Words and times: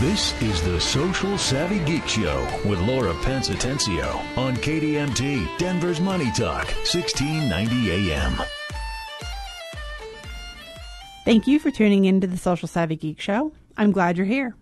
This 0.00 0.40
is 0.42 0.62
the 0.62 0.80
Social 0.80 1.36
Savvy 1.36 1.80
Geek 1.80 2.06
Show 2.06 2.46
with 2.64 2.78
Laura 2.78 3.12
Pence 3.14 3.48
Atencio 3.48 4.14
on 4.38 4.54
KDMT, 4.58 5.58
Denver's 5.58 6.00
Money 6.00 6.30
Talk, 6.30 6.66
1690 6.86 8.12
AM. 8.12 8.40
Thank 11.24 11.48
you 11.48 11.58
for 11.58 11.72
tuning 11.72 12.04
in 12.04 12.20
to 12.20 12.28
the 12.28 12.36
Social 12.36 12.68
Savvy 12.68 12.94
Geek 12.94 13.20
Show. 13.20 13.50
I'm 13.76 13.90
glad 13.90 14.16
you're 14.16 14.24
here. 14.24 14.54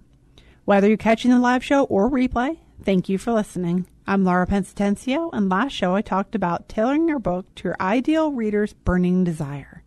Whether 0.64 0.88
you're 0.88 0.96
catching 0.96 1.30
the 1.30 1.38
live 1.38 1.62
show 1.62 1.84
or 1.84 2.08
replay, 2.08 2.56
thank 2.82 3.10
you 3.10 3.18
for 3.18 3.34
listening. 3.34 3.86
I'm 4.06 4.24
Laura 4.24 4.46
Pence 4.46 4.72
Atencio, 4.72 5.28
and 5.34 5.50
last 5.50 5.72
show 5.72 5.94
I 5.94 6.00
talked 6.00 6.34
about 6.34 6.66
tailoring 6.66 7.08
your 7.08 7.18
book 7.18 7.54
to 7.56 7.64
your 7.64 7.76
ideal 7.78 8.32
reader's 8.32 8.72
burning 8.72 9.22
desire. 9.22 9.82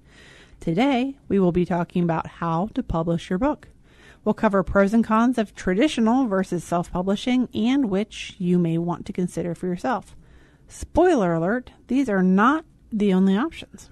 Today, 0.60 1.18
we 1.28 1.40
will 1.40 1.52
be 1.52 1.66
talking 1.66 2.04
about 2.04 2.28
how 2.28 2.70
to 2.76 2.84
publish 2.84 3.32
your 3.32 3.40
book. 3.40 3.70
We'll 4.24 4.34
cover 4.34 4.64
pros 4.64 4.94
and 4.94 5.04
cons 5.04 5.38
of 5.38 5.56
traditional 5.56 6.28
versus 6.28 6.64
self 6.64 6.92
publishing 6.92 7.48
and 7.54 7.90
which 7.90 8.36
you 8.38 8.58
may 8.58 8.78
want 8.78 9.06
to 9.06 9.14
consider 9.14 9.56
for 9.56 9.68
yourself. 9.68 10.16
Spoiler 10.68 11.34
alert, 11.34 11.72
these 11.88 12.10
are 12.10 12.24
not 12.24 12.66
the 12.92 13.14
only 13.14 13.38
options. 13.38 13.90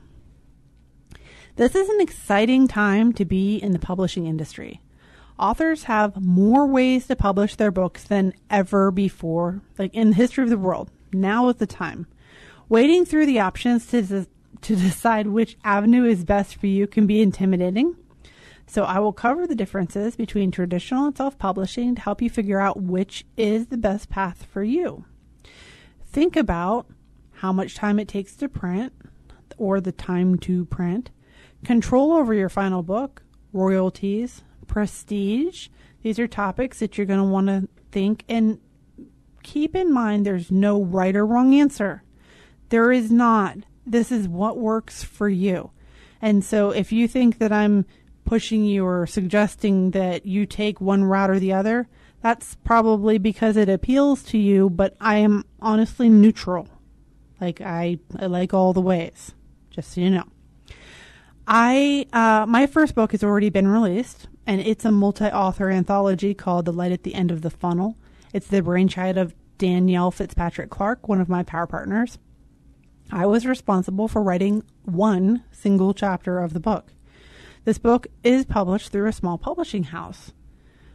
This 1.55 1.73
is 1.73 1.89
an 1.89 2.01
exciting 2.01 2.67
time 2.67 3.13
to 3.13 3.25
be 3.25 3.57
in 3.57 3.71
the 3.71 3.79
publishing 3.79 4.27
industry. 4.27 4.81
Authors 5.39 5.83
have 5.83 6.21
more 6.21 6.67
ways 6.67 7.07
to 7.07 7.15
publish 7.15 7.55
their 7.55 7.71
books 7.71 8.03
than 8.03 8.33
ever 8.49 8.91
before, 8.91 9.61
like 9.77 9.93
in 9.93 10.09
the 10.09 10.15
history 10.15 10.43
of 10.43 10.49
the 10.49 10.57
world. 10.57 10.91
Now 11.13 11.49
is 11.49 11.55
the 11.55 11.67
time. 11.67 12.07
Wading 12.69 13.05
through 13.05 13.25
the 13.25 13.39
options 13.39 13.87
to 13.87 14.27
to 14.61 14.75
decide 14.75 15.27
which 15.27 15.57
avenue 15.63 16.03
is 16.05 16.23
best 16.23 16.55
for 16.55 16.67
you 16.67 16.87
can 16.87 17.07
be 17.07 17.21
intimidating. 17.21 17.95
So 18.67 18.83
I 18.83 18.99
will 18.99 19.13
cover 19.13 19.47
the 19.47 19.55
differences 19.55 20.15
between 20.15 20.51
traditional 20.51 21.05
and 21.05 21.15
self-publishing 21.15 21.95
to 21.95 22.01
help 22.01 22.21
you 22.21 22.29
figure 22.29 22.59
out 22.59 22.81
which 22.81 23.25
is 23.37 23.67
the 23.67 23.77
best 23.77 24.09
path 24.09 24.45
for 24.45 24.63
you. 24.63 25.05
Think 26.05 26.35
about 26.35 26.87
how 27.35 27.53
much 27.53 27.75
time 27.75 27.97
it 27.99 28.07
takes 28.07 28.35
to 28.35 28.49
print 28.49 28.93
or 29.57 29.79
the 29.79 29.91
time 29.91 30.37
to 30.39 30.65
print, 30.65 31.09
control 31.63 32.11
over 32.13 32.33
your 32.33 32.49
final 32.49 32.83
book, 32.83 33.23
royalties, 33.53 34.43
prestige. 34.67 35.69
These 36.03 36.19
are 36.19 36.27
topics 36.27 36.79
that 36.79 36.97
you're 36.97 37.07
going 37.07 37.19
to 37.19 37.25
want 37.25 37.47
to 37.47 37.67
think 37.91 38.23
and 38.27 38.59
keep 39.43 39.75
in 39.75 39.93
mind 39.93 40.25
there's 40.25 40.51
no 40.51 40.83
right 40.83 41.15
or 41.15 41.25
wrong 41.25 41.53
answer. 41.53 42.03
There 42.69 42.91
is 42.91 43.09
not 43.09 43.57
this 43.85 44.11
is 44.11 44.27
what 44.27 44.57
works 44.57 45.01
for 45.01 45.29
you. 45.29 45.71
And 46.21 46.43
so 46.43 46.71
if 46.71 46.91
you 46.91 47.07
think 47.07 47.37
that 47.39 47.53
I'm 47.53 47.85
pushing 48.27 48.65
you 48.65 48.85
or 48.85 49.07
suggesting 49.07 49.91
that 49.91 50.25
you 50.25 50.45
take 50.45 50.79
one 50.79 51.03
route 51.03 51.31
or 51.31 51.39
the 51.39 51.53
other, 51.53 51.87
that's 52.21 52.55
probably 52.63 53.17
because 53.17 53.57
it 53.57 53.69
appeals 53.69 54.21
to 54.23 54.37
you, 54.37 54.69
but 54.69 54.95
I 54.99 55.17
am 55.17 55.45
honestly 55.61 56.09
neutral. 56.09 56.67
Like 57.39 57.61
I, 57.61 57.99
I 58.19 58.25
like 58.27 58.53
all 58.53 58.73
the 58.73 58.81
ways, 58.81 59.33
just 59.69 59.93
so 59.93 60.01
you 60.01 60.09
know. 60.09 60.25
I 61.47 62.05
uh, 62.11 62.45
my 62.45 62.67
first 62.67 62.93
book 62.93 63.13
has 63.13 63.23
already 63.23 63.49
been 63.49 63.67
released, 63.67 64.27
and 64.45 64.59
it's 64.59 64.83
a 64.83 64.91
multi-author 64.91 65.69
anthology 65.69 66.33
called 66.33 66.65
"The 66.65 66.73
Light 66.73 66.91
at 66.91 67.03
the 67.03 67.15
End 67.15 67.31
of 67.31 67.41
the 67.41 67.49
Funnel." 67.49 67.95
It's 68.33 68.47
the 68.47 68.61
brainchild 68.61 69.17
of 69.17 69.33
Danielle 69.57 70.11
Fitzpatrick 70.11 70.69
Clark, 70.69 71.07
one 71.07 71.21
of 71.21 71.29
my 71.29 71.43
power 71.43 71.65
partners. 71.65 72.17
I 73.09 73.25
was 73.25 73.45
responsible 73.45 74.09
for 74.09 74.21
writing 74.21 74.63
one 74.83 75.43
single 75.51 75.93
chapter 75.93 76.39
of 76.39 76.53
the 76.53 76.59
book. 76.59 76.91
This 77.67 77.79
book 77.79 78.07
is 78.23 78.45
published 78.45 78.93
through 78.93 79.09
a 79.09 79.11
small 79.11 79.37
publishing 79.37 79.83
house. 79.83 80.31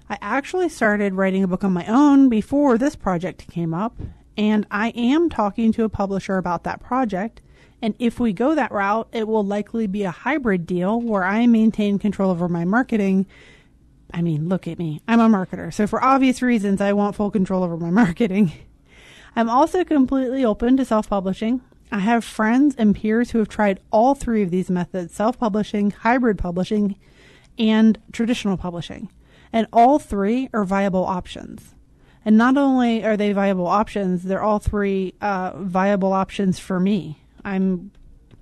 I 0.09 0.17
actually 0.23 0.71
started 0.71 1.13
writing 1.13 1.45
a 1.45 1.47
book 1.47 1.65
on 1.65 1.75
my 1.75 1.85
own 1.85 2.31
before 2.31 2.79
this 2.79 2.97
project 2.97 3.47
came 3.51 3.75
up, 3.75 3.95
and 4.39 4.67
I 4.71 4.89
am 4.97 5.29
talking 5.29 5.71
to 5.73 5.85
a 5.85 5.91
publisher 5.91 6.39
about 6.39 6.65
that 6.65 6.81
project. 6.81 7.43
And 7.83 7.95
if 7.99 8.19
we 8.19 8.33
go 8.33 8.55
that 8.55 8.73
route, 8.73 9.07
it 9.13 9.29
will 9.29 9.45
likely 9.45 9.87
be 9.87 10.05
a 10.05 10.11
hybrid 10.11 10.65
deal 10.65 10.99
where 10.99 11.25
I 11.25 11.47
maintain 11.47 11.99
control 11.99 12.31
over 12.31 12.49
my 12.49 12.65
marketing. 12.65 13.27
I 14.15 14.23
mean, 14.23 14.49
look 14.49 14.67
at 14.67 14.79
me. 14.79 15.03
I'm 15.07 15.21
a 15.21 15.29
marketer. 15.29 15.75
So, 15.75 15.87
for 15.87 16.03
obvious 16.03 16.41
reasons, 16.41 16.81
I 16.81 16.95
want 16.95 17.17
full 17.17 17.31
control 17.31 17.65
over 17.65 17.77
my 17.77 17.91
marketing. 18.03 18.51
I'm 19.37 19.51
also 19.51 19.85
completely 19.85 20.43
open 20.43 20.79
to 20.79 20.87
self 20.87 21.11
publishing. 21.11 21.61
I 21.93 21.99
have 21.99 22.25
friends 22.25 22.75
and 22.79 22.97
peers 22.97 23.31
who 23.33 23.39
have 23.39 23.51
tried 23.51 23.79
all 23.91 24.15
three 24.15 24.43
of 24.43 24.51
these 24.51 24.71
methods 24.71 25.15
self 25.15 25.39
publishing, 25.39 25.91
hybrid 25.91 26.39
publishing, 26.39 26.97
and 27.59 28.01
traditional 28.13 28.57
publishing. 28.57 29.11
And 29.53 29.67
all 29.75 29.99
three 29.99 30.49
are 30.55 30.65
viable 30.65 31.05
options. 31.05 31.75
And 32.25 32.39
not 32.39 32.57
only 32.57 33.05
are 33.05 33.19
they 33.19 33.35
viable 33.35 33.67
options, 33.67 34.23
they're 34.23 34.43
all 34.43 34.59
three 34.59 35.13
uh, 35.21 35.53
viable 35.59 36.15
options 36.15 36.59
for 36.59 36.81
me. 36.81 37.25
I'm 37.45 37.91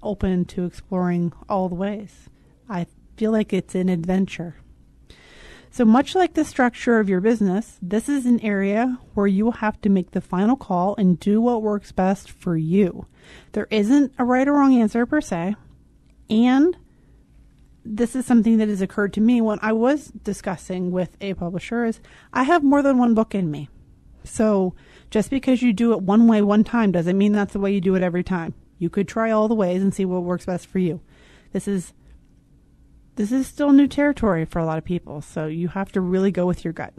open 0.01 0.45
to 0.45 0.65
exploring 0.65 1.33
all 1.49 1.69
the 1.69 1.75
ways. 1.75 2.29
I 2.69 2.87
feel 3.17 3.33
like 3.33 3.53
it's 3.53 3.75
an 3.75 3.89
adventure. 3.89 4.57
So, 5.73 5.85
much 5.85 6.17
like 6.17 6.35
the 6.35 6.45
structure 6.45 6.99
of 6.99 7.09
your 7.09 7.21
business, 7.21 7.79
this 7.81 8.09
is 8.09 8.27
an 8.27 8.41
area 8.41 8.99
where 9.15 9.29
you 9.29 9.45
will 9.45 9.53
have 9.53 9.81
to 9.83 9.89
make 9.89 10.11
the 10.11 10.21
final 10.21 10.57
call 10.57 10.97
and 10.97 11.19
do 11.21 11.41
what 11.41 11.63
works 11.63 11.93
best 11.93 12.29
for 12.29 12.57
you. 12.57 13.07
There 13.53 13.69
isn't 13.71 14.13
a 14.19 14.25
right 14.25 14.49
or 14.49 14.55
wrong 14.55 14.75
answer 14.75 15.07
per 15.07 15.21
se. 15.21 15.55
And 16.29 16.77
this 17.85 18.17
is 18.17 18.27
something 18.27 18.59
that 18.59 18.69
has 18.69 18.83
occurred 18.83 19.13
to 19.15 19.21
me 19.21 19.41
when 19.41 19.61
I 19.63 19.73
was 19.73 20.09
discussing 20.09 20.91
with 20.91 21.17
a 21.21 21.35
publisher 21.35 21.85
is 21.85 22.01
I 22.33 22.43
have 22.43 22.65
more 22.65 22.83
than 22.83 22.99
one 22.99 23.15
book 23.15 23.33
in 23.35 23.49
me. 23.49 23.69
So, 24.25 24.75
just 25.09 25.31
because 25.31 25.63
you 25.63 25.73
do 25.73 25.93
it 25.93 26.03
one 26.03 26.27
way 26.27 26.43
one 26.43 26.65
time 26.65 26.91
doesn't 26.91 27.17
mean 27.17 27.33
that's 27.33 27.53
the 27.53 27.61
way 27.61 27.73
you 27.73 27.81
do 27.81 27.95
it 27.95 28.03
every 28.03 28.25
time. 28.25 28.55
You 28.79 28.91
could 28.91 29.07
try 29.07 29.31
all 29.31 29.47
the 29.47 29.55
ways 29.55 29.83
and 29.83 29.95
see 29.95 30.05
what 30.05 30.25
works 30.25 30.47
best 30.47 30.67
for 30.67 30.81
you. 30.81 31.01
This 31.53 31.69
is 31.69 31.93
this 33.17 33.33
is 33.33 33.47
still 33.47 33.73
new 33.73 33.87
territory 33.87 34.45
for 34.45 34.59
a 34.59 34.65
lot 34.65 34.79
of 34.79 34.85
people, 34.85 35.21
so 35.21 35.47
you 35.47 35.69
have 35.69 35.93
to 35.93 36.01
really 36.01 36.31
go 36.31 36.47
with 36.47 36.65
your 36.65 36.73
gut. 36.73 36.95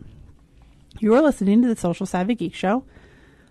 You 1.00 1.14
are 1.16 1.22
listening 1.22 1.62
to 1.62 1.68
the 1.68 1.76
Social 1.76 2.06
Savvy 2.06 2.36
Geek 2.36 2.54
Show. 2.54 2.84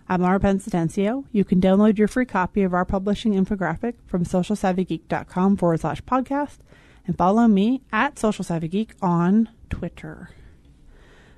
I'm 0.07 0.21
Laura 0.21 0.39
Pence 0.39 0.67
Atencio. 0.67 1.25
You 1.31 1.43
can 1.43 1.59
download 1.59 1.97
your 1.97 2.07
free 2.07 2.25
copy 2.25 2.63
of 2.63 2.73
our 2.73 2.85
publishing 2.85 3.33
infographic 3.33 3.95
from 4.05 4.25
socialsavvygeek.com 4.25 5.57
forward 5.57 5.79
slash 5.79 6.01
podcast 6.03 6.59
and 7.07 7.17
follow 7.17 7.47
me 7.47 7.81
at 7.91 8.19
Social 8.19 8.43
Savvy 8.43 8.67
Geek 8.67 8.93
on 9.01 9.49
Twitter. 9.69 10.29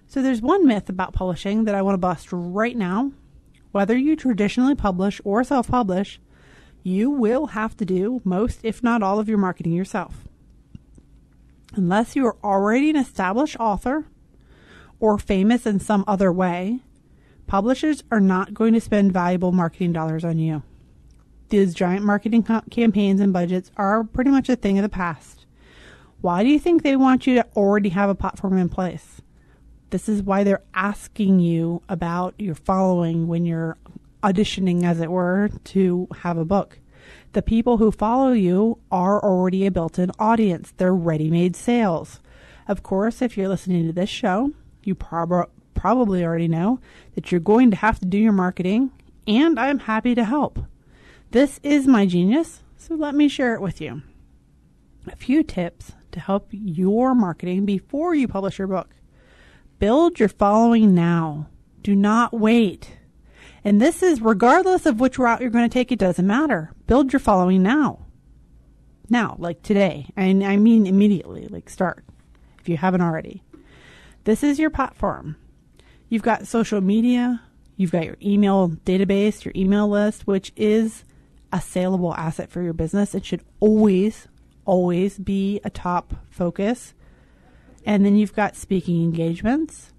So 0.07 0.21
there's 0.21 0.41
one 0.41 0.67
myth 0.67 0.89
about 0.89 1.13
publishing 1.13 1.63
that 1.63 1.75
I 1.75 1.81
want 1.81 1.93
to 1.95 1.99
bust 1.99 2.27
right 2.31 2.75
now. 2.75 3.11
Whether 3.71 3.97
you 3.97 4.15
traditionally 4.15 4.75
publish 4.75 5.19
or 5.23 5.43
self 5.43 5.69
publish, 5.69 6.19
you 6.83 7.09
will 7.09 7.47
have 7.47 7.75
to 7.77 7.85
do 7.85 8.21
most, 8.23 8.59
if 8.61 8.83
not 8.83 9.01
all, 9.01 9.19
of 9.19 9.29
your 9.29 9.37
marketing 9.37 9.73
yourself. 9.73 10.27
Unless 11.75 12.15
you 12.15 12.25
are 12.27 12.37
already 12.43 12.91
an 12.91 12.95
established 12.95 13.57
author 13.59 14.05
or 14.99 15.17
famous 15.17 15.65
in 15.65 15.79
some 15.79 16.03
other 16.07 16.31
way, 16.31 16.81
publishers 17.47 18.03
are 18.11 18.19
not 18.19 18.53
going 18.53 18.73
to 18.73 18.81
spend 18.81 19.11
valuable 19.11 19.51
marketing 19.51 19.91
dollars 19.91 20.23
on 20.23 20.37
you. 20.37 20.61
These 21.49 21.73
giant 21.73 22.05
marketing 22.05 22.43
co- 22.43 22.61
campaigns 22.69 23.19
and 23.19 23.33
budgets 23.33 23.71
are 23.75 24.03
pretty 24.03 24.29
much 24.29 24.49
a 24.49 24.55
thing 24.55 24.77
of 24.77 24.83
the 24.83 24.89
past. 24.89 25.45
Why 26.21 26.43
do 26.43 26.49
you 26.49 26.59
think 26.59 26.83
they 26.83 26.95
want 26.95 27.25
you 27.25 27.35
to 27.35 27.47
already 27.55 27.89
have 27.89 28.09
a 28.09 28.15
platform 28.15 28.57
in 28.57 28.69
place? 28.69 29.21
This 29.89 30.07
is 30.07 30.21
why 30.21 30.43
they're 30.43 30.63
asking 30.73 31.39
you 31.39 31.81
about 31.89 32.33
your 32.37 32.55
following 32.55 33.27
when 33.27 33.45
you're 33.45 33.77
auditioning, 34.23 34.83
as 34.83 35.01
it 35.01 35.11
were, 35.11 35.49
to 35.65 36.07
have 36.21 36.37
a 36.37 36.45
book. 36.45 36.79
The 37.33 37.41
people 37.41 37.77
who 37.77 37.91
follow 37.91 38.31
you 38.31 38.77
are 38.91 39.19
already 39.19 39.65
a 39.65 39.71
built 39.71 39.97
in 39.97 40.11
audience, 40.19 40.71
they're 40.77 40.93
ready 40.93 41.31
made 41.31 41.55
sales. 41.55 42.19
Of 42.67 42.83
course, 42.83 43.23
if 43.23 43.35
you're 43.35 43.49
listening 43.49 43.87
to 43.87 43.93
this 43.93 44.09
show, 44.09 44.51
you 44.83 44.93
prob- 44.93 45.49
probably 45.73 46.23
already 46.23 46.47
know 46.47 46.79
that 47.15 47.31
you're 47.31 47.41
going 47.41 47.71
to 47.71 47.77
have 47.77 47.99
to 47.99 48.05
do 48.05 48.19
your 48.19 48.33
marketing, 48.33 48.91
and 49.27 49.59
I'm 49.59 49.79
happy 49.79 50.13
to 50.13 50.23
help. 50.23 50.59
This 51.31 51.59
is 51.63 51.87
my 51.87 52.05
genius, 52.05 52.61
so 52.77 52.93
let 52.93 53.15
me 53.15 53.27
share 53.27 53.55
it 53.55 53.61
with 53.61 53.81
you. 53.81 54.03
A 55.07 55.15
few 55.15 55.41
tips 55.41 55.93
to 56.11 56.19
help 56.19 56.49
your 56.51 57.15
marketing 57.15 57.65
before 57.65 58.13
you 58.13 58.27
publish 58.27 58.59
your 58.59 58.67
book. 58.67 58.89
Build 59.79 60.19
your 60.19 60.29
following 60.29 60.93
now. 60.93 61.47
Do 61.81 61.95
not 61.95 62.31
wait. 62.31 62.97
And 63.65 63.81
this 63.81 64.03
is 64.03 64.21
regardless 64.21 64.85
of 64.85 64.99
which 64.99 65.17
route 65.17 65.41
you're 65.41 65.49
going 65.49 65.69
to 65.69 65.73
take, 65.73 65.91
it 65.91 65.99
doesn't 65.99 66.27
matter. 66.27 66.71
Build 66.87 67.13
your 67.13 67.19
following 67.19 67.63
now. 67.63 68.05
Now, 69.09 69.35
like 69.39 69.61
today. 69.61 70.09
And 70.15 70.43
I 70.43 70.57
mean 70.57 70.85
immediately, 70.85 71.47
like 71.47 71.69
start 71.69 72.03
if 72.59 72.69
you 72.69 72.77
haven't 72.77 73.01
already. 73.01 73.43
This 74.25 74.43
is 74.43 74.59
your 74.59 74.69
platform. 74.69 75.35
You've 76.09 76.23
got 76.23 76.47
social 76.47 76.79
media, 76.79 77.41
you've 77.75 77.91
got 77.91 78.05
your 78.05 78.17
email 78.21 78.69
database, 78.69 79.43
your 79.43 79.53
email 79.55 79.87
list, 79.89 80.27
which 80.27 80.53
is 80.55 81.03
a 81.51 81.59
saleable 81.59 82.13
asset 82.15 82.49
for 82.49 82.61
your 82.61 82.73
business. 82.73 83.13
It 83.13 83.25
should 83.25 83.43
always, 83.59 84.27
always 84.65 85.17
be 85.17 85.59
a 85.63 85.69
top 85.69 86.13
focus. 86.29 86.93
And 87.85 88.05
then 88.05 88.15
you've 88.15 88.35
got 88.35 88.55
speaking 88.55 89.03
engagements, 89.03 89.91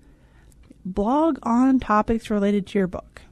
blog 0.84 1.38
on 1.42 1.78
topics 1.80 2.30
related 2.30 2.66
to 2.68 2.78
your 2.78 2.86
book. 2.86 3.22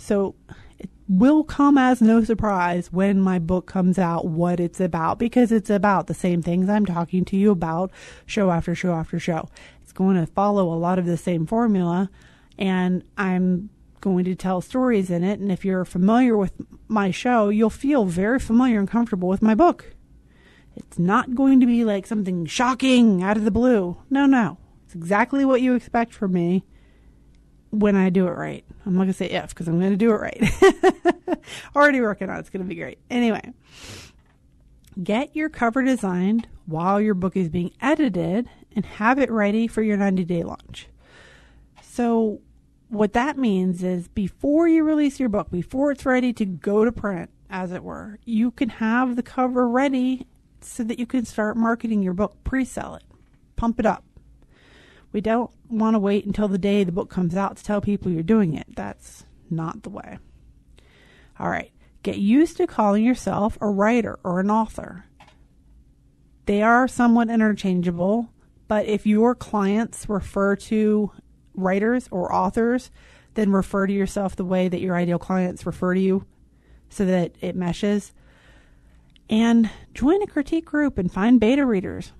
So 0.00 0.34
it 0.78 0.90
will 1.08 1.44
come 1.44 1.76
as 1.76 2.00
no 2.00 2.24
surprise 2.24 2.92
when 2.92 3.20
my 3.20 3.38
book 3.38 3.66
comes 3.66 3.98
out 3.98 4.26
what 4.26 4.58
it's 4.58 4.80
about 4.80 5.18
because 5.18 5.52
it's 5.52 5.70
about 5.70 6.06
the 6.06 6.14
same 6.14 6.42
things 6.42 6.68
I'm 6.68 6.86
talking 6.86 7.24
to 7.26 7.36
you 7.36 7.50
about 7.50 7.90
show 8.24 8.50
after 8.50 8.74
show 8.74 8.94
after 8.94 9.18
show. 9.18 9.48
It's 9.82 9.92
going 9.92 10.16
to 10.16 10.26
follow 10.26 10.72
a 10.72 10.78
lot 10.78 10.98
of 10.98 11.06
the 11.06 11.16
same 11.16 11.46
formula 11.46 12.10
and 12.58 13.04
I'm 13.18 13.70
going 14.00 14.24
to 14.24 14.34
tell 14.34 14.62
stories 14.62 15.10
in 15.10 15.22
it. 15.22 15.38
And 15.38 15.52
if 15.52 15.64
you're 15.64 15.84
familiar 15.84 16.36
with 16.36 16.52
my 16.88 17.10
show, 17.10 17.50
you'll 17.50 17.70
feel 17.70 18.06
very 18.06 18.38
familiar 18.38 18.78
and 18.78 18.88
comfortable 18.88 19.28
with 19.28 19.42
my 19.42 19.54
book. 19.54 19.94
It's 20.76 20.98
not 20.98 21.34
going 21.34 21.60
to 21.60 21.66
be 21.66 21.84
like 21.84 22.06
something 22.06 22.46
shocking 22.46 23.22
out 23.22 23.36
of 23.36 23.44
the 23.44 23.50
blue. 23.50 23.98
No, 24.08 24.24
no. 24.24 24.56
It's 24.86 24.94
exactly 24.94 25.44
what 25.44 25.60
you 25.60 25.74
expect 25.74 26.14
from 26.14 26.32
me 26.32 26.64
when 27.70 27.96
I 27.96 28.10
do 28.10 28.26
it 28.26 28.32
right. 28.32 28.64
I'm 28.84 28.94
not 28.94 29.00
going 29.00 29.08
to 29.08 29.14
say 29.14 29.30
if 29.30 29.50
because 29.50 29.68
I'm 29.68 29.78
going 29.78 29.92
to 29.92 29.96
do 29.96 30.10
it 30.10 30.14
right. 30.14 31.38
Already 31.76 32.00
working 32.00 32.28
on 32.28 32.36
it. 32.36 32.40
It's 32.40 32.50
going 32.50 32.62
to 32.62 32.68
be 32.68 32.74
great. 32.74 32.98
Anyway, 33.10 33.52
get 35.02 35.34
your 35.34 35.48
cover 35.48 35.82
designed 35.82 36.48
while 36.66 37.00
your 37.00 37.14
book 37.14 37.36
is 37.36 37.48
being 37.48 37.72
edited 37.80 38.48
and 38.74 38.84
have 38.84 39.18
it 39.18 39.30
ready 39.30 39.66
for 39.66 39.82
your 39.82 39.96
90 39.96 40.24
day 40.24 40.42
launch. 40.42 40.88
So, 41.82 42.40
what 42.88 43.12
that 43.12 43.38
means 43.38 43.84
is 43.84 44.08
before 44.08 44.66
you 44.66 44.82
release 44.82 45.20
your 45.20 45.28
book, 45.28 45.50
before 45.50 45.92
it's 45.92 46.04
ready 46.04 46.32
to 46.32 46.44
go 46.44 46.84
to 46.84 46.90
print, 46.90 47.30
as 47.48 47.72
it 47.72 47.82
were, 47.82 48.18
you 48.24 48.50
can 48.50 48.68
have 48.68 49.16
the 49.16 49.22
cover 49.22 49.68
ready 49.68 50.26
so 50.60 50.84
that 50.84 50.98
you 50.98 51.06
can 51.06 51.24
start 51.24 51.56
marketing 51.56 52.02
your 52.02 52.14
book, 52.14 52.36
pre 52.44 52.64
sell 52.64 52.94
it, 52.94 53.02
pump 53.56 53.78
it 53.80 53.86
up. 53.86 54.04
We 55.12 55.20
don't 55.20 55.50
want 55.68 55.94
to 55.94 55.98
wait 55.98 56.24
until 56.24 56.48
the 56.48 56.58
day 56.58 56.84
the 56.84 56.92
book 56.92 57.10
comes 57.10 57.36
out 57.36 57.56
to 57.56 57.64
tell 57.64 57.80
people 57.80 58.12
you're 58.12 58.22
doing 58.22 58.54
it. 58.54 58.66
That's 58.76 59.24
not 59.50 59.82
the 59.82 59.90
way. 59.90 60.18
All 61.38 61.48
right. 61.48 61.72
Get 62.02 62.16
used 62.16 62.56
to 62.56 62.66
calling 62.66 63.04
yourself 63.04 63.58
a 63.60 63.68
writer 63.68 64.18
or 64.24 64.40
an 64.40 64.50
author. 64.50 65.04
They 66.46 66.62
are 66.62 66.88
somewhat 66.88 67.28
interchangeable, 67.28 68.30
but 68.68 68.86
if 68.86 69.06
your 69.06 69.34
clients 69.34 70.08
refer 70.08 70.56
to 70.56 71.12
writers 71.54 72.08
or 72.10 72.32
authors, 72.32 72.90
then 73.34 73.52
refer 73.52 73.86
to 73.86 73.92
yourself 73.92 74.34
the 74.34 74.44
way 74.44 74.68
that 74.68 74.80
your 74.80 74.96
ideal 74.96 75.18
clients 75.18 75.66
refer 75.66 75.94
to 75.94 76.00
you 76.00 76.24
so 76.88 77.04
that 77.04 77.32
it 77.40 77.54
meshes. 77.54 78.12
And 79.28 79.70
join 79.94 80.22
a 80.22 80.26
critique 80.26 80.64
group 80.64 80.98
and 80.98 81.12
find 81.12 81.38
beta 81.38 81.64
readers. 81.64 82.12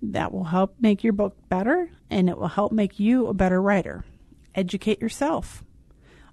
That 0.00 0.32
will 0.32 0.44
help 0.44 0.76
make 0.80 1.02
your 1.02 1.12
book 1.12 1.36
better 1.48 1.90
and 2.10 2.28
it 2.28 2.38
will 2.38 2.48
help 2.48 2.72
make 2.72 3.00
you 3.00 3.26
a 3.26 3.34
better 3.34 3.60
writer. 3.60 4.04
Educate 4.54 5.00
yourself 5.00 5.64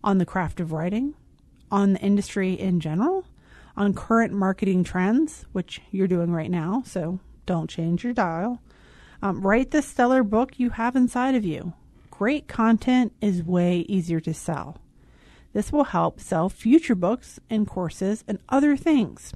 on 0.04 0.18
the 0.20 0.26
craft 0.26 0.60
of 0.60 0.72
writing, 0.72 1.16
on 1.72 1.94
the 1.94 2.00
industry 2.00 2.54
in 2.54 2.80
general, 2.80 3.26
on 3.76 3.94
current 3.94 4.34
marketing 4.34 4.84
trends, 4.84 5.46
which 5.52 5.82
you're 5.92 6.08
doing 6.08 6.32
right 6.32 6.52
now, 6.52 6.84
so 6.86 7.20
don't 7.46 7.70
change 7.70 8.04
your 8.04 8.14
dial. 8.14 8.62
Um, 9.22 9.42
write 9.42 9.72
the 9.72 9.82
stellar 9.82 10.24
book 10.24 10.60
you 10.60 10.72
have 10.72 10.96
inside 10.96 11.36
of 11.36 11.44
you. 11.44 11.74
Great 12.12 12.48
content 12.48 13.14
is 13.22 13.44
way 13.44 13.80
easier 13.90 14.20
to 14.22 14.34
sell. 14.34 14.78
This 15.54 15.72
will 15.72 15.86
help 15.86 16.20
sell 16.20 16.50
future 16.50 16.96
books 16.96 17.40
and 17.50 17.68
courses 17.68 18.24
and 18.28 18.40
other 18.50 18.78
things. 18.78 19.34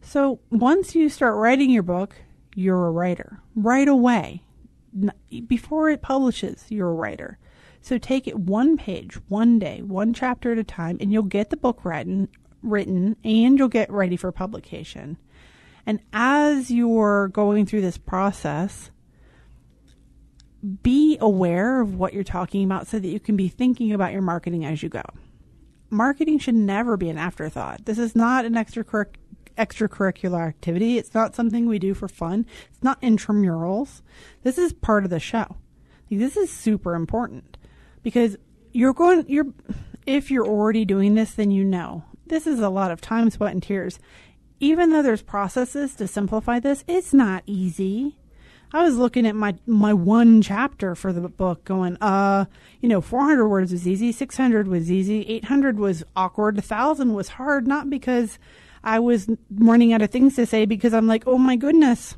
So, 0.00 0.40
once 0.50 0.94
you 0.94 1.08
start 1.08 1.36
writing 1.36 1.70
your 1.70 1.82
book, 1.82 2.16
you're 2.54 2.86
a 2.86 2.90
writer 2.90 3.40
right 3.54 3.88
away. 3.88 4.42
Before 5.46 5.90
it 5.90 6.02
publishes, 6.02 6.66
you're 6.68 6.90
a 6.90 6.94
writer. 6.94 7.38
So, 7.80 7.98
take 7.98 8.26
it 8.26 8.38
one 8.38 8.76
page, 8.76 9.14
one 9.28 9.58
day, 9.58 9.82
one 9.82 10.12
chapter 10.12 10.52
at 10.52 10.58
a 10.58 10.64
time, 10.64 10.98
and 11.00 11.12
you'll 11.12 11.22
get 11.22 11.50
the 11.50 11.56
book 11.56 11.84
written, 11.84 12.28
written 12.62 13.16
and 13.24 13.58
you'll 13.58 13.68
get 13.68 13.90
ready 13.90 14.16
for 14.16 14.32
publication. 14.32 15.16
And 15.86 16.00
as 16.12 16.70
you're 16.70 17.28
going 17.28 17.66
through 17.66 17.80
this 17.80 17.98
process, 17.98 18.90
be 20.82 21.16
aware 21.20 21.80
of 21.80 21.94
what 21.94 22.12
you're 22.12 22.24
talking 22.24 22.64
about 22.64 22.86
so 22.86 22.98
that 22.98 23.08
you 23.08 23.20
can 23.20 23.36
be 23.36 23.48
thinking 23.48 23.92
about 23.92 24.12
your 24.12 24.22
marketing 24.22 24.64
as 24.64 24.82
you 24.82 24.88
go. 24.88 25.02
Marketing 25.90 26.38
should 26.38 26.54
never 26.54 26.96
be 26.96 27.08
an 27.08 27.16
afterthought. 27.16 27.86
This 27.86 27.98
is 27.98 28.14
not 28.14 28.44
an 28.44 28.54
extracurricular 28.54 29.14
extracurricular 29.58 30.46
activity. 30.46 30.96
It's 30.96 31.14
not 31.14 31.34
something 31.34 31.66
we 31.66 31.78
do 31.78 31.94
for 31.94 32.08
fun. 32.08 32.46
It's 32.70 32.82
not 32.82 33.00
intramurals. 33.02 34.02
This 34.42 34.56
is 34.56 34.72
part 34.72 35.04
of 35.04 35.10
the 35.10 35.20
show. 35.20 35.56
This 36.10 36.36
is 36.36 36.50
super 36.50 36.94
important 36.94 37.58
because 38.02 38.36
you're 38.72 38.94
going 38.94 39.24
you're 39.28 39.52
if 40.06 40.30
you're 40.30 40.46
already 40.46 40.84
doing 40.84 41.14
this 41.14 41.32
then 41.32 41.50
you 41.50 41.64
know. 41.64 42.04
This 42.26 42.46
is 42.46 42.60
a 42.60 42.68
lot 42.68 42.90
of 42.90 43.00
time, 43.00 43.30
sweat 43.30 43.52
and 43.52 43.62
tears. 43.62 43.98
Even 44.60 44.90
though 44.90 45.02
there's 45.02 45.22
processes 45.22 45.94
to 45.96 46.08
simplify 46.08 46.58
this, 46.58 46.84
it's 46.86 47.14
not 47.14 47.42
easy. 47.46 48.16
I 48.72 48.82
was 48.82 48.96
looking 48.96 49.26
at 49.26 49.34
my 49.34 49.54
my 49.66 49.94
one 49.94 50.42
chapter 50.42 50.94
for 50.94 51.12
the 51.12 51.26
book, 51.28 51.64
going, 51.64 51.96
uh, 52.02 52.44
you 52.80 52.88
know, 52.88 53.00
400 53.00 53.48
words 53.48 53.72
was 53.72 53.88
easy, 53.88 54.12
600 54.12 54.68
was 54.68 54.90
easy, 54.92 55.22
800 55.26 55.78
was 55.78 56.04
awkward, 56.14 56.56
1,000 56.56 57.14
was 57.14 57.28
hard, 57.28 57.66
not 57.66 57.88
because 57.88 58.38
I 58.82 58.98
was 58.98 59.28
running 59.50 59.92
out 59.92 60.02
of 60.02 60.10
things 60.10 60.36
to 60.36 60.46
say, 60.46 60.64
because 60.64 60.94
I'm 60.94 61.06
like, 61.06 61.24
oh 61.26 61.38
my 61.38 61.56
goodness, 61.56 62.16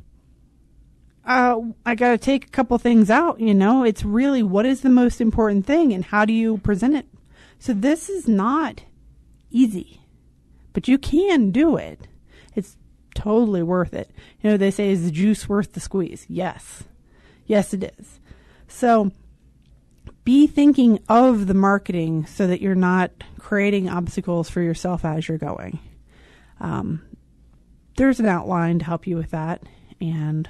uh, 1.25 1.59
I 1.85 1.95
got 1.95 2.11
to 2.11 2.17
take 2.17 2.45
a 2.45 2.49
couple 2.49 2.77
things 2.77 3.09
out. 3.09 3.39
You 3.39 3.53
know, 3.53 3.83
it's 3.83 4.03
really 4.03 4.43
what 4.43 4.65
is 4.65 4.81
the 4.81 4.89
most 4.89 5.21
important 5.21 5.65
thing, 5.65 5.93
and 5.93 6.05
how 6.05 6.25
do 6.25 6.33
you 6.33 6.57
present 6.59 6.95
it. 6.95 7.07
So 7.59 7.73
this 7.73 8.09
is 8.09 8.27
not 8.27 8.83
easy, 9.49 10.01
but 10.73 10.87
you 10.87 10.97
can 10.97 11.51
do 11.51 11.77
it. 11.77 12.07
It's 12.55 12.75
totally 13.13 13.61
worth 13.61 13.93
it. 13.93 14.09
You 14.41 14.51
know, 14.51 14.57
they 14.57 14.71
say, 14.71 14.89
is 14.91 15.05
the 15.05 15.11
juice 15.11 15.47
worth 15.47 15.73
the 15.73 15.79
squeeze? 15.79 16.25
Yes. 16.27 16.83
Yes, 17.45 17.73
it 17.73 17.93
is. 17.99 18.19
So 18.67 19.11
be 20.23 20.47
thinking 20.47 20.99
of 21.09 21.47
the 21.47 21.53
marketing 21.53 22.25
so 22.25 22.47
that 22.47 22.61
you're 22.61 22.75
not 22.75 23.11
creating 23.37 23.89
obstacles 23.89 24.49
for 24.49 24.61
yourself 24.61 25.03
as 25.03 25.27
you're 25.27 25.37
going. 25.37 25.79
Um, 26.61 27.01
there's 27.97 28.19
an 28.19 28.27
outline 28.27 28.79
to 28.79 28.85
help 28.85 29.05
you 29.05 29.17
with 29.17 29.31
that, 29.31 29.63
and 29.99 30.47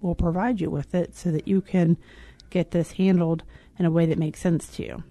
we'll 0.00 0.14
provide 0.14 0.60
you 0.60 0.68
with 0.68 0.94
it 0.94 1.16
so 1.16 1.30
that 1.30 1.48
you 1.48 1.60
can 1.60 1.96
get 2.50 2.72
this 2.72 2.92
handled 2.92 3.44
in 3.78 3.86
a 3.86 3.90
way 3.90 4.04
that 4.06 4.18
makes 4.18 4.40
sense 4.40 4.66
to 4.76 4.82
you. 4.82 5.02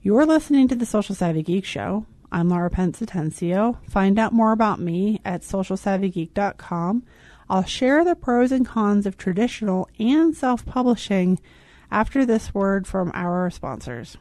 You're 0.00 0.26
listening 0.26 0.66
to 0.68 0.74
the 0.74 0.86
Social 0.86 1.14
Savvy 1.14 1.42
Geek 1.42 1.64
Show. 1.64 2.06
I'm 2.32 2.48
Laura 2.48 2.70
Pence 2.70 3.00
Atencio. 3.00 3.76
Find 3.88 4.18
out 4.18 4.32
more 4.32 4.52
about 4.52 4.80
me 4.80 5.20
at 5.24 5.42
socialsavvygeek.com. 5.42 7.04
I'll 7.50 7.64
share 7.64 8.04
the 8.04 8.16
pros 8.16 8.50
and 8.50 8.66
cons 8.66 9.06
of 9.06 9.18
traditional 9.18 9.88
and 9.98 10.34
self 10.34 10.64
publishing 10.64 11.38
after 11.90 12.24
this 12.24 12.54
word 12.54 12.86
from 12.86 13.10
our 13.12 13.50
sponsors. 13.50 14.16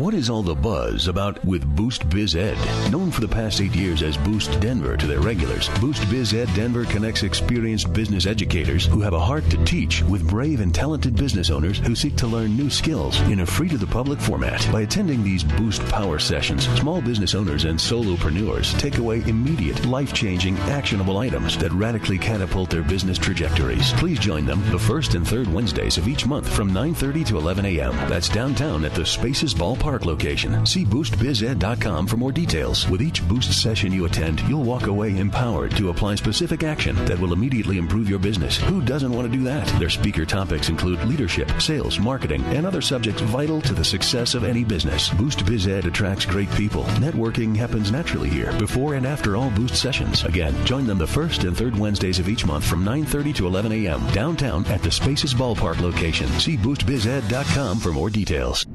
What 0.00 0.14
is 0.14 0.30
all 0.30 0.42
the 0.42 0.54
buzz 0.54 1.08
about 1.08 1.44
with 1.44 1.76
Boost 1.76 2.08
Biz 2.08 2.34
Ed? 2.34 2.56
Known 2.90 3.10
for 3.10 3.20
the 3.20 3.28
past 3.28 3.60
eight 3.60 3.74
years 3.76 4.02
as 4.02 4.16
Boost 4.16 4.58
Denver 4.58 4.96
to 4.96 5.06
their 5.06 5.20
regulars, 5.20 5.68
Boost 5.78 6.08
Biz 6.08 6.32
Ed 6.32 6.48
Denver 6.54 6.86
connects 6.86 7.22
experienced 7.22 7.92
business 7.92 8.24
educators 8.24 8.86
who 8.86 9.02
have 9.02 9.12
a 9.12 9.20
heart 9.20 9.44
to 9.50 9.62
teach 9.66 10.02
with 10.04 10.26
brave 10.26 10.60
and 10.60 10.74
talented 10.74 11.16
business 11.16 11.50
owners 11.50 11.80
who 11.80 11.94
seek 11.94 12.16
to 12.16 12.26
learn 12.26 12.56
new 12.56 12.70
skills 12.70 13.20
in 13.28 13.40
a 13.40 13.46
free 13.46 13.68
to 13.68 13.76
the 13.76 13.86
public 13.86 14.18
format. 14.18 14.66
By 14.72 14.80
attending 14.80 15.22
these 15.22 15.44
Boost 15.44 15.86
Power 15.90 16.18
sessions, 16.18 16.66
small 16.80 17.02
business 17.02 17.34
owners 17.34 17.66
and 17.66 17.78
solopreneurs 17.78 18.78
take 18.78 18.96
away 18.96 19.22
immediate, 19.26 19.84
life 19.84 20.14
changing, 20.14 20.56
actionable 20.60 21.18
items 21.18 21.58
that 21.58 21.72
radically 21.72 22.16
catapult 22.16 22.70
their 22.70 22.80
business 22.80 23.18
trajectories. 23.18 23.92
Please 23.98 24.18
join 24.18 24.46
them 24.46 24.62
the 24.70 24.78
first 24.78 25.14
and 25.14 25.28
third 25.28 25.46
Wednesdays 25.52 25.98
of 25.98 26.08
each 26.08 26.24
month 26.26 26.48
from 26.48 26.72
9:30 26.72 27.26
to 27.26 27.36
11 27.36 27.66
a.m. 27.66 27.94
That's 28.08 28.30
downtown 28.30 28.86
at 28.86 28.94
the 28.94 29.04
Spaces 29.04 29.52
Ballpark 29.52 29.89
location. 29.98 30.64
See 30.64 30.84
boostbized.com 30.84 32.06
for 32.06 32.16
more 32.16 32.32
details. 32.32 32.88
With 32.88 33.02
each 33.02 33.26
Boost 33.26 33.52
session 33.52 33.92
you 33.92 34.04
attend, 34.04 34.40
you'll 34.42 34.62
walk 34.62 34.86
away 34.86 35.18
empowered 35.18 35.76
to 35.76 35.90
apply 35.90 36.14
specific 36.14 36.62
action 36.62 36.94
that 37.06 37.18
will 37.18 37.32
immediately 37.32 37.78
improve 37.78 38.08
your 38.08 38.18
business. 38.18 38.56
Who 38.58 38.80
doesn't 38.82 39.12
want 39.12 39.30
to 39.30 39.36
do 39.36 39.42
that? 39.44 39.66
Their 39.80 39.90
speaker 39.90 40.24
topics 40.24 40.68
include 40.68 41.04
leadership, 41.04 41.50
sales, 41.60 41.98
marketing, 41.98 42.42
and 42.44 42.66
other 42.66 42.80
subjects 42.80 43.22
vital 43.22 43.60
to 43.62 43.74
the 43.74 43.84
success 43.84 44.34
of 44.34 44.44
any 44.44 44.64
business. 44.64 45.10
Boost 45.10 45.44
Biz 45.44 45.66
Ed 45.66 45.86
attracts 45.86 46.24
great 46.24 46.50
people. 46.52 46.84
Networking 47.00 47.56
happens 47.56 47.90
naturally 47.90 48.28
here, 48.28 48.52
before 48.58 48.94
and 48.94 49.06
after 49.06 49.36
all 49.36 49.50
Boost 49.50 49.74
sessions. 49.74 50.24
Again, 50.24 50.54
join 50.64 50.86
them 50.86 50.98
the 50.98 51.06
first 51.06 51.44
and 51.44 51.56
third 51.56 51.76
Wednesdays 51.76 52.18
of 52.18 52.28
each 52.28 52.46
month 52.46 52.64
from 52.64 52.84
9:30 52.84 53.34
to 53.36 53.46
11 53.46 53.72
a.m. 53.72 54.06
downtown 54.12 54.64
at 54.66 54.82
the 54.82 54.90
Spaces 54.90 55.34
Ballpark 55.34 55.80
location. 55.80 56.28
See 56.38 56.56
boostbized.com 56.56 57.78
for 57.78 57.92
more 57.92 58.10
details. 58.10 58.66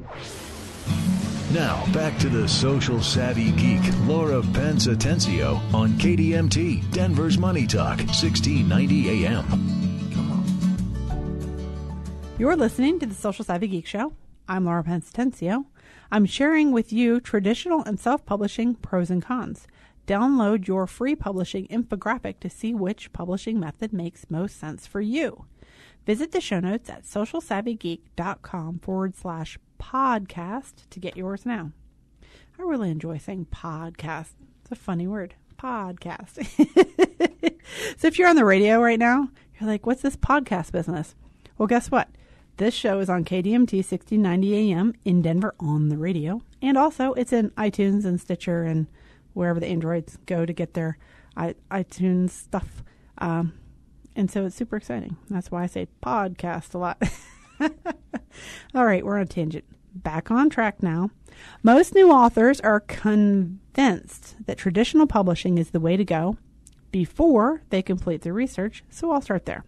Now, 1.52 1.84
back 1.92 2.18
to 2.18 2.28
the 2.28 2.48
social 2.48 3.00
savvy 3.00 3.52
geek, 3.52 3.80
Laura 4.06 4.42
Pence 4.42 4.88
Atencio 4.88 5.60
on 5.72 5.90
KDMT, 5.92 6.90
Denver's 6.90 7.38
Money 7.38 7.66
Talk, 7.66 7.98
1690 7.98 9.26
AM. 9.26 9.86
You're 12.38 12.56
listening 12.56 13.00
to 13.00 13.06
the 13.06 13.14
Social 13.14 13.46
Savvy 13.46 13.66
Geek 13.66 13.86
Show. 13.86 14.12
I'm 14.46 14.66
Laura 14.66 14.84
Pence 14.84 15.10
Atencio. 15.10 15.64
I'm 16.10 16.26
sharing 16.26 16.70
with 16.70 16.92
you 16.92 17.18
traditional 17.18 17.82
and 17.84 17.98
self 17.98 18.26
publishing 18.26 18.74
pros 18.74 19.10
and 19.10 19.24
cons. 19.24 19.66
Download 20.06 20.66
your 20.66 20.86
free 20.86 21.16
publishing 21.16 21.66
infographic 21.68 22.40
to 22.40 22.50
see 22.50 22.74
which 22.74 23.12
publishing 23.14 23.58
method 23.58 23.92
makes 23.92 24.30
most 24.30 24.60
sense 24.60 24.86
for 24.86 25.00
you. 25.00 25.46
Visit 26.04 26.32
the 26.32 26.40
show 26.42 26.60
notes 26.60 26.90
at 26.90 27.04
socialsavvygeek.com 27.04 28.80
forward 28.80 29.16
slash 29.16 29.58
podcast 29.78 30.88
to 30.90 31.00
get 31.00 31.16
yours 31.16 31.46
now. 31.46 31.72
I 32.58 32.62
really 32.62 32.90
enjoy 32.90 33.18
saying 33.18 33.46
podcast. 33.52 34.30
It's 34.62 34.72
a 34.72 34.76
funny 34.76 35.06
word. 35.06 35.34
Podcast. 35.58 36.44
so 37.98 38.06
if 38.06 38.18
you're 38.18 38.28
on 38.28 38.36
the 38.36 38.44
radio 38.44 38.80
right 38.80 38.98
now, 38.98 39.28
you're 39.58 39.68
like, 39.68 39.86
what's 39.86 40.02
this 40.02 40.16
podcast 40.16 40.72
business? 40.72 41.14
Well, 41.58 41.66
guess 41.66 41.90
what? 41.90 42.08
This 42.56 42.74
show 42.74 43.00
is 43.00 43.10
on 43.10 43.24
KDMT 43.24 43.84
1690 43.84 44.72
AM 44.72 44.94
in 45.04 45.20
Denver 45.22 45.54
on 45.60 45.88
the 45.88 45.98
radio. 45.98 46.40
And 46.62 46.78
also, 46.78 47.12
it's 47.12 47.32
in 47.32 47.50
iTunes 47.50 48.04
and 48.04 48.20
Stitcher 48.20 48.62
and 48.62 48.86
wherever 49.34 49.60
the 49.60 49.66
Androids 49.66 50.16
go 50.26 50.46
to 50.46 50.52
get 50.52 50.74
their 50.74 50.96
iTunes 51.36 52.30
stuff. 52.30 52.82
Um, 53.18 53.52
and 54.14 54.30
so 54.30 54.46
it's 54.46 54.56
super 54.56 54.76
exciting. 54.76 55.18
That's 55.28 55.50
why 55.50 55.64
I 55.64 55.66
say 55.66 55.88
podcast 56.02 56.74
a 56.74 56.78
lot. 56.78 57.02
All 58.74 58.84
right, 58.84 59.04
we're 59.04 59.16
on 59.16 59.22
a 59.22 59.26
tangent. 59.26 59.64
Back 59.94 60.30
on 60.30 60.50
track 60.50 60.82
now. 60.82 61.10
Most 61.62 61.94
new 61.94 62.10
authors 62.10 62.60
are 62.60 62.80
convinced 62.80 64.36
that 64.46 64.58
traditional 64.58 65.06
publishing 65.06 65.58
is 65.58 65.70
the 65.70 65.80
way 65.80 65.96
to 65.96 66.04
go 66.04 66.36
before 66.90 67.62
they 67.70 67.82
complete 67.82 68.22
their 68.22 68.32
research, 68.32 68.84
so 68.90 69.10
I'll 69.10 69.20
start 69.20 69.46
there. 69.46 69.64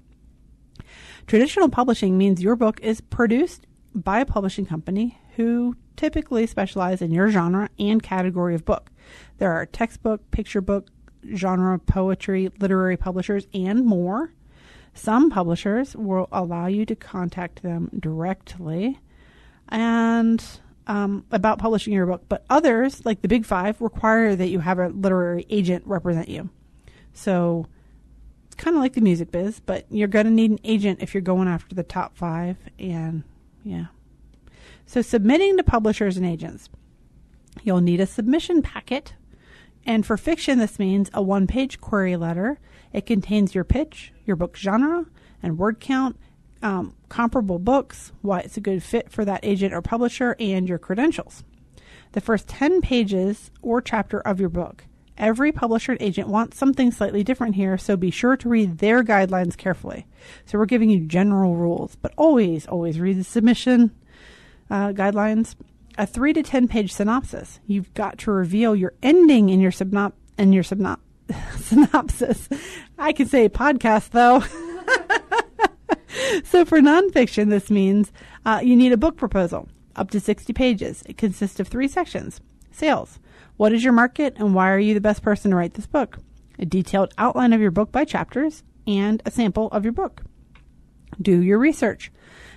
Traditional 1.26 1.68
publishing 1.68 2.16
means 2.16 2.42
your 2.42 2.57
book 2.57 2.80
is 2.80 3.00
produced 3.00 3.66
by 3.95 4.21
a 4.21 4.26
publishing 4.26 4.66
company 4.66 5.18
who 5.37 5.76
typically 5.97 6.47
specialize 6.47 7.02
in 7.02 7.11
your 7.11 7.28
genre 7.30 7.68
and 7.78 8.02
category 8.02 8.54
of 8.54 8.64
book. 8.64 8.90
There 9.38 9.52
are 9.52 9.66
textbook, 9.66 10.30
picture 10.30 10.61
book, 10.61 10.88
genre, 11.35 11.78
poetry, 11.78 12.50
literary 12.61 12.97
publishers, 12.97 13.47
and 13.52 13.85
more. 13.85 14.33
Some 14.99 15.31
publishers 15.31 15.95
will 15.95 16.28
allow 16.33 16.67
you 16.67 16.85
to 16.87 16.97
contact 16.97 17.62
them 17.62 17.88
directly 17.99 18.99
and 19.69 20.45
um, 20.88 21.25
about 21.31 21.59
publishing 21.59 21.93
your 21.93 22.07
book, 22.07 22.25
but 22.28 22.45
others, 22.50 23.05
like 23.05 23.23
the 23.23 23.28
big 23.28 23.45
five, 23.45 23.81
require 23.81 24.35
that 24.35 24.49
you 24.49 24.59
have 24.61 24.78
a 24.78 24.88
literary 24.88 25.47
agent 25.50 25.87
represent 25.87 26.28
you. 26.28 26.49
So 27.12 27.67
it's 28.47 28.57
kind 28.57 28.75
of 28.75 28.83
like 28.83 28.95
the 28.95 29.00
music 29.00 29.31
biz, 29.31 29.61
but 29.61 29.87
you're 29.90 30.09
going 30.09 30.26
to 30.26 30.33
need 30.33 30.50
an 30.50 30.61
agent 30.64 30.99
if 31.00 31.14
you're 31.14 31.21
going 31.21 31.47
after 31.47 31.75
the 31.75 31.83
top 31.85 32.17
five. 32.17 32.57
And 32.78 33.23
yeah. 33.62 33.87
So 34.87 35.02
submitting 35.02 35.59
to 35.59 35.62
publishers 35.62 36.17
and 36.17 36.26
agents, 36.26 36.69
you'll 37.62 37.83
need 37.83 38.00
a 38.00 38.07
submission 38.07 38.62
packet. 38.62 39.14
And 39.85 40.05
for 40.05 40.17
fiction, 40.17 40.59
this 40.59 40.78
means 40.78 41.11
a 41.14 41.23
one 41.23 41.47
page 41.47 41.81
query 41.81 42.17
letter. 42.17 42.59
It 42.99 43.07
contains 43.07 43.55
your 43.55 43.62
pitch, 43.62 44.12
your 44.26 44.35
book 44.35 44.57
genre, 44.57 45.07
and 45.40 45.57
word 45.57 45.78
count, 45.78 46.19
um, 46.62 46.97
comparable 47.09 47.61
books, 47.61 48.11
why 48.23 48.40
it's 48.40 48.57
a 48.57 48.61
good 48.61 48.83
fit 48.83 49.09
for 49.09 49.25
that 49.25 49.38
agent 49.45 49.73
or 49.73 49.81
publisher, 49.81 50.35
and 50.40 50.69
your 50.69 50.81
credentials. 50.81 51.45
The 52.11 52.21
first 52.21 52.49
10 52.49 52.81
pages 52.81 53.52
or 53.62 53.81
chapter 53.81 54.19
of 54.19 54.40
your 54.40 54.49
book. 54.49 54.85
Every 55.17 55.52
publisher 55.52 55.93
and 55.93 56.02
agent 56.02 56.26
wants 56.26 56.59
something 56.59 56.90
slightly 56.90 57.23
different 57.23 57.55
here, 57.55 57.78
so 57.78 57.97
be 57.97 58.11
sure 58.11 58.37
to 58.37 58.49
read 58.49 58.78
their 58.78 59.05
guidelines 59.05 59.57
carefully. 59.57 60.05
So 60.45 60.59
we're 60.59 60.67
giving 60.67 60.90
you 60.90 60.99
general 60.99 61.55
rules, 61.55 61.95
but 61.95 62.12
always, 62.17 62.67
always 62.67 62.99
read 62.99 63.21
the 63.21 63.23
submission 63.23 63.93
uh, 64.71 64.88
guidelines. 64.88 65.55
A 65.97 66.05
three 66.05 66.33
to 66.33 66.43
ten 66.43 66.67
page 66.67 66.93
synopsis. 66.93 67.61
You've 67.64 67.95
got 67.95 68.19
to 68.19 68.33
reveal 68.33 68.75
your 68.75 68.95
ending 69.05 69.50
in 69.50 69.61
your 69.61 69.71
subnop 69.71 70.14
in 70.37 70.52
your 70.52 70.64
subnop 70.64 70.99
synopsis. 71.59 72.49
I 72.99 73.13
can 73.13 73.27
say 73.27 73.49
podcast 73.49 74.11
though. 74.11 74.41
so 76.45 76.65
for 76.65 76.81
nonfiction, 76.81 77.51
this 77.51 77.71
means 77.71 78.13
uh, 78.45 78.61
you 78.63 78.77
need 78.77 78.93
a 78.93 78.97
book 78.97 79.17
proposal 79.17 79.69
up 79.97 80.11
to 80.13 80.21
60 80.21 80.53
pages. 80.53 81.03
It 81.07 81.19
consists 81.19 81.61
of 81.61 81.69
three 81.69 81.89
sections 81.89 82.41
sales. 82.71 83.19
What 83.57 83.73
is 83.73 83.83
your 83.83 83.93
market 83.93 84.35
and 84.37 84.55
why 84.55 84.71
are 84.71 84.79
you 84.79 84.95
the 84.95 85.01
best 85.01 85.23
person 85.23 85.51
to 85.51 85.57
write 85.57 85.75
this 85.75 85.87
book? 85.87 86.19
A 86.59 86.65
detailed 86.65 87.13
outline 87.19 87.53
of 87.53 87.61
your 87.61 87.73
book 87.73 87.91
by 87.91 88.05
chapters 88.05 88.63
and 88.87 89.21
a 89.27 89.31
sample 89.31 89.69
of 89.71 89.85
your 89.85 89.93
book. 89.93 90.23
Do 91.21 91.43
your 91.43 91.59
research. 91.59 92.13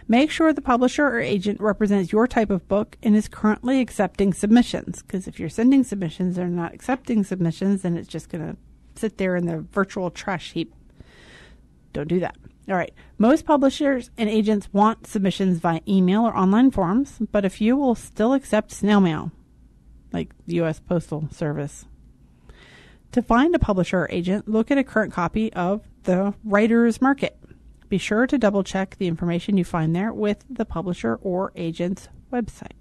Make 0.08 0.32
sure 0.32 0.52
the 0.54 0.62
publisher 0.62 1.06
or 1.06 1.20
agent 1.20 1.62
represents 1.62 2.12
your 2.12 2.28
type 2.28 2.50
of 2.50 2.68
book 2.68 2.98
and 3.04 3.16
is 3.16 3.28
currently 3.28 3.80
accepting 3.80 4.34
submissions. 4.34 5.02
Because 5.02 5.28
if 5.28 5.40
you're 5.40 5.50
sending 5.50 5.84
submissions, 5.84 6.36
they're 6.36 6.48
not 6.48 6.74
accepting 6.74 7.24
submissions, 7.24 7.82
then 7.82 7.98
it's 7.98 8.08
just 8.08 8.30
going 8.30 8.46
to 8.46 8.58
sit 8.96 9.18
there 9.18 9.36
in 9.36 9.46
the 9.46 9.60
virtual 9.60 10.12
trash 10.12 10.52
heap. 10.52 10.74
Don't 11.94 12.08
do 12.08 12.20
that. 12.20 12.36
All 12.70 12.76
right. 12.76 12.94
Most 13.18 13.46
publishers 13.46 14.12
and 14.18 14.30
agents 14.30 14.70
want 14.72 15.08
submissions 15.08 15.60
via 15.60 15.82
email 15.88 16.22
or 16.26 16.36
online 16.36 16.72
forms, 16.72 17.18
but 17.32 17.46
a 17.46 17.50
few 17.50 17.76
will 17.76 17.96
still 17.96 18.34
accept 18.34 18.72
snail 18.72 19.02
mail, 19.02 19.32
like 20.14 20.32
the 20.48 20.56
U.S. 20.56 20.80
Postal 20.80 21.28
Service. 21.32 21.86
To 23.12 23.22
find 23.22 23.54
a 23.54 23.60
publisher 23.60 24.00
or 24.00 24.10
agent, 24.10 24.48
look 24.48 24.72
at 24.72 24.78
a 24.78 24.84
current 24.84 25.12
copy 25.12 25.52
of 25.54 25.82
the 26.04 26.34
Writer's 26.46 27.02
Market. 27.02 27.38
Be 27.92 27.98
sure 27.98 28.26
to 28.26 28.38
double 28.38 28.64
check 28.64 28.96
the 29.00 29.08
information 29.08 29.58
you 29.58 29.66
find 29.66 29.94
there 29.94 30.14
with 30.14 30.46
the 30.50 30.64
publisher 30.64 31.20
or 31.22 31.52
agent's 31.58 32.08
website. 32.32 32.72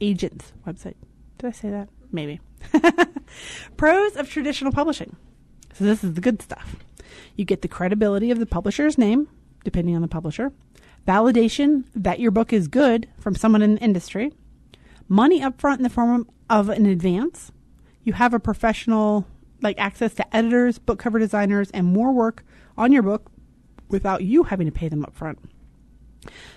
Agent's 0.00 0.54
website. 0.66 0.94
Did 1.36 1.48
I 1.48 1.50
say 1.50 1.68
that? 1.68 1.90
Maybe. 2.10 2.40
Pros 3.76 4.16
of 4.16 4.30
traditional 4.30 4.72
publishing. 4.72 5.14
So, 5.74 5.84
this 5.84 6.02
is 6.02 6.14
the 6.14 6.22
good 6.22 6.40
stuff. 6.40 6.76
You 7.36 7.44
get 7.44 7.60
the 7.60 7.68
credibility 7.68 8.30
of 8.30 8.38
the 8.38 8.46
publisher's 8.46 8.96
name, 8.96 9.28
depending 9.62 9.94
on 9.94 10.00
the 10.00 10.08
publisher, 10.08 10.52
validation 11.06 11.84
that 11.94 12.18
your 12.18 12.30
book 12.30 12.50
is 12.50 12.66
good 12.66 13.10
from 13.18 13.34
someone 13.34 13.60
in 13.60 13.74
the 13.74 13.82
industry, 13.82 14.32
money 15.06 15.42
upfront 15.42 15.76
in 15.76 15.82
the 15.82 15.90
form 15.90 16.30
of 16.48 16.70
an 16.70 16.86
advance. 16.86 17.52
You 18.04 18.14
have 18.14 18.32
a 18.32 18.40
professional, 18.40 19.26
like 19.60 19.78
access 19.78 20.14
to 20.14 20.34
editors, 20.34 20.78
book 20.78 20.98
cover 20.98 21.18
designers, 21.18 21.70
and 21.72 21.86
more 21.86 22.10
work 22.10 22.42
on 22.78 22.90
your 22.90 23.02
book 23.02 23.30
without 23.88 24.22
you 24.22 24.44
having 24.44 24.66
to 24.66 24.72
pay 24.72 24.88
them 24.88 25.04
up 25.04 25.14
front. 25.14 25.38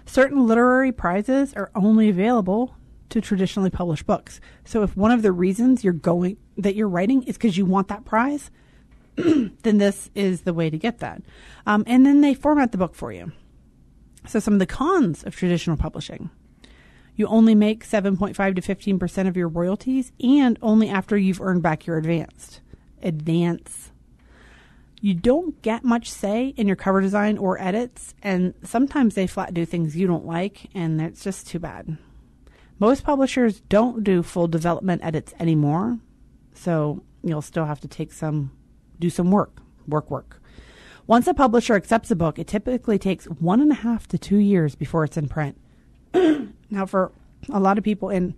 Certain 0.06 0.48
literary 0.48 0.92
prizes 0.92 1.54
are 1.54 1.72
only 1.76 2.10
available 2.10 2.76
to 3.10 3.22
traditionally 3.22 3.70
published 3.70 4.06
books. 4.06 4.40
So 4.64 4.84
if 4.84 4.96
one 4.96 5.12
of 5.12 5.22
the 5.22 5.32
reasons 5.32 5.84
you're 5.84 5.94
going 5.94 6.38
that 6.58 6.76
you're 6.76 6.90
writing 6.90 7.24
is 7.24 7.38
because 7.38 7.58
you 7.58 7.66
want 7.66 7.88
that 7.88 8.06
prize, 8.06 8.52
then 9.16 9.78
this 9.78 10.10
is 10.16 10.42
the 10.42 10.54
way 10.54 10.70
to 10.70 10.78
get 10.78 11.00
that. 11.00 11.22
Um, 11.66 11.84
and 11.88 12.06
then 12.06 12.22
they 12.22 12.34
format 12.34 12.72
the 12.72 12.78
book 12.78 12.96
for 12.96 13.12
you. 13.12 13.32
So 14.28 14.40
some 14.40 14.54
of 14.54 14.60
the 14.60 14.66
cons 14.66 15.24
of 15.24 15.36
traditional 15.36 15.78
publishing. 15.78 16.30
You 17.16 17.28
only 17.28 17.56
make 17.56 17.86
7.5 17.86 18.56
to 18.56 18.76
15% 18.76 19.28
of 19.28 19.36
your 19.36 19.50
royalties 19.50 20.12
and 20.24 20.58
only 20.62 20.90
after 20.90 21.18
you've 21.18 21.42
earned 21.42 21.62
back 21.62 21.86
your 21.86 21.98
advanced. 21.98 22.62
Advance. 23.02 23.92
You 25.01 25.13
don't 25.13 25.62
get 25.62 25.86
much 25.86 26.12
say 26.12 26.53
in 26.58 26.68
your 26.68 26.75
cover 26.75 27.00
design 27.00 27.38
or 27.38 27.62
edits, 27.62 28.13
and 28.22 28.53
sometimes 28.63 29.15
they 29.15 29.27
flat 29.27 29.53
do 29.53 29.65
things 29.65 29.96
you 29.96 30.08
don't 30.08 30.25
like, 30.25 30.70
and 30.74 31.00
it's 31.01 31.24
just 31.24 31.48
too 31.48 31.60
bad. 31.60 31.98
Most 32.79 33.03
publishers 33.03 33.62
don't 33.62 34.03
do 34.03 34.24
full 34.24 34.48
development 34.48 35.03
edits 35.03 35.34
anymore, 35.39 36.00
so 36.53 37.01
you'll 37.24 37.41
still 37.41 37.65
have 37.65 37.79
to 37.82 37.88
take 37.88 38.12
some, 38.12 38.51
do 39.00 39.10
some 39.10 39.32
work, 39.32 39.62
work, 39.88 40.12
work. 40.12 40.41
Once 41.08 41.27
a 41.27 41.34
publisher 41.34 41.75
accepts 41.75 42.12
a 42.12 42.15
book, 42.15 42.38
it 42.38 42.48
typically 42.48 43.00
takes 43.00 43.25
one 43.25 43.62
and 43.62 43.72
a 43.72 43.75
half 43.75 44.08
to 44.08 44.18
two 44.18 44.38
years 44.38 44.75
before 44.75 45.03
it's 45.03 45.18
in 45.18 45.27
print. 45.27 45.58
now, 46.70 46.86
for 46.86 47.12
a 47.50 47.60
lot 47.60 47.77
of 47.77 47.84
people 47.84 48.10
in 48.10 48.36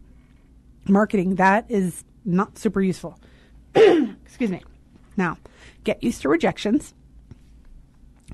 marketing, 0.87 1.35
that 1.35 1.65
is 1.69 2.03
not 2.23 2.57
super 2.57 2.81
useful. 2.81 3.19
Excuse 3.75 4.51
me. 4.51 4.61
Now, 5.21 5.37
get 5.83 6.03
used 6.03 6.23
to 6.23 6.29
rejections. 6.29 6.95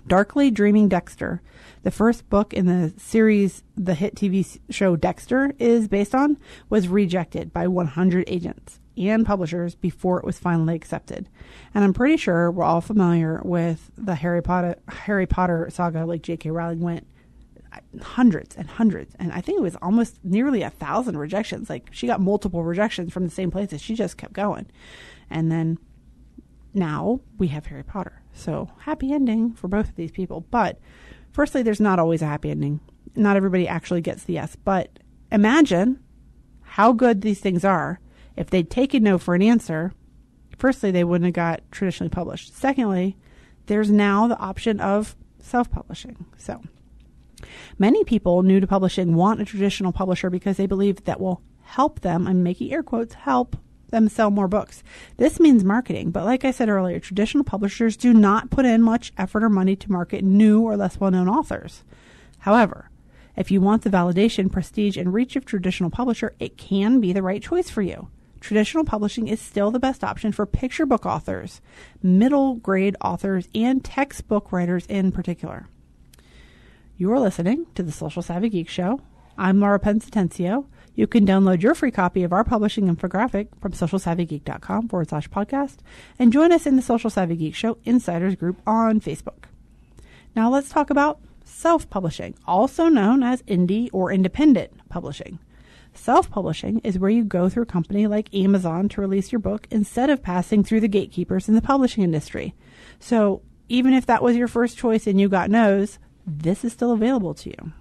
Darkly 0.08 0.50
Dreaming 0.50 0.88
Dexter, 0.88 1.42
the 1.84 1.92
first 1.92 2.30
book 2.30 2.54
in 2.54 2.66
the 2.66 2.94
series 2.98 3.62
the 3.76 3.94
hit 3.94 4.16
TV 4.16 4.58
show 4.70 4.96
Dexter 4.96 5.52
is 5.60 5.90
based 5.90 6.16
on, 6.16 6.38
was 6.70 6.88
rejected 6.88 7.52
by 7.52 7.68
100 7.68 8.24
agents 8.28 8.80
and 8.96 9.26
publishers 9.26 9.76
before 9.76 10.18
it 10.18 10.24
was 10.24 10.40
finally 10.40 10.76
accepted. 10.76 11.28
And 11.76 11.84
I'm 11.84 11.94
pretty 11.94 12.16
sure 12.16 12.50
we're 12.50 12.64
all 12.64 12.80
familiar 12.80 13.42
with 13.44 13.92
the 13.98 14.16
Harry 14.16 14.42
Potter 14.42 14.78
Harry 14.88 15.28
Potter 15.28 15.68
saga 15.70 16.06
like 16.06 16.22
J.K. 16.22 16.52
Rowling 16.52 16.80
went 16.80 17.06
hundreds 18.02 18.56
and 18.56 18.70
hundreds 18.70 19.14
and 19.20 19.34
I 19.34 19.42
think 19.42 19.60
it 19.60 19.62
was 19.62 19.76
almost 19.82 20.20
nearly 20.24 20.62
a 20.62 20.70
thousand 20.70 21.18
rejections. 21.18 21.70
Like 21.70 21.90
she 21.92 22.08
got 22.08 22.22
multiple 22.22 22.64
rejections 22.64 23.12
from 23.12 23.26
the 23.26 23.30
same 23.30 23.52
places. 23.52 23.82
She 23.82 23.94
just 23.94 24.16
kept 24.16 24.32
going. 24.32 24.68
And 25.30 25.52
then 25.52 25.80
now 26.78 27.20
we 27.38 27.48
have 27.48 27.66
Harry 27.66 27.84
Potter. 27.84 28.22
So 28.34 28.70
happy 28.80 29.12
ending 29.12 29.54
for 29.54 29.68
both 29.68 29.90
of 29.90 29.96
these 29.96 30.12
people. 30.12 30.42
But 30.52 30.80
firstly, 31.34 31.64
there's 31.64 31.82
not 31.82 32.00
always 32.00 32.22
a 32.22 32.28
happy 32.28 32.52
ending. 32.52 32.80
Not 33.16 33.36
everybody 33.36 33.68
actually 33.68 34.02
gets 34.02 34.24
the 34.24 34.34
yes. 34.34 34.56
But 34.56 35.00
imagine 35.32 36.00
how 36.62 36.94
good 36.94 37.22
these 37.22 37.40
things 37.40 37.66
are 37.66 38.00
if 38.38 38.50
they'd 38.50 38.70
taken 38.70 39.04
no 39.04 39.18
for 39.18 39.36
an 39.36 39.42
answer, 39.42 39.92
firstly, 40.58 40.92
they 40.92 41.04
wouldn't 41.04 41.26
have 41.26 41.34
got 41.34 41.72
traditionally 41.72 42.10
published. 42.10 42.56
Secondly, 42.56 43.18
there's 43.66 43.90
now 43.90 44.28
the 44.28 44.38
option 44.38 44.80
of 44.80 45.16
self 45.40 45.70
publishing. 45.72 46.26
So 46.38 46.62
many 47.78 48.04
people 48.04 48.44
new 48.44 48.60
to 48.60 48.68
publishing 48.68 49.16
want 49.16 49.42
a 49.42 49.46
traditional 49.46 49.92
publisher 49.92 50.30
because 50.30 50.58
they 50.58 50.68
believe 50.68 51.04
that 51.06 51.20
will 51.20 51.42
help 51.64 52.02
them, 52.02 52.28
I'm 52.28 52.44
making 52.44 52.72
air 52.72 52.84
quotes, 52.84 53.16
help 53.16 53.58
them 53.90 54.10
sell 54.10 54.30
more 54.30 54.48
books. 54.48 54.84
This 55.18 55.40
means 55.40 55.64
marketing, 55.64 56.12
but 56.12 56.26
like 56.26 56.46
I 56.46 56.52
said 56.52 56.70
earlier, 56.70 57.00
traditional 57.00 57.44
publishers 57.44 57.98
do 57.98 58.14
not 58.14 58.50
put 58.50 58.66
in 58.66 58.82
much 58.82 59.14
effort 59.18 59.44
or 59.44 59.50
money 59.50 59.76
to 59.76 59.92
market 59.92 60.24
new 60.24 60.62
or 60.62 60.76
less 60.76 61.00
well 61.00 61.12
known 61.12 61.30
authors. 61.30 61.84
However, 62.40 62.90
if 63.36 63.52
you 63.52 63.62
want 63.62 63.84
the 63.84 63.90
validation, 63.90 64.52
prestige, 64.52 64.98
and 64.98 65.14
reach 65.14 65.36
of 65.36 65.46
traditional 65.46 65.90
publisher, 65.90 66.34
it 66.40 66.58
can 66.58 67.00
be 67.00 67.14
the 67.14 67.22
right 67.22 67.42
choice 67.42 67.70
for 67.70 67.82
you 67.82 68.10
traditional 68.40 68.84
publishing 68.84 69.28
is 69.28 69.42
still 69.42 69.72
the 69.72 69.80
best 69.80 70.04
option 70.04 70.32
for 70.32 70.46
picture 70.46 70.86
book 70.86 71.06
authors, 71.06 71.62
middle 72.02 72.56
grade 72.56 72.96
authors, 73.02 73.48
and 73.54 73.84
textbook 73.84 74.52
writers 74.52 74.86
in 74.88 75.12
particular. 75.12 75.68
You 76.98 77.12
are 77.12 77.20
listening 77.20 77.68
to 77.76 77.84
the 77.84 77.92
Social 77.92 78.22
Savvy 78.22 78.50
Geek 78.50 78.70
Show. 78.70 79.02
I'm 79.38 79.60
Laura 79.60 79.80
Pence 79.80 80.10
Atencio. 80.10 80.66
You 80.98 81.06
can 81.06 81.28
download 81.28 81.62
your 81.62 81.76
free 81.76 81.92
copy 81.92 82.24
of 82.24 82.34
our 82.34 82.44
publishing 82.44 82.94
infographic 82.94 83.50
from 83.62 83.74
socialsavvygeek.com 83.74 84.88
forward 84.88 85.10
slash 85.10 85.30
podcast 85.30 85.78
and 86.18 86.34
join 86.34 86.52
us 86.52 86.66
in 86.66 86.76
the 86.76 86.82
Social 86.82 87.12
Savvy 87.12 87.36
Geek 87.36 87.54
Show 87.54 87.78
Insiders 87.86 88.34
group 88.34 88.60
on 88.66 89.00
Facebook. 89.00 89.44
Now 90.36 90.50
let's 90.50 90.70
talk 90.70 90.90
about 90.90 91.20
self 91.46 91.88
publishing, 91.92 92.34
also 92.48 92.88
known 92.88 93.22
as 93.22 93.44
indie 93.44 93.90
or 93.94 94.12
independent 94.12 94.72
publishing. 94.90 95.38
Self 95.94 96.32
publishing 96.32 96.80
is 96.80 96.98
where 96.98 97.12
you 97.12 97.24
go 97.24 97.48
through 97.48 97.64
a 97.64 97.68
company 97.68 98.08
like 98.08 98.34
Amazon 98.34 98.90
to 98.90 99.02
release 99.02 99.32
your 99.32 99.40
book 99.40 99.68
instead 99.70 100.10
of 100.10 100.24
passing 100.24 100.64
through 100.64 100.80
the 100.80 100.88
gatekeepers 100.88 101.48
in 101.48 101.54
the 101.54 101.62
publishing 101.62 102.04
industry. 102.04 102.56
So, 103.00 103.44
even 103.70 103.94
if 103.94 104.08
that 104.08 104.24
was 104.24 104.36
your 104.36 104.48
first 104.48 104.80
choice 104.80 105.06
and 105.06 105.22
you 105.22 105.30
got 105.30 105.52
no's, 105.52 106.00
this 106.26 106.66
is 106.66 106.74
still 106.74 106.92
available 106.92 107.36
to 107.36 107.50
you. 107.50 107.72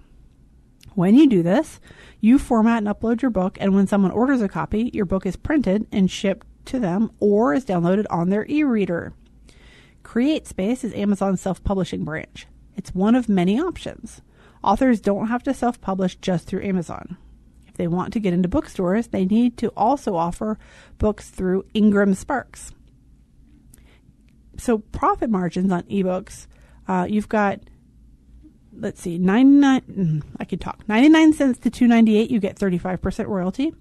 When 0.97 1.13
you 1.13 1.29
do 1.29 1.43
this, 1.43 1.79
you 2.21 2.39
format 2.39 2.79
and 2.79 2.87
upload 2.87 3.21
your 3.21 3.29
book, 3.29 3.55
and 3.61 3.75
when 3.75 3.85
someone 3.85 4.09
orders 4.09 4.41
a 4.41 4.49
copy, 4.49 4.89
your 4.95 5.05
book 5.05 5.27
is 5.27 5.35
printed 5.35 5.85
and 5.91 6.09
shipped 6.09 6.47
to 6.65 6.79
them 6.79 7.11
or 7.19 7.53
is 7.53 7.63
downloaded 7.63 8.07
on 8.09 8.31
their 8.31 8.47
e 8.47 8.63
reader. 8.63 9.13
CreateSpace 10.01 10.83
is 10.83 10.95
Amazon's 10.95 11.39
self 11.39 11.63
publishing 11.63 12.03
branch. 12.03 12.47
It's 12.75 12.95
one 12.95 13.13
of 13.13 13.29
many 13.29 13.59
options. 13.59 14.23
Authors 14.63 14.99
don't 14.99 15.27
have 15.27 15.43
to 15.43 15.53
self 15.53 15.79
publish 15.79 16.15
just 16.15 16.47
through 16.47 16.63
Amazon 16.63 17.15
If 17.67 17.75
they 17.75 17.87
want 17.87 18.11
to 18.13 18.19
get 18.19 18.33
into 18.33 18.49
bookstores, 18.49 19.09
they 19.09 19.25
need 19.25 19.55
to 19.57 19.67
also 19.77 20.15
offer 20.15 20.57
books 20.97 21.29
through 21.29 21.65
Ingram 21.75 22.15
Sparks. 22.15 22.71
So, 24.57 24.79
profit 24.79 25.29
margins 25.29 25.71
on 25.71 25.83
ebooks, 25.83 26.47
uh, 26.87 27.05
you've 27.07 27.29
got, 27.29 27.59
let's 28.79 29.01
see, 29.01 29.17
99, 29.17 29.81
mm, 29.81 30.23
I 30.39 30.45
could 30.45 30.61
talk, 30.61 30.87
99 30.87 31.33
cents 31.33 31.59
to 31.59 31.69
298 31.69 32.31
you 32.31 32.39
get 32.39 32.57
35% 32.57 33.27
royalty. 33.27 33.73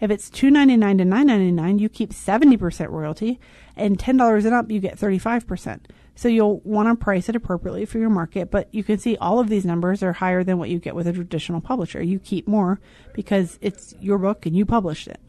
If 0.00 0.10
it's 0.10 0.30
299 0.30 0.98
to 0.98 1.04
999 1.04 1.78
you 1.78 1.88
keep 1.88 2.12
70% 2.12 2.90
royalty. 2.90 3.40
And 3.76 3.98
$10 3.98 4.44
and 4.44 4.54
up, 4.54 4.70
you 4.70 4.80
get 4.80 4.98
35%. 4.98 5.80
So 6.14 6.28
you'll 6.28 6.60
want 6.60 6.88
to 6.88 7.02
price 7.02 7.28
it 7.28 7.36
appropriately 7.36 7.86
for 7.86 7.98
your 7.98 8.10
market, 8.10 8.50
but 8.50 8.68
you 8.72 8.84
can 8.84 8.98
see 8.98 9.16
all 9.16 9.38
of 9.38 9.48
these 9.48 9.64
numbers 9.64 10.02
are 10.02 10.12
higher 10.12 10.44
than 10.44 10.58
what 10.58 10.68
you 10.68 10.78
get 10.78 10.94
with 10.94 11.06
a 11.06 11.12
traditional 11.12 11.60
publisher. 11.60 12.02
You 12.02 12.18
keep 12.18 12.46
more 12.46 12.80
because 13.14 13.58
it's 13.62 13.94
your 13.98 14.18
book 14.18 14.44
and 14.44 14.54
you 14.54 14.66
published 14.66 15.08
it. 15.08 15.20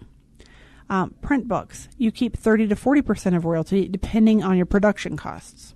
Um, 0.89 1.15
print 1.21 1.47
books, 1.47 1.87
you 1.97 2.11
keep 2.11 2.37
30 2.37 2.67
to 2.67 2.75
40% 2.75 3.35
of 3.35 3.45
royalty 3.45 3.87
depending 3.87 4.43
on 4.43 4.57
your 4.57 4.65
production 4.65 5.15
costs. 5.15 5.73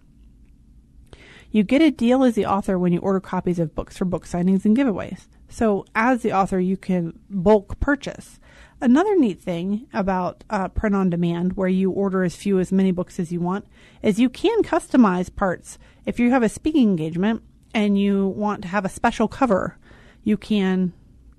You 1.51 1.63
get 1.63 1.81
a 1.81 1.91
deal 1.91 2.23
as 2.23 2.35
the 2.35 2.45
author 2.45 2.77
when 2.77 2.93
you 2.93 2.99
order 2.99 3.19
copies 3.19 3.59
of 3.59 3.73
books 3.73 3.97
for 3.97 4.05
book 4.05 4.25
signings 4.25 4.65
and 4.65 4.75
giveaways. 4.75 5.27
So, 5.49 5.85
as 5.95 6.21
the 6.21 6.33
author, 6.33 6.59
you 6.59 6.75
can 6.75 7.17
bulk 7.29 7.79
purchase. 7.79 8.39
Another 8.81 9.17
neat 9.17 9.41
thing 9.41 9.87
about 9.93 10.43
uh, 10.49 10.67
print 10.67 10.95
on 10.95 11.09
demand, 11.09 11.53
where 11.53 11.69
you 11.69 11.89
order 11.89 12.23
as 12.23 12.35
few 12.35 12.59
as 12.59 12.71
many 12.71 12.91
books 12.91 13.19
as 13.19 13.31
you 13.31 13.39
want, 13.39 13.65
is 14.03 14.19
you 14.19 14.29
can 14.29 14.61
customize 14.61 15.33
parts. 15.33 15.79
If 16.05 16.19
you 16.19 16.31
have 16.31 16.43
a 16.43 16.49
speaking 16.49 16.89
engagement 16.89 17.43
and 17.73 17.99
you 17.99 18.27
want 18.27 18.61
to 18.63 18.67
have 18.67 18.85
a 18.85 18.89
special 18.89 19.27
cover, 19.27 19.77
you 20.23 20.35
can 20.35 20.93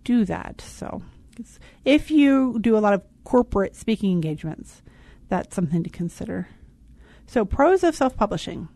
do 0.05 0.25
that. 0.25 0.63
So, 0.63 1.03
if 1.85 2.11
you 2.11 2.59
do 2.61 2.77
a 2.77 2.81
lot 2.81 2.95
of 2.95 3.03
corporate 3.25 3.77
speaking 3.77 4.11
engagements, 4.11 4.83
that's 5.29 5.55
something 5.55 5.83
to 5.83 5.91
consider. 5.91 6.49
So, 7.27 7.45
pros 7.45 7.85
of 7.85 7.95
self 7.95 8.17
publishing 8.17 8.69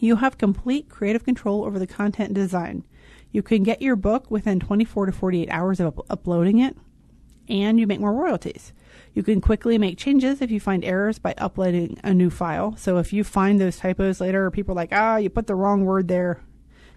you 0.00 0.16
have 0.16 0.38
complete 0.38 0.88
creative 0.88 1.24
control 1.24 1.64
over 1.64 1.78
the 1.78 1.86
content 1.86 2.34
design. 2.34 2.84
You 3.32 3.42
can 3.42 3.62
get 3.62 3.82
your 3.82 3.96
book 3.96 4.30
within 4.30 4.58
24 4.58 5.06
to 5.06 5.12
48 5.12 5.48
hours 5.50 5.80
of 5.80 5.86
up- 5.98 6.06
uploading 6.10 6.58
it 6.58 6.76
and 7.48 7.80
you 7.80 7.86
make 7.86 8.00
more 8.00 8.12
royalties. 8.12 8.72
You 9.12 9.22
can 9.22 9.40
quickly 9.40 9.76
make 9.76 9.98
changes 9.98 10.40
if 10.40 10.50
you 10.50 10.60
find 10.60 10.84
errors 10.84 11.18
by 11.18 11.34
uploading 11.36 11.98
a 12.04 12.14
new 12.14 12.30
file. 12.30 12.76
So 12.76 12.98
if 12.98 13.12
you 13.12 13.24
find 13.24 13.60
those 13.60 13.76
typos 13.76 14.20
later, 14.20 14.46
or 14.46 14.50
people 14.50 14.72
are 14.72 14.76
like, 14.76 14.92
ah, 14.92 15.16
you 15.16 15.28
put 15.28 15.48
the 15.48 15.56
wrong 15.56 15.84
word 15.84 16.06
there, 16.08 16.42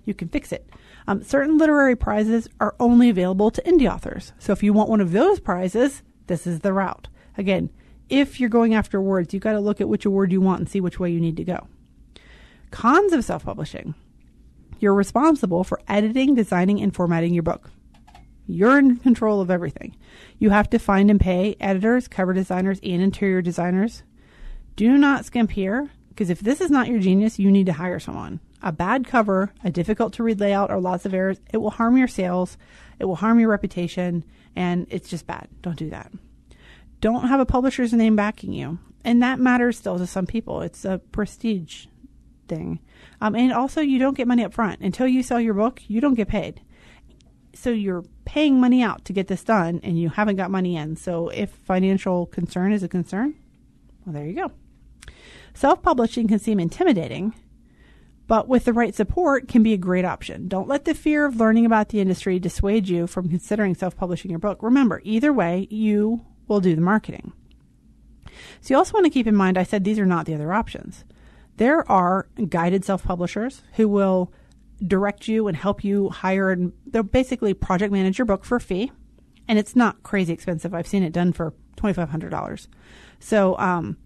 you 0.06 0.14
can 0.14 0.28
fix 0.28 0.52
it. 0.52 0.70
Um, 1.08 1.24
certain 1.24 1.58
literary 1.58 1.96
prizes 1.96 2.48
are 2.60 2.76
only 2.80 3.10
available 3.10 3.52
to 3.52 3.62
indie 3.64 3.92
authors. 3.92 4.32
So 4.38 4.54
if 4.54 4.62
you 4.62 4.74
want 4.74 4.90
one 4.90 5.02
of 5.02 5.12
those 5.12 5.40
prizes, 5.40 6.04
this 6.28 6.46
is 6.46 6.60
the 6.60 6.72
route. 6.74 7.08
Again, 7.38 7.70
if 8.10 8.40
you're 8.40 8.50
going 8.50 8.76
after 8.76 9.00
awards, 9.00 9.34
you've 9.34 9.44
got 9.44 9.54
to 9.54 9.60
look 9.60 9.82
at 9.82 9.90
which 9.90 10.06
award 10.06 10.32
you 10.32 10.40
want 10.40 10.60
and 10.60 10.70
see 10.70 10.82
which 10.82 11.00
way 11.00 11.10
you 11.10 11.20
need 11.20 11.38
to 11.38 11.44
go. 11.44 11.68
Cons 12.74 13.14
of 13.14 13.24
self 13.24 13.46
publishing 13.46 13.94
you're 14.80 14.96
responsible 14.96 15.64
for 15.64 15.80
editing, 15.88 16.34
designing, 16.34 16.82
and 16.82 16.94
formatting 16.94 17.34
your 17.34 17.44
book. 17.44 17.70
You're 18.48 18.80
in 18.80 18.98
control 18.98 19.40
of 19.40 19.52
everything. 19.52 19.96
You 20.40 20.50
have 20.50 20.70
to 20.72 20.80
find 20.80 21.12
and 21.12 21.22
pay 21.22 21.56
editors, 21.60 22.08
cover 22.08 22.34
designers, 22.34 22.80
and 22.82 23.02
interior 23.02 23.44
designers. 23.44 24.02
Do 24.76 24.98
not 24.98 25.24
skimp 25.24 25.52
here, 25.52 25.92
because 26.10 26.32
if 26.32 26.40
this 26.40 26.60
is 26.60 26.72
not 26.72 26.88
your 26.88 27.00
genius, 27.00 27.38
you 27.38 27.52
need 27.52 27.68
to 27.68 27.74
hire 27.74 28.00
someone. 28.00 28.40
A 28.64 28.72
bad 28.72 29.08
cover, 29.08 29.54
a 29.64 29.70
difficult 29.70 30.12
to 30.14 30.24
read 30.24 30.40
layout, 30.40 30.72
or 30.72 30.82
lots 30.82 31.06
of 31.06 31.14
errors, 31.14 31.40
it 31.54 31.58
will 31.58 31.70
harm 31.70 31.96
your 31.96 32.08
sales, 32.08 32.58
it 33.00 33.06
will 33.06 33.16
harm 33.16 33.40
your 33.40 33.50
reputation, 33.50 34.26
and 34.56 34.88
it's 34.90 35.10
just 35.10 35.28
bad. 35.28 35.48
Don't 35.62 35.78
do 35.78 35.92
that. 35.92 36.12
Don't 37.00 37.28
have 37.28 37.40
a 37.40 37.46
publisher's 37.46 37.94
name 37.94 38.16
backing 38.16 38.52
you. 38.52 38.80
And 39.06 39.22
that 39.22 39.40
matters 39.40 39.78
still 39.78 40.00
to 40.00 40.08
some 40.08 40.26
people. 40.26 40.62
It's 40.62 40.84
a 40.84 40.98
prestige 41.12 41.86
thing. 42.56 42.80
Um, 43.22 43.36
and 43.36 43.54
also, 43.54 43.82
you 43.82 44.00
don't 44.00 44.18
get 44.18 44.28
money 44.28 44.44
up 44.44 44.54
front. 44.54 44.82
Until 44.82 45.08
you 45.08 45.24
sell 45.24 45.40
your 45.40 45.54
book, 45.54 45.82
you 45.88 46.02
don't 46.02 46.16
get 46.16 46.28
paid 46.28 46.62
so 47.54 47.70
you're 47.70 48.04
paying 48.26 48.60
money 48.60 48.82
out 48.82 49.06
to 49.06 49.14
get 49.14 49.28
this 49.28 49.44
done 49.44 49.80
and 49.84 50.00
you 50.00 50.10
haven't 50.10 50.36
got 50.36 50.52
money 50.52 50.76
in. 50.76 50.96
So 50.96 51.30
if 51.30 51.50
financial 51.50 52.26
concern 52.26 52.74
is 52.74 52.84
a 52.84 52.88
concern, 52.88 53.36
well, 54.06 54.14
there 54.14 54.26
you 54.26 54.34
go. 54.34 54.52
Self 55.54 55.82
publishing 55.84 56.28
can 56.28 56.40
seem 56.40 56.60
intimidating, 56.60 57.34
but 58.28 58.48
with 58.48 58.66
the 58.66 58.74
right 58.74 58.96
support 58.96 59.48
can 59.48 59.62
be 59.62 59.74
a 59.74 59.78
great 59.78 60.06
option. 60.06 60.48
Don't 60.48 60.68
let 60.68 60.86
the 60.86 60.96
fear 60.96 61.26
of 61.26 61.40
learning 61.40 61.66
about 61.66 61.90
the 61.90 62.00
industry 62.00 62.40
dissuade 62.40 62.88
you 62.88 63.06
from 63.06 63.30
considering 63.30 63.76
self 63.76 63.96
publishing 63.96 64.32
your 64.32 64.40
book. 64.40 64.64
Remember, 64.64 65.02
either 65.04 65.32
way, 65.32 65.68
you 65.70 66.26
will 66.48 66.60
do 66.60 66.76
the 66.76 66.82
marketing. 66.82 67.34
So 68.62 68.74
you 68.74 68.78
also 68.78 68.94
want 68.94 69.06
to 69.06 69.12
keep 69.12 69.28
in 69.28 69.36
mind 69.36 69.58
I 69.58 69.64
said 69.64 69.84
these 69.84 70.00
are 70.00 70.06
not 70.08 70.26
the 70.26 70.34
other 70.34 70.52
options. 70.52 71.04
There 71.58 71.90
are 71.92 72.28
guided 72.50 72.84
self 72.84 73.04
publishers 73.04 73.62
who 73.74 73.88
will 73.88 74.32
direct 74.86 75.28
you 75.28 75.48
and 75.48 75.56
help 75.56 75.84
you 75.84 76.10
hire 76.10 76.52
and 76.52 76.74
they'll 76.88 77.04
basically 77.04 77.54
project 77.54 77.92
manage 77.92 78.18
your 78.18 78.26
book 78.26 78.44
for 78.44 78.58
a 78.58 78.62
fee. 78.62 78.92
And 79.48 79.60
it's 79.60 79.76
not 79.76 80.04
crazy 80.04 80.34
expensive. 80.34 80.74
I've 80.74 80.88
seen 80.88 81.04
it 81.04 81.14
done 81.14 81.34
for 81.34 81.54
$2,500. 81.78 82.68
So 83.20 83.58
um, 83.58 83.98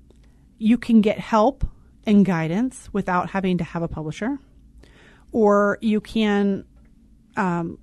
you 0.58 0.78
can 0.78 1.02
get 1.02 1.20
help 1.20 1.66
and 2.06 2.26
guidance 2.26 2.90
without 2.94 3.30
having 3.32 3.58
to 3.60 3.64
have 3.64 3.84
a 3.84 3.88
publisher. 3.88 4.40
Or 5.32 5.78
you 5.82 6.02
can 6.02 6.66
um, 7.36 7.78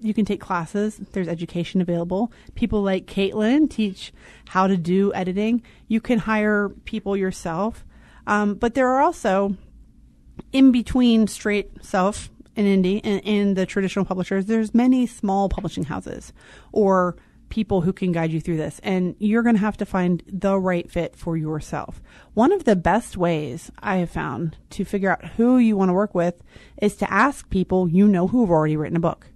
you 0.00 0.12
can 0.12 0.24
take 0.24 0.40
classes. 0.40 0.98
There's 1.12 1.28
education 1.28 1.80
available. 1.80 2.32
People 2.54 2.82
like 2.82 3.06
Caitlin 3.06 3.70
teach 3.70 4.12
how 4.48 4.66
to 4.66 4.76
do 4.76 5.12
editing. 5.14 5.62
You 5.88 6.00
can 6.00 6.18
hire 6.18 6.68
people 6.84 7.16
yourself. 7.16 7.84
Um, 8.26 8.54
but 8.54 8.74
there 8.74 8.88
are 8.88 9.00
also 9.00 9.56
in 10.52 10.72
between 10.72 11.26
straight 11.26 11.84
self 11.84 12.30
and 12.56 12.66
indie 12.66 13.00
and, 13.04 13.24
and 13.24 13.56
the 13.56 13.66
traditional 13.66 14.04
publishers, 14.04 14.46
there's 14.46 14.74
many 14.74 15.06
small 15.06 15.48
publishing 15.48 15.84
houses 15.84 16.32
or 16.72 17.16
people 17.48 17.82
who 17.82 17.92
can 17.92 18.12
guide 18.12 18.32
you 18.32 18.40
through 18.40 18.56
this. 18.56 18.80
And 18.82 19.14
you're 19.18 19.42
going 19.42 19.54
to 19.54 19.60
have 19.60 19.76
to 19.76 19.86
find 19.86 20.22
the 20.26 20.58
right 20.58 20.90
fit 20.90 21.14
for 21.14 21.36
yourself. 21.36 22.02
One 22.34 22.52
of 22.52 22.64
the 22.64 22.74
best 22.74 23.16
ways 23.16 23.70
I 23.78 23.96
have 23.96 24.10
found 24.10 24.56
to 24.70 24.84
figure 24.84 25.10
out 25.10 25.24
who 25.36 25.58
you 25.58 25.76
want 25.76 25.90
to 25.90 25.94
work 25.94 26.14
with 26.14 26.42
is 26.82 26.96
to 26.96 27.12
ask 27.12 27.48
people 27.50 27.88
you 27.88 28.08
know 28.08 28.26
who 28.26 28.40
have 28.40 28.50
already 28.50 28.76
written 28.76 28.96
a 28.96 29.00
book. 29.00 29.28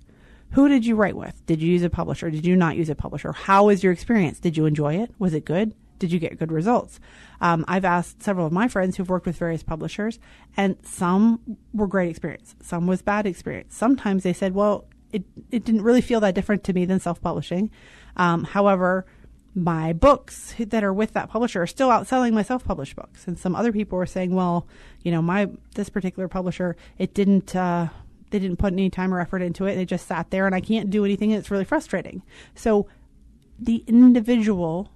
Who 0.53 0.69
did 0.69 0.85
you 0.85 0.97
write 0.97 1.15
with? 1.15 1.47
Did 1.47 1.63
you 1.63 1.71
use 1.71 1.85
a 1.85 1.91
publisher? 1.91 2.31
Did 2.31 2.45
you 2.45 2.57
not 2.57 2.77
use 2.77 2.91
a 2.91 2.97
publisher? 2.97 3.33
How 3.33 3.67
was 3.67 3.85
your 3.85 3.93
experience? 3.93 4.41
Did 4.41 4.57
you 4.57 4.67
enjoy 4.67 4.95
it? 4.95 5.13
Was 5.19 5.33
it 5.33 5.45
good? 5.45 5.75
Did 6.01 6.11
you 6.11 6.19
get 6.19 6.39
good 6.39 6.51
results? 6.51 6.99
Um, 7.41 7.65
I've 7.69 7.85
asked 7.85 8.23
several 8.23 8.47
of 8.47 8.53
my 8.53 8.67
friends 8.67 8.97
who've 8.97 9.09
worked 9.09 9.27
with 9.27 9.37
various 9.37 9.63
publishers, 9.63 10.19
and 10.57 10.77
some 10.83 11.59
were 11.73 11.87
great 11.87 12.11
experience, 12.11 12.57
some 12.61 12.89
was 12.89 13.03
bad 13.03 13.27
experience. 13.27 13.77
Sometimes 13.77 14.25
they 14.25 14.33
said, 14.33 14.55
"Well, 14.55 14.87
it 15.13 15.25
it 15.53 15.65
didn't 15.65 15.83
really 15.83 16.01
feel 16.01 16.19
that 16.21 16.35
different 16.35 16.65
to 16.65 16.73
me 16.73 16.87
than 16.87 16.99
self 16.99 17.21
publishing." 17.21 17.71
Um, 18.17 18.45
however, 18.45 19.07
my 19.55 19.93
books 19.93 20.55
that 20.59 20.83
are 20.83 20.93
with 20.93 21.13
that 21.13 21.29
publisher 21.29 21.63
are 21.63 21.67
still 21.67 21.91
outselling 21.91 22.33
my 22.33 22.43
self 22.43 22.65
published 22.65 22.97
books, 22.97 23.29
and 23.29 23.39
some 23.39 23.55
other 23.55 23.71
people 23.71 23.99
were 23.99 24.07
saying, 24.07 24.35
"Well, 24.35 24.67
you 25.03 25.13
know, 25.13 25.21
my 25.23 25.51
this 25.75 25.91
particular 25.91 26.29
publisher, 26.29 26.77
it 26.99 27.15
didn't." 27.15 27.55
Uh, 27.55 27.91
they 28.31 28.39
didn't 28.39 28.59
put 28.59 28.73
any 28.73 28.89
time 28.89 29.13
or 29.13 29.21
effort 29.21 29.43
into 29.43 29.67
it. 29.67 29.75
They 29.75 29.85
just 29.85 30.07
sat 30.07 30.31
there 30.31 30.47
and 30.47 30.55
I 30.55 30.61
can't 30.61 30.89
do 30.89 31.05
anything. 31.05 31.33
And 31.33 31.41
it's 31.41 31.51
really 31.51 31.65
frustrating. 31.65 32.23
So 32.55 32.87
the 33.59 33.85
individual 33.87 34.91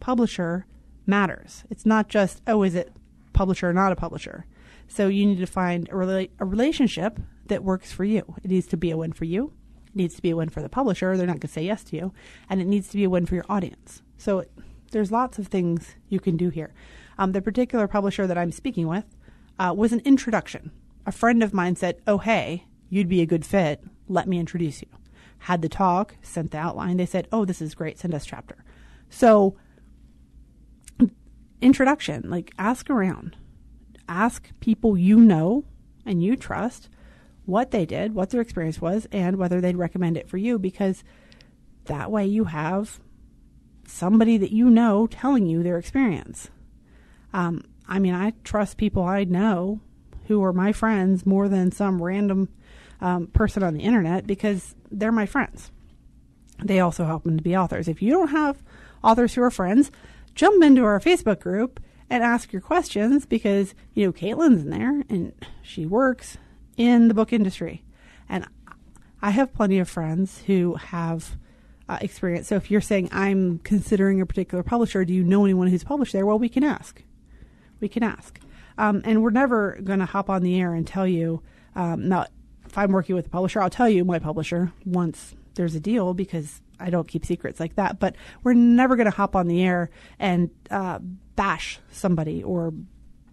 publisher 0.00 0.66
matters. 1.06 1.64
It's 1.70 1.86
not 1.86 2.08
just, 2.08 2.42
oh, 2.46 2.62
is 2.62 2.74
it 2.74 2.92
publisher 3.32 3.68
or 3.68 3.72
not 3.72 3.92
a 3.92 3.96
publisher? 3.96 4.46
So 4.88 5.06
you 5.06 5.26
need 5.26 5.38
to 5.38 5.46
find 5.46 5.88
a, 5.88 5.92
rela- 5.92 6.30
a 6.38 6.44
relationship 6.44 7.20
that 7.46 7.62
works 7.62 7.92
for 7.92 8.04
you. 8.04 8.34
It 8.42 8.50
needs 8.50 8.66
to 8.68 8.76
be 8.76 8.90
a 8.90 8.96
win 8.96 9.12
for 9.12 9.24
you. 9.24 9.52
It 9.86 9.96
needs 9.96 10.14
to 10.16 10.22
be 10.22 10.30
a 10.30 10.36
win 10.36 10.48
for 10.48 10.62
the 10.62 10.68
publisher. 10.68 11.16
They're 11.16 11.26
not 11.26 11.34
going 11.34 11.40
to 11.40 11.48
say 11.48 11.64
yes 11.64 11.84
to 11.84 11.96
you. 11.96 12.12
And 12.48 12.60
it 12.60 12.66
needs 12.66 12.88
to 12.88 12.96
be 12.96 13.04
a 13.04 13.10
win 13.10 13.26
for 13.26 13.34
your 13.34 13.46
audience. 13.48 14.02
So 14.18 14.44
there's 14.90 15.12
lots 15.12 15.38
of 15.38 15.46
things 15.46 15.94
you 16.08 16.20
can 16.20 16.36
do 16.36 16.48
here. 16.48 16.72
Um, 17.18 17.32
the 17.32 17.42
particular 17.42 17.86
publisher 17.86 18.26
that 18.26 18.38
I'm 18.38 18.52
speaking 18.52 18.88
with 18.88 19.04
uh, 19.58 19.74
was 19.76 19.92
an 19.92 20.00
introduction. 20.04 20.70
A 21.06 21.12
friend 21.12 21.42
of 21.42 21.54
mine 21.54 21.76
said, 21.76 22.00
Oh, 22.06 22.18
hey, 22.18 22.66
you'd 22.88 23.08
be 23.08 23.20
a 23.20 23.26
good 23.26 23.44
fit. 23.44 23.82
Let 24.08 24.26
me 24.26 24.38
introduce 24.38 24.82
you. 24.82 24.88
Had 25.38 25.62
the 25.62 25.68
talk, 25.68 26.16
sent 26.22 26.50
the 26.50 26.58
outline. 26.58 26.96
They 26.96 27.06
said, 27.06 27.28
Oh, 27.30 27.44
this 27.44 27.62
is 27.62 27.74
great. 27.74 27.98
Send 27.98 28.14
us 28.14 28.26
chapter. 28.26 28.64
So 29.08 29.56
introduction, 31.60 32.28
like 32.28 32.52
ask 32.58 32.90
around. 32.90 33.36
Ask 34.08 34.50
people 34.60 34.96
you 34.96 35.20
know 35.20 35.64
and 36.04 36.22
you 36.22 36.36
trust 36.36 36.88
what 37.46 37.70
they 37.70 37.86
did, 37.86 38.14
what 38.14 38.30
their 38.30 38.40
experience 38.40 38.80
was, 38.80 39.06
and 39.12 39.36
whether 39.36 39.60
they'd 39.60 39.76
recommend 39.76 40.16
it 40.16 40.28
for 40.28 40.36
you 40.36 40.58
because 40.58 41.04
that 41.84 42.10
way 42.10 42.26
you 42.26 42.44
have 42.44 43.00
somebody 43.86 44.38
that 44.38 44.52
you 44.52 44.70
know 44.70 45.06
telling 45.06 45.46
you 45.46 45.62
their 45.62 45.78
experience. 45.78 46.50
Um, 47.32 47.64
I 47.88 47.98
mean, 47.98 48.14
I 48.14 48.32
trust 48.44 48.76
people 48.76 49.02
I 49.02 49.24
know 49.24 49.80
who 50.26 50.44
are 50.44 50.52
my 50.52 50.72
friends 50.72 51.26
more 51.26 51.48
than 51.48 51.72
some 51.72 52.00
random 52.00 52.48
um, 53.00 53.26
person 53.28 53.62
on 53.62 53.74
the 53.74 53.82
internet 53.82 54.26
because 54.26 54.74
they're 54.90 55.10
my 55.10 55.26
friends. 55.26 55.70
They 56.62 56.80
also 56.80 57.04
happen 57.04 57.36
to 57.36 57.42
be 57.42 57.56
authors. 57.56 57.88
If 57.88 58.02
you 58.02 58.12
don't 58.12 58.28
have 58.28 58.62
authors 59.02 59.34
who 59.34 59.42
are 59.42 59.50
friends, 59.50 59.90
jump 60.34 60.62
into 60.62 60.84
our 60.84 61.00
Facebook 61.00 61.40
group 61.40 61.80
and 62.08 62.22
ask 62.22 62.52
your 62.52 62.62
questions 62.62 63.26
because, 63.26 63.74
you 63.94 64.06
know, 64.06 64.12
Caitlin's 64.12 64.62
in 64.62 64.70
there 64.70 65.02
and 65.08 65.32
she 65.62 65.86
works 65.86 66.38
in 66.76 67.08
the 67.08 67.14
book 67.14 67.32
industry. 67.32 67.84
And 68.28 68.46
I 69.22 69.30
have 69.30 69.52
plenty 69.52 69.78
of 69.78 69.88
friends 69.88 70.42
who 70.46 70.74
have 70.74 71.36
uh, 71.88 71.98
experience. 72.00 72.48
So 72.48 72.56
if 72.56 72.70
you're 72.70 72.80
saying, 72.80 73.08
I'm 73.12 73.58
considering 73.58 74.20
a 74.20 74.26
particular 74.26 74.62
publisher, 74.62 75.04
do 75.04 75.12
you 75.12 75.24
know 75.24 75.44
anyone 75.44 75.68
who's 75.68 75.84
published 75.84 76.12
there? 76.12 76.24
Well, 76.24 76.38
we 76.38 76.48
can 76.48 76.64
ask. 76.64 77.02
We 77.80 77.88
can 77.88 78.02
ask. 78.02 78.40
Um, 78.78 79.02
and 79.04 79.22
we're 79.22 79.30
never 79.30 79.78
going 79.82 79.98
to 79.98 80.06
hop 80.06 80.30
on 80.30 80.42
the 80.42 80.60
air 80.60 80.72
and 80.74 80.86
tell 80.86 81.06
you, 81.06 81.42
um, 81.74 82.08
now, 82.08 82.26
if 82.64 82.78
I'm 82.78 82.92
working 82.92 83.16
with 83.16 83.26
a 83.26 83.30
publisher, 83.30 83.60
I'll 83.60 83.70
tell 83.70 83.88
you 83.88 84.04
my 84.04 84.18
publisher 84.18 84.72
once 84.84 85.34
there's 85.54 85.74
a 85.74 85.80
deal 85.80 86.14
because 86.14 86.60
I 86.80 86.90
don't 86.90 87.06
keep 87.06 87.24
secrets 87.24 87.60
like 87.60 87.76
that, 87.76 87.98
but 87.98 88.16
we're 88.42 88.54
never 88.54 88.96
going 88.96 89.10
to 89.10 89.16
hop 89.16 89.36
on 89.36 89.48
the 89.48 89.62
air 89.62 89.90
and 90.18 90.50
uh, 90.70 90.98
bash 91.36 91.78
somebody 91.90 92.42
or 92.42 92.72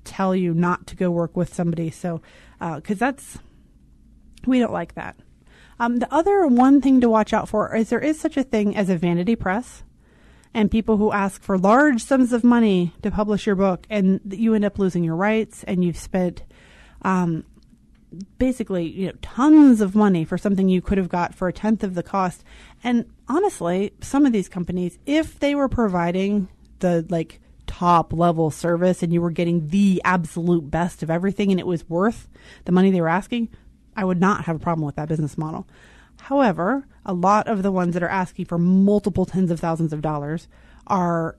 tell 0.04 0.36
you 0.36 0.54
not 0.54 0.88
to 0.88 0.96
go 0.96 1.12
work 1.12 1.36
with 1.36 1.54
somebody. 1.54 1.90
So, 1.90 2.22
because 2.60 3.02
uh, 3.02 3.06
that's, 3.06 3.38
we 4.46 4.60
don't 4.60 4.74
like 4.74 4.96
that. 4.96 5.18
Um, 5.80 5.98
the 5.98 6.12
other 6.14 6.48
one 6.48 6.82
thing 6.82 7.02
to 7.02 7.10
watch 7.10 7.34
out 7.34 7.48
for 7.50 7.76
is 7.76 7.90
there 7.90 8.00
is 8.00 8.20
such 8.20 8.38
a 8.38 8.44
thing 8.44 8.76
as 8.76 8.90
a 8.90 8.98
vanity 8.98 9.36
press 9.36 9.84
and 10.54 10.72
people 10.72 10.98
who 10.98 11.12
ask 11.12 11.42
for 11.44 11.58
large 11.58 12.04
sums 12.04 12.34
of 12.34 12.44
money 12.44 12.94
to 13.04 13.12
publish 13.12 13.46
your 13.46 13.56
book 13.56 13.86
and 13.90 14.20
you 14.30 14.56
end 14.56 14.66
up 14.66 14.80
losing 14.80 15.04
your 15.04 15.16
rights 15.16 15.64
and 15.66 15.84
you've 15.84 15.98
spent 15.98 16.44
um, 17.04 17.46
basically 18.40 18.86
you 18.88 19.08
know 19.08 19.14
tons 19.22 19.82
of 19.82 19.94
money 19.94 20.26
for 20.26 20.38
something 20.38 20.68
you 20.70 20.82
could 20.82 20.98
have 20.98 21.10
got 21.10 21.36
for 21.36 21.48
a 21.48 21.54
tenth 21.54 21.84
of 21.84 21.94
the 21.94 22.04
cost 22.04 22.44
and 22.84 23.06
honestly 23.28 23.92
some 24.02 24.26
of 24.26 24.32
these 24.32 24.50
companies 24.50 24.98
if 25.06 25.40
they 25.40 25.56
were 25.56 25.70
providing 25.70 26.48
the 26.80 27.06
like 27.10 27.40
top 27.66 28.14
level 28.14 28.50
service 28.50 29.04
and 29.04 29.12
you 29.12 29.22
were 29.22 29.32
getting 29.32 29.68
the 29.68 30.02
absolute 30.06 30.72
best 30.72 31.04
of 31.04 31.10
everything 31.10 31.52
and 31.52 31.60
it 31.60 31.68
was 31.68 31.88
worth 31.90 32.28
the 32.66 32.72
money 32.72 32.90
they 32.92 33.02
were 33.02 33.10
asking 33.10 33.50
i 33.96 34.06
would 34.06 34.20
not 34.20 34.46
have 34.46 34.56
a 34.56 34.60
problem 34.60 34.86
with 34.86 34.96
that 34.96 35.10
business 35.10 35.38
model 35.38 35.68
however 36.22 36.88
a 37.06 37.14
lot 37.14 37.48
of 37.48 37.64
the 37.64 37.72
ones 37.72 37.94
that 37.94 38.04
are 38.04 38.10
asking 38.10 38.46
for 38.46 38.58
multiple 38.58 39.26
tens 39.26 39.52
of 39.52 39.60
thousands 39.60 39.92
of 39.92 40.02
dollars 40.02 40.48
are 40.88 41.38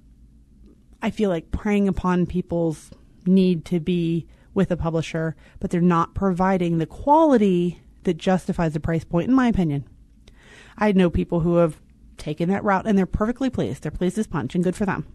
i 1.01 1.11
feel 1.11 1.31
like 1.31 1.51
preying 1.51 1.89
upon 1.89 2.27
people's 2.27 2.91
need 3.27 3.65
to 3.65 3.81
be 3.81 4.27
with 4.59 4.71
a 4.71 4.77
publisher, 4.77 5.37
but 5.61 5.71
they're 5.71 5.81
not 5.81 6.15
providing 6.15 6.79
the 6.79 6.87
quality 6.87 7.81
that 8.03 8.17
justifies 8.17 8.75
the 8.75 8.81
price 8.81 9.05
point, 9.05 9.29
in 9.29 9.35
my 9.35 9.47
opinion. 9.47 9.89
I 10.79 10.93
know 10.93 11.11
people 11.11 11.41
who 11.41 11.57
have 11.57 11.81
taken 12.17 12.49
that 12.51 12.65
route 12.65 12.87
and 12.87 12.97
they're 12.97 13.07
perfectly 13.07 13.51
pleased. 13.51 13.83
They're 13.83 13.91
pleased 13.91 14.17
as 14.17 14.27
punch 14.27 14.55
and 14.55 14.65
good 14.65 14.77
for 14.77 14.87
them. 14.87 15.07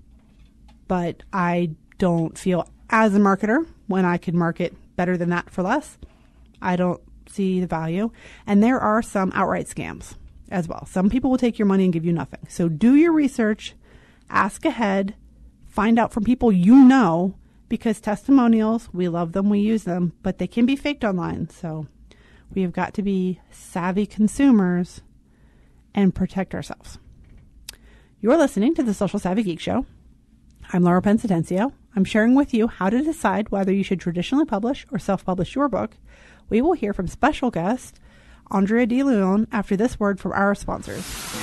But 0.88 1.24
I 1.32 1.72
don't 1.98 2.38
feel 2.38 2.70
as 2.90 3.16
a 3.16 3.20
marketer 3.20 3.66
when 3.88 4.06
I 4.06 4.18
could 4.18 4.36
market 4.36 4.76
better 4.96 5.18
than 5.18 5.30
that 5.30 5.50
for 5.50 5.64
less. 5.64 5.98
I 6.62 6.76
don't 6.76 7.02
see 7.30 7.62
the 7.62 7.68
value. 7.68 8.12
And 8.46 8.62
there 8.62 8.80
are 8.80 9.02
some 9.02 9.32
outright 9.34 9.68
scams 9.68 10.16
as 10.52 10.68
well. 10.68 10.86
Some 10.86 11.10
people 11.10 11.32
will 11.32 11.38
take 11.38 11.58
your 11.58 11.66
money 11.66 11.86
and 11.86 11.94
give 11.94 12.06
you 12.06 12.14
nothing. 12.14 12.42
So 12.50 12.68
do 12.68 12.96
your 12.96 13.14
research, 13.14 13.74
ask 14.30 14.66
ahead, 14.66 15.16
find 15.66 15.98
out 15.98 16.12
from 16.12 16.26
people 16.26 16.52
you 16.52 16.76
know 16.76 17.36
because 17.70 18.00
testimonials, 18.00 18.90
we 18.94 19.08
love 19.08 19.32
them, 19.32 19.50
we 19.50 19.60
use 19.60 19.86
them, 19.86 20.14
but 20.22 20.38
they 20.38 20.48
can 20.48 20.66
be 20.66 20.76
faked 20.76 21.04
online. 21.04 21.50
So 21.50 21.88
we 22.54 22.62
have 22.62 22.74
got 22.74 22.94
to 22.96 23.02
be 23.02 23.40
savvy 23.50 24.06
consumers 24.06 25.02
and 25.94 26.16
protect 26.16 26.54
ourselves. 26.54 26.98
You're 28.20 28.38
listening 28.38 28.74
to 28.76 28.84
the 28.84 28.94
Social 28.94 29.20
Savvy 29.20 29.44
Geek 29.44 29.60
Show. 29.60 29.86
I'm 30.72 30.84
Laura 30.84 31.02
Pence 31.02 31.24
Atencio. 31.24 31.74
I'm 31.96 32.06
sharing 32.06 32.36
with 32.36 32.54
you 32.54 32.68
how 32.68 32.90
to 32.90 33.04
decide 33.04 33.50
whether 33.50 33.74
you 33.74 33.84
should 33.84 34.00
traditionally 34.00 34.46
publish 34.46 34.86
or 34.92 35.00
self 35.00 35.26
publish 35.26 35.56
your 35.56 35.70
book. 35.70 35.98
We 36.50 36.62
will 36.62 36.74
hear 36.74 36.94
from 36.94 37.08
special 37.08 37.52
guest 37.52 38.00
Andrea 38.50 38.88
DeLeon 38.88 39.48
after 39.52 39.76
this 39.76 40.00
word 40.00 40.20
from 40.20 40.32
our 40.32 40.56
sponsors. 40.56 41.43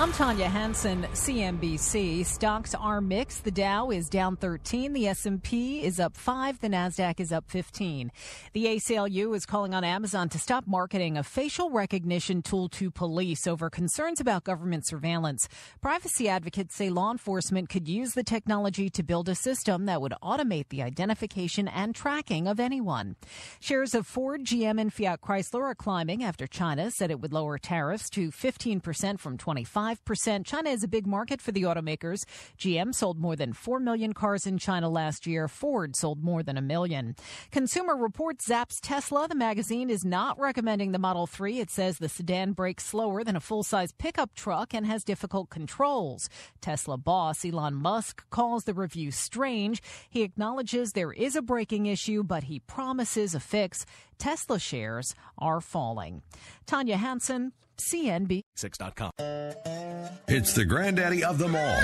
I'm 0.00 0.12
Tanya 0.12 0.48
Hanson, 0.48 1.02
CNBC. 1.12 2.24
Stocks 2.24 2.74
are 2.74 3.02
mixed. 3.02 3.44
The 3.44 3.50
Dow 3.50 3.90
is 3.90 4.08
down 4.08 4.34
13, 4.34 4.94
the 4.94 5.06
S&P 5.08 5.84
is 5.84 6.00
up 6.00 6.16
5, 6.16 6.58
the 6.60 6.68
Nasdaq 6.68 7.20
is 7.20 7.32
up 7.32 7.50
15. 7.50 8.10
The 8.54 8.64
ACLU 8.64 9.36
is 9.36 9.44
calling 9.44 9.74
on 9.74 9.84
Amazon 9.84 10.30
to 10.30 10.38
stop 10.38 10.66
marketing 10.66 11.18
a 11.18 11.22
facial 11.22 11.68
recognition 11.68 12.40
tool 12.40 12.70
to 12.70 12.90
police 12.90 13.46
over 13.46 13.68
concerns 13.68 14.22
about 14.22 14.44
government 14.44 14.86
surveillance. 14.86 15.50
Privacy 15.82 16.30
advocates 16.30 16.74
say 16.74 16.88
law 16.88 17.10
enforcement 17.10 17.68
could 17.68 17.86
use 17.86 18.14
the 18.14 18.24
technology 18.24 18.88
to 18.88 19.02
build 19.02 19.28
a 19.28 19.34
system 19.34 19.84
that 19.84 20.00
would 20.00 20.14
automate 20.22 20.70
the 20.70 20.82
identification 20.82 21.68
and 21.68 21.94
tracking 21.94 22.48
of 22.48 22.58
anyone. 22.58 23.16
Shares 23.60 23.94
of 23.94 24.06
Ford, 24.06 24.44
GM 24.44 24.80
and 24.80 24.90
Fiat 24.90 25.20
Chrysler 25.20 25.64
are 25.64 25.74
climbing 25.74 26.24
after 26.24 26.46
China 26.46 26.90
said 26.90 27.10
it 27.10 27.20
would 27.20 27.34
lower 27.34 27.58
tariffs 27.58 28.08
to 28.08 28.30
15% 28.30 29.20
from 29.20 29.36
25 29.36 29.89
5%. 29.96 30.44
China 30.44 30.70
is 30.70 30.84
a 30.84 30.88
big 30.88 31.06
market 31.06 31.40
for 31.40 31.52
the 31.52 31.62
automakers. 31.62 32.24
GM 32.58 32.94
sold 32.94 33.18
more 33.18 33.36
than 33.36 33.52
4 33.52 33.80
million 33.80 34.12
cars 34.12 34.46
in 34.46 34.58
China 34.58 34.88
last 34.88 35.26
year. 35.26 35.48
Ford 35.48 35.96
sold 35.96 36.22
more 36.22 36.42
than 36.42 36.56
a 36.56 36.62
million. 36.62 37.16
Consumer 37.50 37.96
Reports 37.96 38.48
zaps 38.48 38.78
Tesla. 38.80 39.28
The 39.28 39.34
magazine 39.34 39.90
is 39.90 40.04
not 40.04 40.38
recommending 40.38 40.92
the 40.92 40.98
Model 40.98 41.26
3. 41.26 41.60
It 41.60 41.70
says 41.70 41.98
the 41.98 42.08
sedan 42.08 42.52
brakes 42.52 42.84
slower 42.84 43.24
than 43.24 43.36
a 43.36 43.40
full 43.40 43.62
size 43.62 43.92
pickup 43.92 44.34
truck 44.34 44.74
and 44.74 44.86
has 44.86 45.04
difficult 45.04 45.50
controls. 45.50 46.28
Tesla 46.60 46.96
boss 46.96 47.44
Elon 47.44 47.74
Musk 47.74 48.28
calls 48.30 48.64
the 48.64 48.74
review 48.74 49.10
strange. 49.10 49.82
He 50.08 50.22
acknowledges 50.22 50.92
there 50.92 51.12
is 51.12 51.36
a 51.36 51.42
braking 51.42 51.86
issue, 51.86 52.22
but 52.22 52.44
he 52.44 52.60
promises 52.60 53.34
a 53.34 53.40
fix. 53.40 53.84
Tesla 54.18 54.58
shares 54.58 55.14
are 55.38 55.60
falling. 55.60 56.22
Tanya 56.66 56.96
Hanson, 56.96 57.52
CNBC.com. 57.80 59.10
It's 60.28 60.52
the 60.52 60.64
granddaddy 60.64 61.24
of 61.24 61.38
them 61.38 61.56
all. 61.56 61.80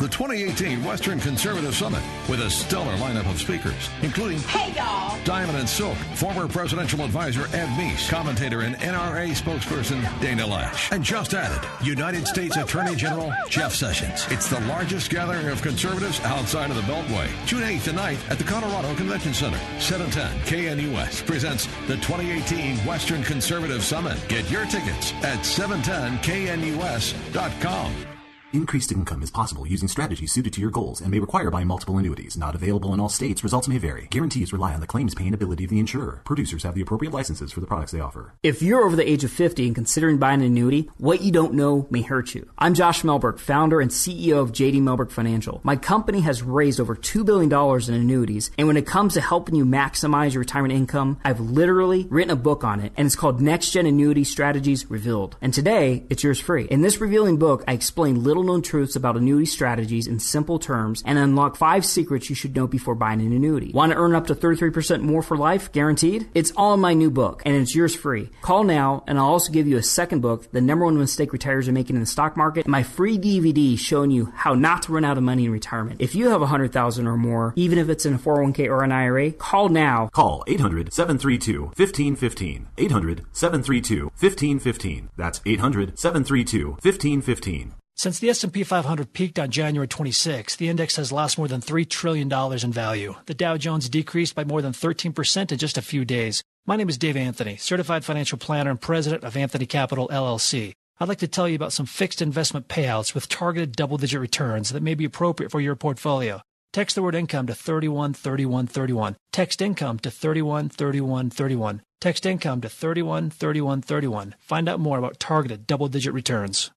The 0.00 0.08
2018 0.08 0.84
Western 0.84 1.20
Conservative 1.20 1.74
Summit 1.74 2.02
with 2.28 2.40
a 2.40 2.50
stellar 2.50 2.92
lineup 2.96 3.30
of 3.30 3.40
speakers, 3.40 3.88
including 4.02 4.40
Hey 4.40 4.74
y'all! 4.74 5.16
Diamond 5.24 5.56
and 5.58 5.68
Silk, 5.68 5.96
former 6.16 6.48
presidential 6.48 7.02
advisor 7.02 7.46
Ed 7.56 7.68
Meese, 7.78 8.10
commentator 8.10 8.62
and 8.62 8.74
NRA 8.76 9.30
spokesperson 9.30 10.02
Dana 10.20 10.42
Loesch, 10.42 10.92
and 10.92 11.02
just 11.02 11.32
added, 11.34 11.66
United 11.82 12.26
States 12.26 12.56
Attorney 12.56 12.94
General 12.96 13.32
Jeff 13.48 13.72
Sessions. 13.74 14.26
It's 14.30 14.48
the 14.48 14.60
largest 14.62 15.10
gathering 15.10 15.48
of 15.48 15.62
conservatives 15.62 16.20
outside 16.20 16.70
of 16.70 16.76
the 16.76 16.82
Beltway. 16.82 17.28
June 17.46 17.62
8th 17.62 17.88
and 17.88 17.98
9th 17.98 18.30
at 18.30 18.38
the 18.38 18.44
Colorado 18.44 18.94
Convention 18.96 19.32
Center. 19.32 19.60
710 19.78 20.76
KNUS 20.76 21.24
presents 21.24 21.66
the 21.86 21.96
2018 21.96 22.76
Western 22.78 23.22
Conservative 23.22 23.82
Summit. 23.82 24.18
Get 24.28 24.50
your 24.50 24.66
tickets 24.66 24.85
at 25.22 25.40
710knus.com. 25.40 28.15
Increased 28.52 28.92
income 28.92 29.24
is 29.24 29.30
possible 29.30 29.66
using 29.66 29.88
strategies 29.88 30.30
suited 30.30 30.52
to 30.52 30.60
your 30.60 30.70
goals 30.70 31.00
and 31.00 31.10
may 31.10 31.18
require 31.18 31.50
buying 31.50 31.66
multiple 31.66 31.98
annuities. 31.98 32.36
Not 32.36 32.54
available 32.54 32.94
in 32.94 33.00
all 33.00 33.08
states. 33.08 33.42
Results 33.42 33.66
may 33.66 33.76
vary. 33.76 34.06
Guarantees 34.10 34.52
rely 34.52 34.72
on 34.72 34.80
the 34.80 34.86
claims 34.86 35.16
paying 35.16 35.34
ability 35.34 35.64
of 35.64 35.70
the 35.70 35.80
insurer. 35.80 36.22
Producers 36.24 36.62
have 36.62 36.76
the 36.76 36.80
appropriate 36.80 37.12
licenses 37.12 37.50
for 37.50 37.58
the 37.58 37.66
products 37.66 37.90
they 37.90 37.98
offer. 37.98 38.34
If 38.44 38.62
you're 38.62 38.84
over 38.84 38.94
the 38.94 39.08
age 39.08 39.24
of 39.24 39.32
50 39.32 39.66
and 39.66 39.74
considering 39.74 40.18
buying 40.18 40.40
an 40.40 40.46
annuity, 40.46 40.88
what 40.96 41.22
you 41.22 41.32
don't 41.32 41.54
know 41.54 41.88
may 41.90 42.02
hurt 42.02 42.36
you. 42.36 42.48
I'm 42.56 42.74
Josh 42.74 43.02
Mellberg, 43.02 43.40
founder 43.40 43.80
and 43.80 43.90
CEO 43.90 44.38
of 44.38 44.52
JD 44.52 44.80
Mellberg 44.80 45.10
Financial. 45.10 45.60
My 45.64 45.74
company 45.74 46.20
has 46.20 46.42
raised 46.42 46.78
over 46.78 46.94
$2 46.94 47.26
billion 47.26 47.52
in 47.52 47.94
annuities, 47.94 48.52
and 48.56 48.68
when 48.68 48.76
it 48.76 48.86
comes 48.86 49.14
to 49.14 49.20
helping 49.20 49.56
you 49.56 49.66
maximize 49.66 50.34
your 50.34 50.40
retirement 50.40 50.72
income, 50.72 51.18
I've 51.24 51.40
literally 51.40 52.06
written 52.10 52.30
a 52.30 52.36
book 52.36 52.62
on 52.62 52.78
it, 52.78 52.92
and 52.96 53.06
it's 53.06 53.16
called 53.16 53.40
Next 53.40 53.72
Gen 53.72 53.86
Annuity 53.86 54.22
Strategies 54.22 54.88
Revealed. 54.88 55.36
And 55.42 55.52
today, 55.52 56.04
it's 56.10 56.22
yours 56.22 56.38
free. 56.38 56.66
In 56.66 56.82
this 56.82 57.00
revealing 57.00 57.38
book, 57.38 57.64
I 57.66 57.72
explain 57.72 58.22
little 58.22 58.45
known 58.46 58.62
truths 58.62 58.96
about 58.96 59.16
annuity 59.16 59.46
strategies 59.46 60.06
in 60.06 60.18
simple 60.18 60.58
terms 60.58 61.02
and 61.04 61.18
unlock 61.18 61.56
five 61.56 61.84
secrets 61.84 62.30
you 62.30 62.36
should 62.36 62.56
know 62.56 62.66
before 62.66 62.94
buying 62.94 63.20
an 63.20 63.32
annuity. 63.32 63.72
Want 63.72 63.92
to 63.92 63.98
earn 63.98 64.14
up 64.14 64.26
to 64.28 64.34
33% 64.34 65.02
more 65.02 65.22
for 65.22 65.36
life, 65.36 65.72
guaranteed? 65.72 66.28
It's 66.34 66.52
all 66.56 66.74
in 66.74 66.80
my 66.80 66.94
new 66.94 67.10
book, 67.10 67.42
and 67.44 67.54
it's 67.54 67.74
yours 67.74 67.94
free. 67.94 68.30
Call 68.40 68.64
now, 68.64 69.04
and 69.06 69.18
I'll 69.18 69.26
also 69.26 69.52
give 69.52 69.66
you 69.66 69.76
a 69.76 69.82
second 69.82 70.20
book, 70.20 70.50
The 70.52 70.60
Number 70.60 70.84
One 70.84 70.98
Mistake 70.98 71.32
Retirees 71.32 71.68
Are 71.68 71.72
Making 71.72 71.96
in 71.96 72.00
the 72.00 72.06
Stock 72.06 72.36
Market, 72.36 72.64
and 72.64 72.72
my 72.72 72.82
free 72.82 73.18
DVD 73.18 73.78
showing 73.78 74.10
you 74.10 74.32
how 74.34 74.54
not 74.54 74.82
to 74.82 74.92
run 74.92 75.04
out 75.04 75.18
of 75.18 75.24
money 75.24 75.44
in 75.44 75.52
retirement. 75.52 76.00
If 76.00 76.14
you 76.14 76.30
have 76.30 76.40
100000 76.40 77.06
or 77.06 77.16
more, 77.16 77.52
even 77.56 77.78
if 77.78 77.88
it's 77.88 78.06
in 78.06 78.14
a 78.14 78.18
401k 78.18 78.68
or 78.68 78.82
an 78.84 78.92
IRA, 78.92 79.32
call 79.32 79.68
now. 79.68 80.08
Call 80.12 80.44
800 80.46 80.92
732 80.92 81.62
1515. 81.62 82.68
800 82.78 83.24
732 83.32 84.04
1515. 84.04 85.10
That's 85.16 85.40
800 85.44 85.98
732 85.98 86.70
1515. 86.70 87.74
Since 87.98 88.18
the 88.18 88.28
S&P 88.28 88.62
500 88.62 89.14
peaked 89.14 89.38
on 89.38 89.50
January 89.50 89.88
26, 89.88 90.56
the 90.56 90.68
index 90.68 90.96
has 90.96 91.12
lost 91.12 91.38
more 91.38 91.48
than 91.48 91.62
$3 91.62 91.88
trillion 91.88 92.30
in 92.30 92.70
value. 92.70 93.14
The 93.24 93.32
Dow 93.32 93.56
Jones 93.56 93.88
decreased 93.88 94.34
by 94.34 94.44
more 94.44 94.60
than 94.60 94.74
13% 94.74 95.50
in 95.50 95.56
just 95.56 95.78
a 95.78 95.82
few 95.82 96.04
days. 96.04 96.44
My 96.66 96.76
name 96.76 96.90
is 96.90 96.98
Dave 96.98 97.16
Anthony, 97.16 97.56
certified 97.56 98.04
financial 98.04 98.36
planner 98.36 98.70
and 98.70 98.78
president 98.78 99.24
of 99.24 99.34
Anthony 99.34 99.64
Capital 99.64 100.08
LLC. 100.08 100.74
I'd 101.00 101.08
like 101.08 101.20
to 101.20 101.26
tell 101.26 101.48
you 101.48 101.56
about 101.56 101.72
some 101.72 101.86
fixed 101.86 102.20
investment 102.20 102.68
payouts 102.68 103.14
with 103.14 103.30
targeted 103.30 103.72
double-digit 103.72 104.20
returns 104.20 104.72
that 104.72 104.82
may 104.82 104.94
be 104.94 105.06
appropriate 105.06 105.50
for 105.50 105.62
your 105.62 105.74
portfolio. 105.74 106.42
Text 106.74 106.96
the 106.96 107.02
word 107.02 107.14
income 107.14 107.46
to 107.46 107.54
313131. 107.54 109.16
Text 109.32 109.62
income 109.62 109.98
to 110.00 110.10
313131. 110.10 111.80
Text 112.02 112.26
income 112.26 112.60
to 112.60 112.68
313131. 112.68 114.34
Find 114.38 114.68
out 114.68 114.80
more 114.80 114.98
about 114.98 115.18
targeted 115.18 115.66
double-digit 115.66 116.12
returns. 116.12 116.70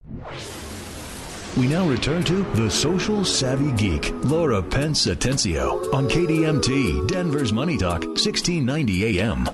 We 1.58 1.68
now 1.68 1.86
return 1.88 2.24
to 2.26 2.44
The 2.54 2.70
Social 2.70 3.26
Savvy 3.26 3.72
Geek, 3.72 4.14
Laura 4.24 4.62
Pence 4.62 5.08
Atencio, 5.08 5.92
on 5.94 6.08
KDMT, 6.08 7.08
Denver's 7.08 7.52
Money 7.52 7.76
Talk, 7.76 8.04
1690 8.04 9.20
AM. 9.20 9.50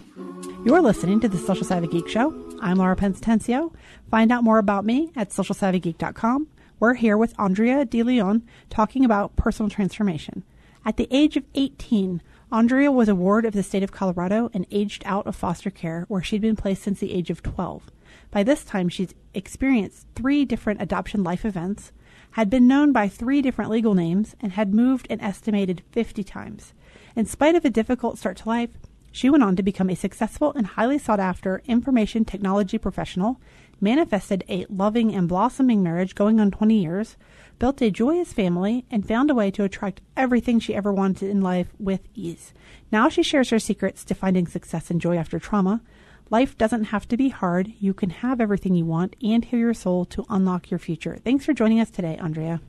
You're 0.66 0.82
listening 0.82 1.22
to 1.22 1.30
The 1.30 1.38
Social 1.38 1.64
Savvy 1.64 1.88
Geek 1.88 2.08
Show. 2.10 2.34
I'm 2.62 2.78
Laura 2.78 2.98
Pence 2.98 3.22
Atencio. 3.22 3.74
Find 4.12 4.32
out 4.32 4.44
more 4.44 4.58
about 4.60 4.84
me 4.86 5.12
at 5.16 5.30
socialsavvygeek.com. 5.30 6.48
We're 6.80 6.96
here 6.96 7.18
with 7.18 7.34
Andrea 7.40 7.86
DeLeon 7.86 8.42
talking 8.70 9.06
about 9.06 9.36
personal 9.38 9.70
transformation. 9.70 10.44
At 10.86 10.98
the 10.98 11.08
age 11.10 11.38
of 11.38 11.46
18, 11.56 12.22
Andrea 12.52 12.92
was 12.92 13.08
a 13.10 13.16
ward 13.16 13.46
of 13.46 13.54
the 13.54 13.64
state 13.64 13.84
of 13.84 13.94
Colorado 13.94 14.52
and 14.54 14.68
aged 14.70 15.02
out 15.06 15.26
of 15.26 15.36
foster 15.36 15.72
care, 15.72 16.06
where 16.10 16.22
she'd 16.22 16.42
been 16.42 16.58
placed 16.58 16.84
since 16.84 17.00
the 17.00 17.14
age 17.14 17.30
of 17.30 17.42
12. 17.42 17.90
By 18.36 18.44
this 18.44 18.66
time, 18.66 18.90
she'd 18.90 19.14
experienced 19.34 20.08
three 20.14 20.44
different 20.44 20.82
adoption 20.82 21.24
life 21.24 21.46
events, 21.46 21.94
had 22.32 22.50
been 22.50 22.68
known 22.68 22.92
by 22.92 23.08
three 23.08 23.42
different 23.42 23.72
legal 23.72 23.96
names, 23.96 24.36
and 24.42 24.52
had 24.52 24.74
moved 24.74 25.08
an 25.10 25.22
estimated 25.22 25.84
50 25.94 26.22
times. 26.26 26.74
In 27.16 27.26
spite 27.26 27.56
of 27.56 27.64
a 27.64 27.70
difficult 27.70 28.18
start 28.18 28.36
to 28.36 28.50
life, 28.50 28.72
she 29.10 29.30
went 29.30 29.42
on 29.42 29.56
to 29.56 29.64
become 29.64 29.90
a 29.90 29.96
successful 29.96 30.52
and 30.52 30.68
highly 30.68 30.98
sought 30.98 31.22
after 31.22 31.64
information 31.66 32.26
technology 32.26 32.78
professional, 32.78 33.40
manifested 33.80 34.44
a 34.50 34.66
loving 34.68 35.16
and 35.16 35.30
blossoming 35.30 35.82
marriage 35.82 36.14
going 36.14 36.42
on 36.42 36.52
20 36.52 36.78
years, 36.78 37.16
built 37.58 37.82
a 37.82 37.90
joyous 37.90 38.34
family, 38.34 38.84
and 38.92 39.08
found 39.08 39.32
a 39.32 39.34
way 39.34 39.50
to 39.50 39.64
attract 39.64 40.02
everything 40.18 40.60
she 40.60 40.76
ever 40.76 40.92
wanted 40.92 41.30
in 41.30 41.40
life 41.40 41.70
with 41.80 42.02
ease. 42.14 42.54
Now 42.92 43.08
she 43.08 43.24
shares 43.24 43.52
her 43.52 43.60
secrets 43.60 44.04
to 44.04 44.14
finding 44.14 44.46
success 44.46 44.92
and 44.92 45.00
joy 45.00 45.16
after 45.16 45.40
trauma, 45.40 45.82
Life 46.32 46.58
doesn't 46.58 46.86
have 46.86 47.08
to 47.10 47.18
be 47.18 47.30
hard. 47.30 47.74
You 47.80 47.94
can 47.94 48.10
have 48.10 48.42
everything 48.42 48.74
you 48.74 48.86
want 48.86 49.16
and 49.22 49.46
heal 49.46 49.60
your 49.60 49.74
soul 49.76 50.06
to 50.06 50.26
unlock 50.30 50.72
your 50.72 50.80
future. 50.80 51.18
Thanks 51.24 51.46
for 51.46 51.54
joining 51.54 51.80
us 51.80 51.92
today, 51.92 52.18
Andrea. 52.18 52.62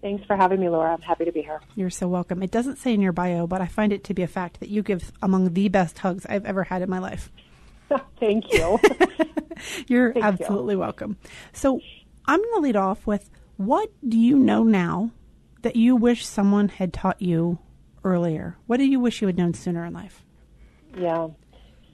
Thanks 0.00 0.24
for 0.26 0.36
having 0.36 0.60
me, 0.60 0.68
Laura. 0.68 0.92
I'm 0.92 1.00
happy 1.00 1.24
to 1.24 1.32
be 1.32 1.42
here. 1.42 1.60
You're 1.74 1.90
so 1.90 2.06
welcome. 2.06 2.40
It 2.40 2.52
doesn't 2.52 2.78
say 2.78 2.94
in 2.94 3.00
your 3.00 3.12
bio, 3.12 3.48
but 3.48 3.60
I 3.60 3.66
find 3.66 3.92
it 3.92 4.04
to 4.04 4.14
be 4.14 4.22
a 4.22 4.28
fact 4.28 4.60
that 4.60 4.68
you 4.68 4.84
give 4.84 5.10
among 5.20 5.54
the 5.54 5.68
best 5.68 5.98
hugs 5.98 6.24
I've 6.26 6.44
ever 6.44 6.64
had 6.64 6.82
in 6.82 6.88
my 6.88 7.00
life. 7.00 7.32
Thank 8.20 8.52
you. 8.52 8.78
You're 9.88 10.12
Thank 10.12 10.24
absolutely 10.24 10.74
you. 10.74 10.80
welcome. 10.80 11.16
So 11.52 11.80
I'm 12.26 12.40
going 12.40 12.54
to 12.54 12.60
lead 12.60 12.76
off 12.76 13.06
with 13.06 13.28
what 13.56 13.90
do 14.06 14.16
you 14.16 14.38
know 14.38 14.62
now 14.62 15.10
that 15.62 15.74
you 15.74 15.96
wish 15.96 16.24
someone 16.24 16.68
had 16.68 16.92
taught 16.92 17.20
you 17.20 17.58
earlier? 18.04 18.56
What 18.66 18.76
do 18.76 18.84
you 18.84 19.00
wish 19.00 19.20
you 19.20 19.26
had 19.26 19.36
known 19.36 19.54
sooner 19.54 19.84
in 19.84 19.92
life? 19.92 20.24
Yeah. 20.96 21.28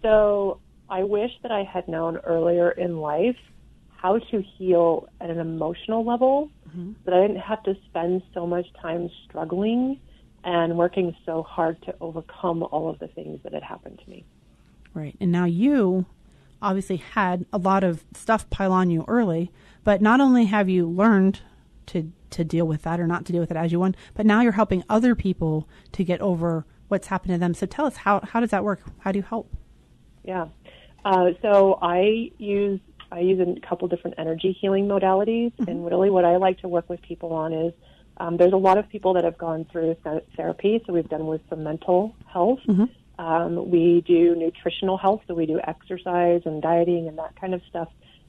So 0.02 0.60
I 0.94 1.02
wish 1.02 1.32
that 1.42 1.50
I 1.50 1.64
had 1.64 1.88
known 1.88 2.18
earlier 2.18 2.70
in 2.70 2.98
life 2.98 3.36
how 3.96 4.18
to 4.18 4.42
heal 4.56 5.08
at 5.20 5.28
an 5.28 5.40
emotional 5.40 6.04
level, 6.04 6.50
mm-hmm. 6.68 6.92
that 7.04 7.12
I 7.12 7.22
didn't 7.22 7.42
have 7.42 7.64
to 7.64 7.74
spend 7.86 8.22
so 8.32 8.46
much 8.46 8.66
time 8.80 9.10
struggling 9.24 9.98
and 10.44 10.78
working 10.78 11.16
so 11.26 11.42
hard 11.42 11.82
to 11.82 11.96
overcome 12.00 12.62
all 12.62 12.88
of 12.88 13.00
the 13.00 13.08
things 13.08 13.40
that 13.42 13.52
had 13.52 13.64
happened 13.64 14.00
to 14.04 14.08
me. 14.08 14.24
Right. 14.92 15.16
And 15.20 15.32
now 15.32 15.46
you 15.46 16.06
obviously 16.62 16.98
had 16.98 17.44
a 17.52 17.58
lot 17.58 17.82
of 17.82 18.04
stuff 18.14 18.48
pile 18.48 18.70
on 18.70 18.88
you 18.88 19.04
early, 19.08 19.50
but 19.82 20.00
not 20.00 20.20
only 20.20 20.44
have 20.44 20.68
you 20.68 20.88
learned 20.88 21.40
to 21.86 22.12
to 22.30 22.44
deal 22.44 22.66
with 22.66 22.82
that 22.82 23.00
or 23.00 23.08
not 23.08 23.24
to 23.24 23.32
deal 23.32 23.40
with 23.40 23.50
it 23.50 23.56
as 23.56 23.72
you 23.72 23.80
want, 23.80 23.96
but 24.14 24.26
now 24.26 24.42
you're 24.42 24.52
helping 24.52 24.84
other 24.88 25.16
people 25.16 25.68
to 25.90 26.04
get 26.04 26.20
over 26.20 26.66
what's 26.86 27.08
happened 27.08 27.34
to 27.34 27.38
them. 27.38 27.52
So 27.52 27.66
tell 27.66 27.84
us 27.84 27.96
how 27.96 28.20
how 28.20 28.38
does 28.38 28.50
that 28.50 28.62
work? 28.62 28.80
How 29.00 29.10
do 29.10 29.18
you 29.18 29.24
help? 29.24 29.56
Yeah. 30.22 30.46
Uh, 31.04 31.30
so 31.42 31.78
I 31.82 32.30
use 32.38 32.80
I 33.12 33.20
use 33.20 33.38
a 33.40 33.60
couple 33.66 33.86
different 33.88 34.18
energy 34.18 34.56
healing 34.60 34.86
modalities, 34.88 35.52
mm-hmm. 35.52 35.70
and 35.70 35.86
really 35.86 36.10
what 36.10 36.24
I 36.24 36.36
like 36.36 36.60
to 36.60 36.68
work 36.68 36.88
with 36.88 37.00
people 37.02 37.32
on 37.32 37.52
is 37.52 37.72
um, 38.16 38.36
there's 38.36 38.52
a 38.52 38.56
lot 38.56 38.78
of 38.78 38.88
people 38.88 39.14
that 39.14 39.24
have 39.24 39.38
gone 39.38 39.66
through 39.70 39.96
therapy, 40.36 40.82
so 40.86 40.92
we've 40.92 41.08
done 41.08 41.26
with 41.26 41.40
some 41.48 41.62
mental 41.62 42.14
health. 42.26 42.60
Mm-hmm. 42.68 42.84
Um, 43.24 43.70
we 43.70 44.02
do 44.06 44.34
nutritional 44.34 44.96
health, 44.96 45.22
so 45.28 45.34
we 45.34 45.46
do 45.46 45.60
exercise 45.66 46.42
and 46.44 46.60
dieting 46.60 47.06
and 47.06 47.18
that 47.18 47.38
kind 47.40 47.54
of 47.54 47.62
stuff. 47.68 47.88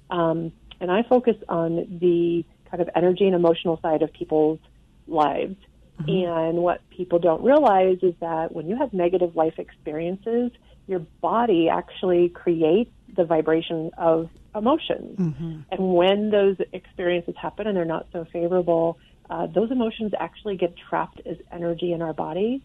Um, 0.10 0.52
and 0.80 0.92
I 0.92 1.04
focus 1.04 1.36
on 1.50 1.98
the 2.00 2.44
kind 2.70 2.82
of 2.82 2.90
energy 2.96 3.26
and 3.26 3.36
emotional 3.36 3.80
side 3.82 4.02
of 4.02 4.12
people's 4.14 4.60
lives. 5.08 5.56
Mm-hmm. 6.02 6.10
And 6.10 6.58
what 6.58 6.82
people 6.90 7.20
don't 7.20 7.44
realize 7.44 8.00
is 8.02 8.14
that 8.20 8.54
when 8.54 8.68
you 8.68 8.76
have 8.78 8.94
negative 8.94 9.36
life 9.36 9.58
experiences, 9.58 10.52
your 10.88 11.00
body 11.22 11.70
actually 11.70 12.30
creates 12.30 12.92
the 13.16 13.26
vibration 13.26 13.92
of 13.98 14.30
emotions. 14.56 15.18
Mm-hmm. 15.18 15.60
And 15.72 15.94
when 15.94 16.30
those 16.30 16.58
experiences 16.74 17.36
happen 17.40 17.68
and 17.68 17.76
they're 17.76 17.86
not 17.86 18.08
so 18.12 18.26
favorable, 18.32 18.98
uh, 19.30 19.48
those 19.48 19.72
emotions 19.72 20.14
actually 20.20 20.58
get 20.58 20.76
trapped 20.78 21.22
as 21.26 21.38
energy 21.52 21.92
in 21.92 22.02
our 22.02 22.14
body. 22.14 22.64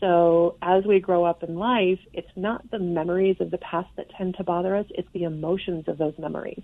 So 0.00 0.56
as 0.60 0.84
we 0.84 1.00
grow 1.00 1.24
up 1.24 1.42
in 1.42 1.56
life, 1.56 1.98
it's 2.12 2.30
not 2.36 2.70
the 2.70 2.78
memories 2.78 3.36
of 3.40 3.50
the 3.50 3.58
past 3.58 3.88
that 3.96 4.10
tend 4.10 4.36
to 4.36 4.44
bother 4.44 4.76
us, 4.76 4.86
it's 4.90 5.08
the 5.12 5.24
emotions 5.24 5.88
of 5.88 5.98
those 5.98 6.14
memories. 6.18 6.62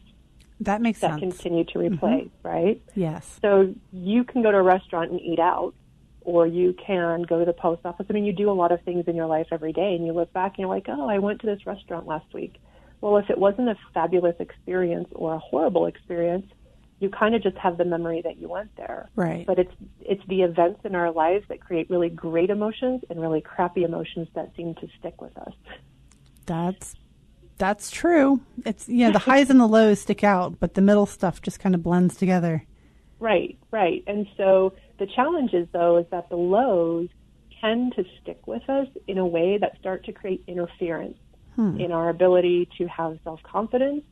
That 0.61 0.81
makes 0.81 1.01
that 1.01 1.19
sense. 1.19 1.39
continue 1.39 1.65
to 1.65 1.79
replay, 1.79 2.31
mm-hmm. 2.31 2.49
right? 2.49 2.83
Yes. 2.95 3.39
So 3.43 3.75
you 3.93 4.23
can 4.25 4.43
go 4.43 4.53
to 4.53 4.59
a 4.59 4.63
restaurant 4.63 5.11
and 5.11 5.21
eat 5.21 5.41
out, 5.41 5.75
or 6.25 6.47
you 6.47 6.75
can 6.75 7.23
go 7.23 7.39
to 7.39 7.45
the 7.45 7.53
post 7.53 7.83
office. 7.85 8.07
I 8.09 8.13
mean, 8.13 8.25
you 8.25 8.33
do 8.33 8.51
a 8.51 8.53
lot 8.53 8.73
of 8.73 8.81
things 8.83 9.05
in 9.07 9.17
your 9.17 9.27
life 9.27 9.49
every 9.53 9.73
day, 9.73 9.95
and 9.95 10.07
you 10.07 10.13
look 10.13 10.33
back 10.33 10.53
and 10.53 10.61
you're 10.61 10.69
like, 10.69 10.87
oh, 10.89 11.09
I 11.09 11.19
went 11.19 11.41
to 11.41 11.47
this 11.47 11.67
restaurant 11.67 12.07
last 12.07 12.33
week. 12.33 12.57
Well, 13.01 13.17
if 13.17 13.31
it 13.31 13.39
wasn't 13.39 13.69
a 13.69 13.77
fabulous 13.93 14.37
experience 14.39 15.09
or 15.13 15.35
a 15.35 15.39
horrible 15.39 15.87
experience, 15.87 16.47
you 17.01 17.11
kind 17.11 17.35
of 17.35 17.43
just 17.43 17.57
have 17.57 17.79
the 17.79 17.85
memory 17.85 18.23
that 18.23 18.39
you 18.39 18.49
went 18.49 18.75
there. 18.77 19.09
Right. 19.17 19.45
But 19.45 19.59
it's 19.59 19.73
it's 20.01 20.23
the 20.29 20.43
events 20.43 20.81
in 20.85 20.95
our 20.95 21.11
lives 21.11 21.45
that 21.49 21.61
create 21.61 21.91
really 21.91 22.09
great 22.09 22.49
emotions 22.49 23.03
and 23.11 23.21
really 23.21 23.41
crappy 23.41 23.83
emotions 23.83 24.29
that 24.35 24.53
seem 24.57 24.77
to 24.77 24.89
stick 25.01 25.21
with 25.21 25.37
us. 25.37 25.53
That's 26.47 26.95
that's 27.59 27.91
true. 27.91 28.41
It's 28.65 28.89
yeah, 28.89 29.11
the 29.11 29.19
highs 29.19 29.51
and 29.51 29.59
the 29.59 29.67
lows 29.67 30.01
stick 30.01 30.23
out, 30.23 30.61
but 30.61 30.75
the 30.75 30.81
middle 30.81 31.07
stuff 31.07 31.43
just 31.43 31.59
kind 31.59 31.75
of 31.75 31.83
blends 31.83 32.17
together. 32.17 32.65
Right, 33.23 33.57
right. 33.71 34.03
And 34.09 34.27
so 34.37 34.73
the 35.03 35.13
challenge 35.17 35.53
is 35.53 35.67
though 35.73 35.99
is 35.99 36.07
that 36.13 36.29
the 36.29 36.37
lows 36.37 37.09
tend 37.61 37.93
to 37.97 38.05
stick 38.23 38.47
with 38.47 38.63
us 38.69 38.87
in 39.09 39.19
a 39.19 39.27
way 39.27 39.59
that 39.61 39.77
start 39.81 40.05
to 40.05 40.13
create 40.13 40.45
interference 40.47 41.19
hmm. 41.57 41.81
in 41.81 41.91
our 41.91 42.09
ability 42.09 42.69
to 42.79 42.87
have 42.87 43.19
self-confidence, 43.25 44.05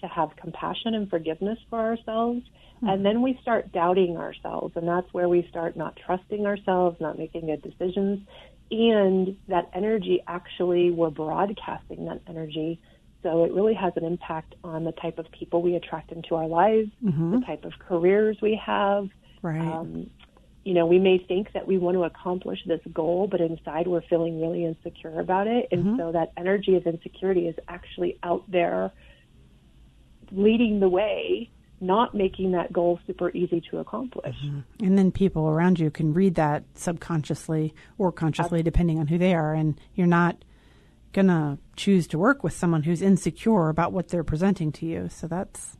to 0.00 0.08
have 0.08 0.30
compassion 0.34 0.94
and 0.94 1.08
forgiveness 1.08 1.58
for 1.70 1.78
ourselves. 1.78 2.42
Hmm. 2.80 2.88
And 2.88 3.06
then 3.06 3.22
we 3.22 3.38
start 3.40 3.70
doubting 3.70 4.16
ourselves, 4.16 4.72
and 4.74 4.86
that's 4.88 5.06
where 5.12 5.28
we 5.28 5.46
start 5.48 5.76
not 5.76 5.96
trusting 6.04 6.44
ourselves, 6.44 7.00
not 7.00 7.16
making 7.16 7.46
good 7.46 7.62
decisions. 7.62 8.26
And 8.72 9.36
that 9.46 9.70
energy 9.72 10.24
actually, 10.26 10.90
we're 10.90 11.10
broadcasting 11.10 12.06
that 12.06 12.20
energy. 12.26 12.80
So 13.22 13.44
it 13.44 13.52
really 13.52 13.74
has 13.74 13.92
an 13.94 14.04
impact 14.04 14.56
on 14.64 14.82
the 14.82 14.92
type 14.92 15.20
of 15.20 15.26
people 15.30 15.62
we 15.62 15.76
attract 15.76 16.10
into 16.10 16.34
our 16.34 16.48
lives, 16.48 16.90
mm-hmm. 17.04 17.38
the 17.38 17.46
type 17.46 17.64
of 17.64 17.74
careers 17.78 18.38
we 18.42 18.60
have. 18.64 19.08
Right. 19.40 19.60
Um, 19.60 20.10
you 20.64 20.74
know, 20.74 20.86
we 20.86 20.98
may 20.98 21.18
think 21.18 21.52
that 21.52 21.66
we 21.66 21.78
want 21.78 21.96
to 21.96 22.04
accomplish 22.04 22.60
this 22.66 22.80
goal, 22.92 23.26
but 23.26 23.40
inside 23.40 23.88
we're 23.88 24.02
feeling 24.02 24.40
really 24.40 24.64
insecure 24.64 25.18
about 25.20 25.46
it. 25.46 25.68
And 25.72 25.84
mm-hmm. 25.84 25.98
so 25.98 26.12
that 26.12 26.32
energy 26.36 26.76
of 26.76 26.86
insecurity 26.86 27.48
is 27.48 27.56
actually 27.68 28.18
out 28.22 28.48
there 28.48 28.92
leading 30.30 30.78
the 30.80 30.88
way, 30.88 31.50
not 31.80 32.14
making 32.14 32.52
that 32.52 32.72
goal 32.72 33.00
super 33.06 33.30
easy 33.30 33.60
to 33.70 33.78
accomplish. 33.78 34.36
Mm-hmm. 34.44 34.84
And 34.84 34.96
then 34.96 35.10
people 35.10 35.48
around 35.48 35.80
you 35.80 35.90
can 35.90 36.14
read 36.14 36.36
that 36.36 36.62
subconsciously 36.74 37.74
or 37.98 38.12
consciously, 38.12 38.62
depending 38.62 39.00
on 39.00 39.08
who 39.08 39.18
they 39.18 39.34
are. 39.34 39.54
And 39.54 39.80
you're 39.94 40.06
not 40.06 40.44
going 41.12 41.26
to 41.26 41.58
choose 41.76 42.06
to 42.08 42.18
work 42.18 42.44
with 42.44 42.52
someone 42.52 42.84
who's 42.84 43.02
insecure 43.02 43.68
about 43.68 43.92
what 43.92 44.08
they're 44.08 44.24
presenting 44.24 44.70
to 44.72 44.86
you. 44.86 45.08
So 45.08 45.26
that's 45.26 45.76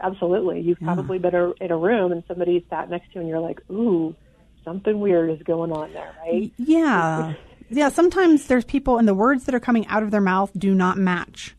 Absolutely. 0.00 0.60
You've 0.60 0.80
yeah. 0.80 0.86
probably 0.86 1.18
been 1.18 1.34
a, 1.34 1.52
in 1.60 1.70
a 1.70 1.76
room 1.76 2.12
and 2.12 2.22
somebody 2.28 2.64
sat 2.68 2.90
next 2.90 3.08
to 3.12 3.14
you 3.14 3.20
and 3.20 3.28
you're 3.28 3.40
like, 3.40 3.60
ooh, 3.70 4.14
something 4.64 5.00
weird 5.00 5.30
is 5.30 5.42
going 5.42 5.72
on 5.72 5.92
there, 5.92 6.14
right? 6.24 6.52
Yeah. 6.58 7.34
yeah. 7.70 7.88
Sometimes 7.88 8.46
there's 8.46 8.64
people 8.64 8.98
and 8.98 9.08
the 9.08 9.14
words 9.14 9.44
that 9.44 9.54
are 9.54 9.60
coming 9.60 9.86
out 9.86 10.02
of 10.02 10.10
their 10.10 10.20
mouth 10.20 10.50
do 10.56 10.74
not 10.74 10.98
match. 10.98 11.54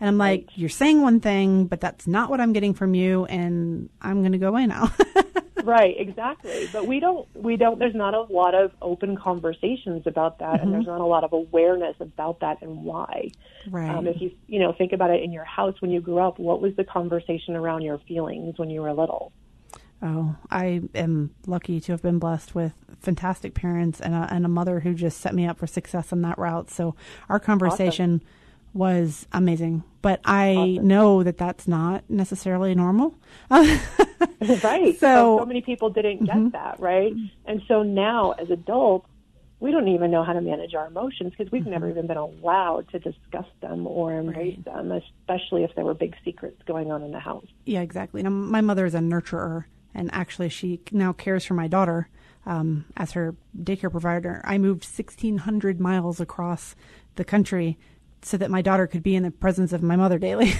And 0.00 0.08
I'm 0.08 0.18
like, 0.18 0.50
you're 0.54 0.68
saying 0.68 1.02
one 1.02 1.20
thing, 1.20 1.66
but 1.66 1.80
that's 1.80 2.06
not 2.06 2.30
what 2.30 2.40
I'm 2.40 2.52
getting 2.52 2.74
from 2.74 2.94
you, 2.94 3.24
and 3.24 3.90
I'm 4.00 4.20
going 4.20 4.32
to 4.32 4.38
go 4.38 4.48
away 4.48 4.66
now. 4.66 4.92
right, 5.64 5.94
exactly. 5.98 6.68
But 6.72 6.86
we 6.86 7.00
don't, 7.00 7.26
we 7.34 7.56
don't. 7.56 7.80
There's 7.80 7.96
not 7.96 8.14
a 8.14 8.20
lot 8.22 8.54
of 8.54 8.70
open 8.80 9.16
conversations 9.16 10.04
about 10.06 10.38
that, 10.38 10.54
mm-hmm. 10.54 10.62
and 10.62 10.74
there's 10.74 10.86
not 10.86 11.00
a 11.00 11.06
lot 11.06 11.24
of 11.24 11.32
awareness 11.32 11.96
about 11.98 12.40
that 12.40 12.62
and 12.62 12.84
why. 12.84 13.30
Right. 13.68 13.90
Um, 13.90 14.06
if 14.06 14.20
you, 14.20 14.30
you 14.46 14.60
know, 14.60 14.72
think 14.72 14.92
about 14.92 15.10
it 15.10 15.22
in 15.22 15.32
your 15.32 15.44
house 15.44 15.74
when 15.80 15.90
you 15.90 16.00
grew 16.00 16.18
up, 16.18 16.38
what 16.38 16.60
was 16.60 16.76
the 16.76 16.84
conversation 16.84 17.56
around 17.56 17.82
your 17.82 17.98
feelings 17.98 18.56
when 18.56 18.70
you 18.70 18.82
were 18.82 18.92
little? 18.92 19.32
Oh, 20.00 20.36
I 20.48 20.82
am 20.94 21.34
lucky 21.44 21.80
to 21.80 21.92
have 21.92 22.02
been 22.02 22.20
blessed 22.20 22.54
with 22.54 22.72
fantastic 23.00 23.52
parents 23.54 24.00
and 24.00 24.14
a, 24.14 24.28
and 24.30 24.44
a 24.44 24.48
mother 24.48 24.78
who 24.78 24.94
just 24.94 25.18
set 25.20 25.34
me 25.34 25.44
up 25.44 25.58
for 25.58 25.66
success 25.66 26.12
on 26.12 26.22
that 26.22 26.38
route. 26.38 26.70
So 26.70 26.94
our 27.28 27.40
conversation. 27.40 28.22
Awesome 28.22 28.28
was 28.72 29.26
amazing. 29.32 29.82
But 30.02 30.20
I 30.24 30.54
awesome. 30.54 30.86
know 30.86 31.22
that 31.22 31.38
that's 31.38 31.66
not 31.66 32.04
necessarily 32.08 32.74
normal. 32.74 33.14
right. 33.50 33.80
So, 34.40 34.56
so, 34.56 35.38
so, 35.38 35.46
many 35.46 35.60
people 35.62 35.90
didn't 35.90 36.24
get 36.24 36.36
mm-hmm. 36.36 36.50
that, 36.50 36.78
right? 36.78 37.12
And 37.44 37.60
so 37.66 37.82
now 37.82 38.32
as 38.32 38.50
adults, 38.50 39.08
we 39.60 39.72
don't 39.72 39.88
even 39.88 40.10
know 40.10 40.22
how 40.22 40.32
to 40.32 40.40
manage 40.40 40.74
our 40.74 40.86
emotions 40.86 41.32
because 41.36 41.50
we've 41.50 41.62
mm-hmm. 41.62 41.72
never 41.72 41.90
even 41.90 42.06
been 42.06 42.16
allowed 42.16 42.88
to 42.90 42.98
discuss 43.00 43.46
them 43.60 43.86
or 43.86 44.12
embrace 44.12 44.56
right. 44.56 44.64
them, 44.64 44.92
especially 44.92 45.64
if 45.64 45.74
there 45.74 45.84
were 45.84 45.94
big 45.94 46.14
secrets 46.24 46.60
going 46.66 46.92
on 46.92 47.02
in 47.02 47.10
the 47.10 47.18
house. 47.18 47.46
Yeah, 47.64 47.80
exactly. 47.80 48.22
Now, 48.22 48.30
my 48.30 48.60
mother 48.60 48.86
is 48.86 48.94
a 48.94 49.00
nurturer, 49.00 49.64
and 49.94 50.10
actually, 50.12 50.48
she 50.48 50.80
now 50.92 51.12
cares 51.12 51.44
for 51.44 51.54
my 51.54 51.66
daughter 51.66 52.08
um, 52.46 52.84
as 52.96 53.12
her 53.12 53.34
daycare 53.60 53.90
provider. 53.90 54.40
I 54.44 54.58
moved 54.58 54.84
1,600 54.84 55.80
miles 55.80 56.20
across 56.20 56.76
the 57.16 57.24
country 57.24 57.78
so 58.22 58.36
that 58.36 58.50
my 58.50 58.62
daughter 58.62 58.86
could 58.86 59.02
be 59.02 59.14
in 59.14 59.22
the 59.22 59.30
presence 59.30 59.72
of 59.72 59.82
my 59.82 59.96
mother 59.96 60.18
daily. 60.18 60.52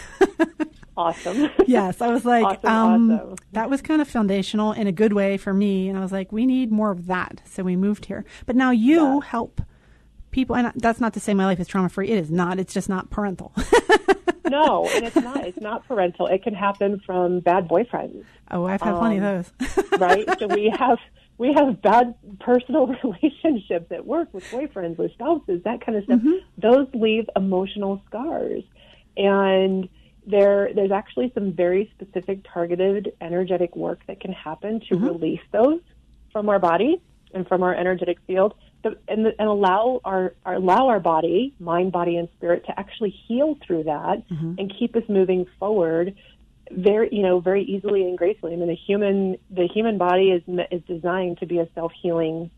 awesome. 0.96 1.50
yes, 1.66 2.00
I 2.00 2.08
was 2.10 2.24
like, 2.24 2.44
awesome, 2.44 2.70
um, 2.70 3.10
awesome. 3.10 3.36
that 3.52 3.70
was 3.70 3.82
kind 3.82 4.00
of 4.00 4.08
foundational 4.08 4.72
in 4.72 4.86
a 4.86 4.92
good 4.92 5.12
way 5.12 5.36
for 5.36 5.52
me, 5.52 5.88
and 5.88 5.98
I 5.98 6.00
was 6.00 6.12
like, 6.12 6.32
we 6.32 6.46
need 6.46 6.70
more 6.70 6.90
of 6.90 7.06
that. 7.06 7.42
So 7.44 7.62
we 7.62 7.76
moved 7.76 8.06
here. 8.06 8.24
But 8.46 8.56
now 8.56 8.70
you 8.70 8.96
yeah. 8.96 9.20
help 9.20 9.60
people, 10.30 10.56
and 10.56 10.72
that's 10.76 11.00
not 11.00 11.14
to 11.14 11.20
say 11.20 11.34
my 11.34 11.46
life 11.46 11.60
is 11.60 11.66
trauma 11.66 11.88
free. 11.88 12.08
It 12.08 12.18
is 12.18 12.30
not. 12.30 12.58
It's 12.58 12.74
just 12.74 12.88
not 12.88 13.10
parental. 13.10 13.52
no, 14.48 14.86
and 14.88 15.04
it's 15.06 15.16
not. 15.16 15.44
It's 15.44 15.60
not 15.60 15.84
parental. 15.88 16.26
It 16.26 16.42
can 16.42 16.54
happen 16.54 17.00
from 17.04 17.40
bad 17.40 17.68
boyfriends. 17.68 18.24
Oh, 18.50 18.66
I've 18.66 18.82
had 18.82 18.94
um, 18.94 18.98
plenty 18.98 19.18
of 19.18 19.24
um, 19.24 19.44
those. 19.60 20.00
right. 20.00 20.38
So 20.38 20.46
we 20.46 20.72
have 20.78 20.98
we 21.38 21.52
have 21.52 21.80
bad 21.80 22.14
personal 22.40 22.86
relationships 23.04 23.90
at 23.90 24.04
work 24.04 24.34
with 24.34 24.44
boyfriends, 24.50 24.98
with 24.98 25.12
spouses, 25.12 25.62
that 25.64 25.84
kind 25.84 25.96
of 25.96 26.04
stuff. 26.04 26.18
Mm-hmm. 26.18 26.32
Those 26.58 26.88
leave 26.92 27.30
emotional 27.36 28.02
scars. 28.06 28.64
And 29.16 29.88
there, 30.26 30.70
there's 30.74 30.90
actually 30.90 31.32
some 31.34 31.52
very 31.52 31.90
specific 31.94 32.40
targeted 32.52 33.12
energetic 33.20 33.74
work 33.74 34.00
that 34.08 34.20
can 34.20 34.32
happen 34.32 34.80
to 34.88 34.94
mm-hmm. 34.94 35.06
release 35.06 35.40
those 35.52 35.80
from 36.32 36.48
our 36.48 36.58
body 36.58 37.00
and 37.32 37.46
from 37.46 37.62
our 37.62 37.74
energetic 37.74 38.18
field 38.26 38.54
and, 38.84 38.96
and 39.08 39.48
allow 39.48 40.00
our, 40.04 40.34
our, 40.44 40.54
allow 40.54 40.88
our 40.88 41.00
body, 41.00 41.54
mind, 41.58 41.92
body, 41.92 42.16
and 42.16 42.28
spirit 42.36 42.64
to 42.66 42.78
actually 42.78 43.10
heal 43.10 43.56
through 43.66 43.84
that 43.84 44.28
mm-hmm. 44.28 44.54
and 44.58 44.72
keep 44.78 44.96
us 44.96 45.02
moving 45.08 45.46
forward 45.58 46.14
very 46.70 47.08
you 47.12 47.22
know 47.22 47.40
very 47.40 47.62
easily 47.64 48.02
and 48.02 48.16
gracefully. 48.16 48.52
I 48.52 48.56
mean, 48.56 48.68
the 48.68 48.74
human 48.74 49.36
the 49.50 49.66
human 49.66 49.98
body 49.98 50.30
is 50.30 50.42
is 50.70 50.82
designed 50.86 51.38
to 51.38 51.46
be 51.46 51.58
a 51.58 51.68
self 51.74 51.92
healing 52.00 52.50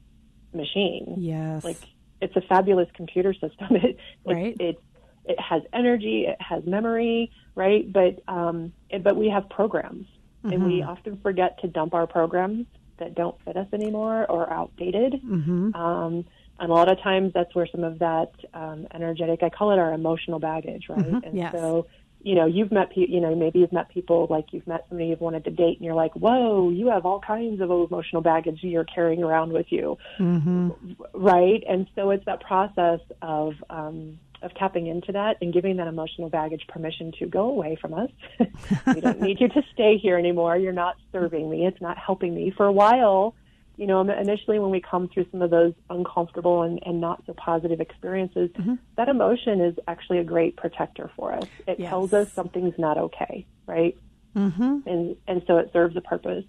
machine. 0.53 1.17
Yes, 1.19 1.65
like 1.65 1.79
it's 2.21 2.37
a 2.37 2.41
fabulous 2.43 2.89
computer 2.95 3.33
system. 3.33 3.69
It, 3.71 3.99
right. 4.27 4.57
It, 4.59 4.61
it, 4.61 4.83
it 5.25 5.41
has 5.41 5.63
energy. 5.73 6.27
It 6.27 6.41
has 6.41 6.65
memory. 6.65 7.31
Right. 7.55 7.91
But 7.91 8.23
um, 8.29 8.73
it, 8.89 9.03
but 9.03 9.17
we 9.17 9.29
have 9.29 9.49
programs, 9.49 10.07
mm-hmm. 10.45 10.53
and 10.53 10.65
we 10.65 10.81
mm-hmm. 10.81 10.91
often 10.91 11.19
forget 11.23 11.61
to 11.61 11.69
dump 11.69 11.95
our 11.95 12.07
programs 12.07 12.67
that 12.99 13.15
don't 13.15 13.41
fit 13.45 13.57
us 13.57 13.67
anymore 13.73 14.27
or 14.29 14.47
are 14.47 14.53
outdated. 14.53 15.15
Mm-hmm. 15.15 15.75
Um, 15.75 16.25
and 16.61 16.71
a 16.71 16.75
lot 16.75 16.93
of 16.93 17.01
times 17.01 17.33
that's 17.33 17.55
where 17.55 17.67
some 17.67 17.85
of 17.85 17.99
that 18.01 18.33
um, 18.53 18.87
energetic, 18.93 19.43
I 19.43 19.49
call 19.49 19.73
it 19.73 19.79
our 19.79 19.95
emotional 19.95 20.39
baggage, 20.39 20.91
right? 20.91 20.99
Mm-hmm. 20.99 21.25
And 21.25 21.37
yes. 21.37 21.53
so 21.53 21.87
you 22.23 22.35
know, 22.35 22.47
you've 22.47 22.71
met 22.71 22.91
people, 22.91 23.15
you 23.15 23.21
know, 23.21 23.35
maybe 23.35 23.61
you've 23.61 23.73
met 23.73 23.89
people 23.89 24.27
like 24.29 24.53
you've 24.53 24.67
met 24.67 24.85
somebody 24.89 25.09
you've 25.09 25.21
wanted 25.21 25.45
to 25.45 25.51
date 25.51 25.79
and 25.79 25.85
you're 25.85 25.95
like, 25.95 26.15
whoa, 26.15 26.71
you 26.71 26.89
have 26.89 27.07
all 27.07 27.21
kinds 27.21 27.61
of 27.61 27.71
emotional 27.71 28.23
baggage 28.23 28.59
you're 28.63 28.85
carrying 28.85 29.23
around 29.23 29.53
with 29.53 29.67
you. 29.71 29.97
Mm-hmm. 30.19 30.71
Right. 31.15 31.63
And 31.69 31.87
so 31.95 32.11
it's 32.11 32.25
that 32.27 32.41
process 32.41 33.01
of, 33.23 33.55
um, 33.71 34.19
of 34.43 34.55
tapping 34.55 34.87
into 34.87 35.13
that 35.13 35.37
and 35.41 35.53
giving 35.53 35.77
that 35.77 35.87
emotional 35.87 36.29
baggage 36.29 36.67
permission 36.69 37.13
to 37.19 37.27
go 37.27 37.49
away 37.49 37.77
from 37.81 37.95
us. 37.95 38.11
we 38.95 39.01
don't 39.01 39.21
need 39.21 39.41
you 39.41 39.49
to 39.49 39.63
stay 39.73 39.99
here 39.99 40.19
anymore. 40.19 40.57
You're 40.57 40.73
not 40.73 40.97
serving 41.13 41.49
me. 41.49 41.67
It's 41.67 41.81
not 41.81 41.99
helping 41.99 42.35
me. 42.35 42.53
For 42.55 42.67
a 42.67 42.73
while, 42.73 43.35
you 43.81 43.87
know, 43.87 44.03
initially 44.03 44.59
when 44.59 44.71
we 44.71 44.83
come 44.83 45.09
through 45.09 45.25
some 45.31 45.41
of 45.41 45.49
those 45.49 45.73
uncomfortable 45.89 46.65
and, 46.65 46.79
and 46.85 47.01
not 47.01 47.23
so 47.25 47.33
positive 47.33 47.81
experiences, 47.81 48.51
mm-hmm. 48.51 48.75
that 48.97 49.09
emotion 49.09 49.63
is 49.63 49.75
actually 49.89 50.19
a 50.19 50.25
great 50.25 50.55
protector 50.55 51.11
for 51.17 51.33
us. 51.33 51.45
It 51.67 51.81
yes. 51.81 51.89
tells 51.89 52.13
us 52.13 52.31
something's 52.31 52.79
not 52.79 52.99
okay, 52.99 53.47
right? 53.67 53.97
Mm-hmm. 54.37 54.81
And 54.85 55.17
and 55.27 55.43
so 55.47 55.57
it 55.57 55.71
serves 55.73 55.97
a 55.97 56.03
purpose. 56.03 56.45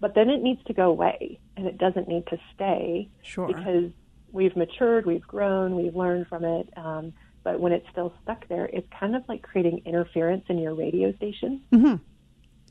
But 0.00 0.14
then 0.14 0.30
it 0.30 0.40
needs 0.42 0.64
to 0.68 0.72
go 0.72 0.88
away, 0.88 1.38
and 1.54 1.66
it 1.66 1.76
doesn't 1.76 2.08
need 2.08 2.26
to 2.28 2.38
stay 2.54 3.10
sure. 3.20 3.46
because 3.46 3.90
we've 4.32 4.56
matured, 4.56 5.04
we've 5.04 5.26
grown, 5.26 5.76
we've 5.76 5.94
learned 5.94 6.28
from 6.28 6.46
it. 6.46 6.66
Um, 6.78 7.12
but 7.44 7.60
when 7.60 7.72
it's 7.72 7.86
still 7.92 8.14
stuck 8.22 8.48
there, 8.48 8.70
it's 8.72 8.88
kind 8.98 9.14
of 9.14 9.22
like 9.28 9.42
creating 9.42 9.82
interference 9.84 10.46
in 10.48 10.56
your 10.56 10.74
radio 10.74 11.12
station. 11.16 11.60
Mm-hmm. 11.72 11.96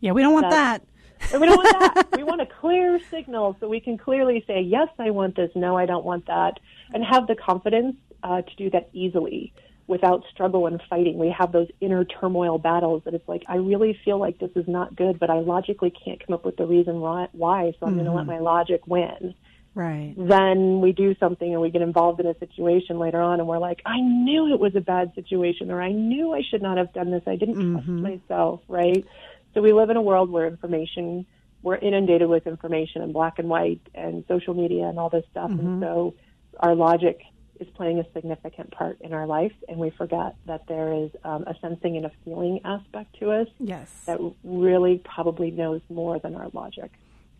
Yeah, 0.01 0.13
we 0.13 0.23
don't 0.23 0.33
want 0.33 0.49
That's, 0.49 0.83
that. 0.83 0.87
we 1.33 1.47
don't 1.47 1.57
want 1.57 1.95
that. 1.95 2.07
we 2.17 2.23
want 2.23 2.41
a 2.41 2.45
clear 2.45 2.99
signal 3.11 3.55
so 3.59 3.67
we 3.67 3.79
can 3.79 3.97
clearly 3.97 4.43
say, 4.47 4.61
yes, 4.61 4.89
I 4.97 5.11
want 5.11 5.35
this, 5.35 5.51
no, 5.55 5.77
I 5.77 5.85
don't 5.85 6.05
want 6.05 6.27
that, 6.27 6.59
and 6.93 7.03
have 7.03 7.27
the 7.27 7.35
confidence 7.35 7.95
uh, 8.23 8.41
to 8.41 8.55
do 8.55 8.69
that 8.71 8.89
easily 8.93 9.53
without 9.87 10.23
struggle 10.31 10.67
and 10.67 10.81
fighting. 10.89 11.17
We 11.17 11.33
have 11.37 11.51
those 11.51 11.67
inner 11.81 12.05
turmoil 12.05 12.59
battles 12.59 13.01
that 13.05 13.15
it's 13.15 13.27
like, 13.27 13.43
I 13.47 13.55
really 13.55 13.99
feel 14.05 14.19
like 14.19 14.37
this 14.37 14.51
is 14.55 14.67
not 14.67 14.95
good, 14.95 15.19
but 15.19 15.31
I 15.31 15.39
logically 15.39 15.91
can't 15.91 16.25
come 16.25 16.35
up 16.35 16.45
with 16.45 16.57
the 16.57 16.65
reason 16.65 16.99
why, 16.99 17.27
so 17.31 17.39
I'm 17.41 17.71
mm-hmm. 17.71 17.95
going 17.95 18.05
to 18.05 18.13
let 18.13 18.27
my 18.27 18.39
logic 18.39 18.85
win. 18.85 19.33
Right. 19.75 20.13
Then 20.17 20.81
we 20.81 20.91
do 20.91 21.15
something 21.19 21.51
and 21.51 21.61
we 21.61 21.69
get 21.69 21.81
involved 21.81 22.19
in 22.19 22.27
a 22.27 22.37
situation 22.37 22.99
later 22.99 23.21
on 23.21 23.39
and 23.39 23.47
we're 23.47 23.59
like, 23.59 23.81
I 23.85 23.99
knew 23.99 24.53
it 24.53 24.59
was 24.59 24.75
a 24.75 24.81
bad 24.81 25.13
situation 25.15 25.71
or 25.71 25.81
I 25.81 25.91
knew 25.91 26.33
I 26.33 26.41
should 26.49 26.61
not 26.61 26.77
have 26.77 26.91
done 26.93 27.11
this. 27.11 27.23
I 27.27 27.35
didn't 27.35 27.55
trust 27.55 27.87
mm-hmm. 27.87 28.01
myself, 28.01 28.61
right? 28.67 29.05
So 29.53 29.61
we 29.61 29.73
live 29.73 29.89
in 29.89 29.97
a 29.97 30.01
world 30.01 30.29
where 30.29 30.47
information, 30.47 31.25
we're 31.61 31.77
inundated 31.77 32.29
with 32.29 32.47
information 32.47 33.01
and 33.01 33.13
black 33.13 33.39
and 33.39 33.49
white 33.49 33.81
and 33.95 34.23
social 34.27 34.53
media 34.53 34.87
and 34.87 34.99
all 34.99 35.09
this 35.09 35.25
stuff. 35.31 35.49
Mm-hmm. 35.49 35.67
And 35.67 35.81
so 35.81 36.15
our 36.59 36.75
logic 36.75 37.21
is 37.59 37.67
playing 37.75 37.99
a 37.99 38.05
significant 38.13 38.71
part 38.71 39.01
in 39.01 39.13
our 39.13 39.27
life, 39.27 39.51
and 39.67 39.77
we 39.77 39.89
forget 39.89 40.35
that 40.45 40.65
there 40.67 40.93
is 40.93 41.11
um, 41.25 41.43
a 41.45 41.55
sensing 41.59 41.97
and 41.97 42.05
a 42.05 42.11
feeling 42.23 42.61
aspect 42.63 43.19
to 43.19 43.31
us 43.31 43.47
yes. 43.59 43.91
that 44.05 44.19
really 44.43 45.01
probably 45.03 45.51
knows 45.51 45.81
more 45.89 46.19
than 46.19 46.35
our 46.35 46.49
logic. 46.53 46.91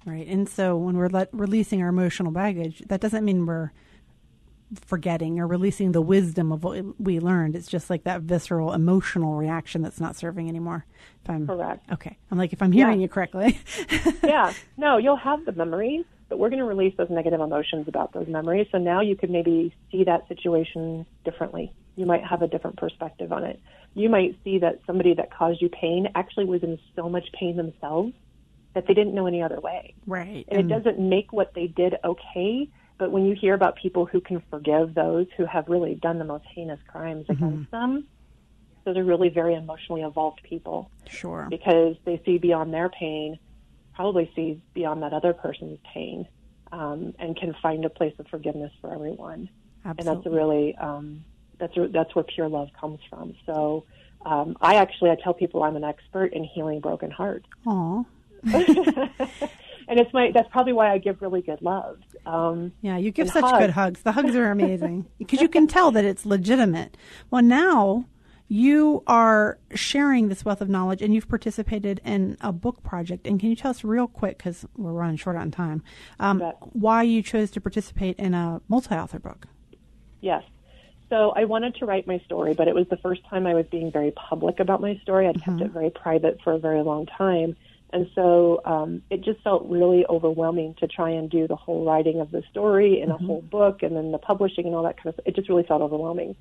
Right. 0.06 0.28
And 0.28 0.48
so 0.48 0.76
when 0.76 0.98
we're 0.98 1.08
let, 1.08 1.30
releasing 1.32 1.82
our 1.82 1.90
emotional 1.90 2.32
baggage, 2.32 2.84
that 2.88 3.00
doesn't 3.00 3.24
mean 3.24 3.46
we're 3.46 3.72
forgetting 4.86 5.40
or 5.40 5.48
releasing 5.48 5.92
the 5.92 6.02
wisdom 6.02 6.52
of 6.52 6.64
what 6.64 6.84
we 7.00 7.20
learned. 7.20 7.56
It's 7.56 7.68
just 7.68 7.90
like 7.90 8.04
that 8.04 8.22
visceral 8.22 8.74
emotional 8.74 9.36
reaction 9.36 9.82
that's 9.82 10.00
not 10.00 10.16
serving 10.16 10.48
anymore. 10.48 10.86
If 11.24 11.30
I'm 11.30 11.48
correct. 11.48 11.92
Okay. 11.92 12.18
I'm 12.30 12.38
like, 12.38 12.54
if 12.54 12.62
I'm 12.62 12.72
hearing 12.72 13.00
yeah. 13.00 13.04
you 13.04 13.10
correctly. 13.10 13.60
yeah. 14.24 14.54
No, 14.78 14.98
you'll 14.98 15.18
have 15.18 15.46
the 15.46 15.52
memories, 15.52 16.06
but 16.28 16.38
we're 16.38 16.50
going 16.50 16.60
to 16.60 16.66
release 16.66 16.96
those 16.98 17.10
negative 17.10 17.42
emotions 17.42 17.88
about 17.88 18.14
those 18.14 18.28
memories. 18.28 18.68
So 18.72 18.78
now 18.78 19.02
you 19.02 19.16
could 19.16 19.32
maybe 19.32 19.74
see 19.92 20.04
that 20.04 20.28
situation 20.28 21.06
differently. 21.26 21.74
You 21.96 22.06
might 22.06 22.24
have 22.24 22.42
a 22.42 22.48
different 22.48 22.78
perspective 22.78 23.32
on 23.34 23.44
it. 23.44 23.60
You 23.96 24.10
might 24.10 24.38
see 24.44 24.60
that 24.60 24.80
somebody 24.86 25.16
that 25.16 25.34
caused 25.34 25.62
you 25.62 25.70
pain 25.70 26.10
actually 26.16 26.46
was 26.46 26.62
in 26.64 26.78
so 26.96 27.10
much 27.10 27.26
pain 27.34 27.58
themselves 27.58 28.14
that 28.76 28.86
they 28.88 28.94
didn't 28.94 29.16
know 29.16 29.26
any 29.26 29.42
other 29.42 29.60
way. 29.60 29.96
Right. 30.06 30.46
And, 30.48 30.60
and 30.60 30.72
it 30.72 30.74
mm. 30.74 30.84
doesn't 30.84 31.00
make 31.00 31.34
what 31.34 31.54
they 31.56 31.68
did 31.68 31.96
okay, 32.04 32.70
but 33.00 33.12
when 33.12 33.26
you 33.26 33.34
hear 33.34 33.54
about 33.56 33.78
people 33.78 34.06
who 34.06 34.20
can 34.20 34.44
forgive 34.52 34.94
those 34.94 35.26
who 35.38 35.46
have 35.46 35.70
really 35.70 35.96
done 35.96 36.20
the 36.20 36.26
most 36.26 36.44
heinous 36.54 36.80
crimes 36.86 37.26
mm-hmm. 37.28 37.44
against 37.44 37.72
them, 37.72 38.06
those 38.84 38.98
are 38.98 39.04
really 39.04 39.30
very 39.30 39.56
emotionally 39.56 40.02
evolved 40.02 40.42
people. 40.44 40.92
Sure. 41.10 41.48
Because 41.50 41.96
they 42.04 42.22
see 42.26 42.38
beyond 42.38 42.74
their 42.74 42.90
pain, 42.90 43.40
probably 43.96 44.30
see 44.36 44.62
beyond 44.74 45.02
that 45.02 45.14
other 45.14 45.34
person's 45.34 45.80
pain, 45.94 46.28
um, 46.74 47.16
and 47.18 47.38
can 47.38 47.56
find 47.62 47.86
a 47.86 47.90
place 47.90 48.14
of 48.20 48.28
forgiveness 48.28 48.72
for 48.82 48.94
everyone. 48.94 49.50
Absolutely. 49.86 50.12
And 50.12 50.18
that's 50.18 50.28
a 50.28 50.30
really 50.30 50.76
um, 50.76 51.24
that's 51.58 51.78
a, 51.78 51.88
that's 51.88 52.14
where 52.14 52.26
pure 52.26 52.50
love 52.50 52.70
comes 52.80 53.00
from. 53.10 53.34
So. 53.46 53.86
Um, 54.26 54.58
I 54.60 54.76
actually 54.76 55.12
I 55.12 55.16
tell 55.16 55.34
people 55.34 55.64
I'm 55.64 55.78
an 55.78 55.86
expert 55.86 56.34
in 56.34 56.44
healing 56.44 56.82
broken 56.82 57.10
hearts. 57.10 57.48
Aww. 57.66 58.06
and 59.90 60.00
it's 60.00 60.14
my 60.14 60.32
that's 60.32 60.48
probably 60.50 60.74
why 60.74 60.94
I 60.94 61.00
give 61.00 61.22
really 61.22 61.42
good 61.42 61.62
love. 61.62 61.98
Um, 62.26 62.72
yeah, 62.82 62.98
you 62.98 63.12
give 63.12 63.30
such 63.30 63.44
hugs. 63.44 63.60
good 63.60 63.72
hugs. 63.72 64.02
The 64.04 64.12
hugs 64.12 64.36
are 64.36 64.52
amazing 64.52 65.08
because 65.18 65.42
you 65.42 65.50
can 65.50 65.68
tell 65.68 65.92
that 65.92 66.06
it's 66.06 66.26
legitimate. 66.26 66.96
Well, 67.32 67.42
now 67.42 68.06
you 68.48 69.04
are 69.08 69.58
sharing 69.74 70.30
this 70.30 70.46
wealth 70.46 70.62
of 70.62 70.70
knowledge, 70.70 71.02
and 71.02 71.14
you've 71.14 71.28
participated 71.28 72.02
in 72.06 72.38
a 72.42 72.52
book 72.52 72.84
project. 72.84 73.28
And 73.28 73.40
can 73.40 73.50
you 73.50 73.56
tell 73.56 73.72
us 73.72 73.84
real 73.84 74.08
quick 74.08 74.38
because 74.38 74.66
we're 74.78 74.92
running 74.92 75.18
short 75.18 75.36
on 75.36 75.52
time, 75.52 75.84
um, 76.20 76.40
why 76.74 77.04
you 77.04 77.22
chose 77.22 77.52
to 77.52 77.62
participate 77.62 78.18
in 78.18 78.34
a 78.34 78.62
multi-author 78.68 79.20
book? 79.20 79.48
Yes. 80.22 80.44
So 81.10 81.32
I 81.36 81.46
wanted 81.46 81.76
to 81.76 81.86
write 81.86 82.06
my 82.06 82.20
story, 82.26 82.54
but 82.54 82.68
it 82.68 82.76
was 82.76 82.88
the 82.90 82.98
first 82.98 83.22
time 83.28 83.48
I 83.48 83.56
was 83.56 83.66
being 83.72 83.92
very 83.92 84.12
public 84.12 84.60
about 84.60 84.82
my 84.82 85.00
story. 85.02 85.28
I'd 85.28 85.36
mm-hmm. 85.36 85.58
kept 85.58 85.70
it 85.70 85.72
very 85.72 85.90
private 85.90 86.40
for 86.44 86.54
a 86.54 86.60
very 86.60 86.84
long 86.84 87.08
time. 87.08 87.56
And 87.92 88.10
so 88.14 88.62
um, 88.66 89.02
it 89.10 89.22
just 89.22 89.42
felt 89.42 89.66
really 89.68 90.06
overwhelming 90.08 90.76
to 90.76 90.88
try 90.88 91.10
and 91.10 91.30
do 91.30 91.48
the 91.48 91.56
whole 91.56 91.86
writing 91.86 92.20
of 92.20 92.32
the 92.32 92.44
story 92.52 93.02
and 93.02 93.12
mm-hmm. 93.12 93.24
a 93.24 93.28
whole 93.28 93.42
book 93.42 93.82
and 93.82 93.96
then 93.96 94.12
the 94.12 94.18
publishing 94.20 94.66
and 94.66 94.76
all 94.76 94.84
that 94.84 94.98
kind 94.98 95.08
of 95.08 95.16
stuff. 95.16 95.26
It 95.28 95.36
just 95.36 95.50
really 95.50 95.64
felt 95.64 95.82
overwhelming. 95.82 96.36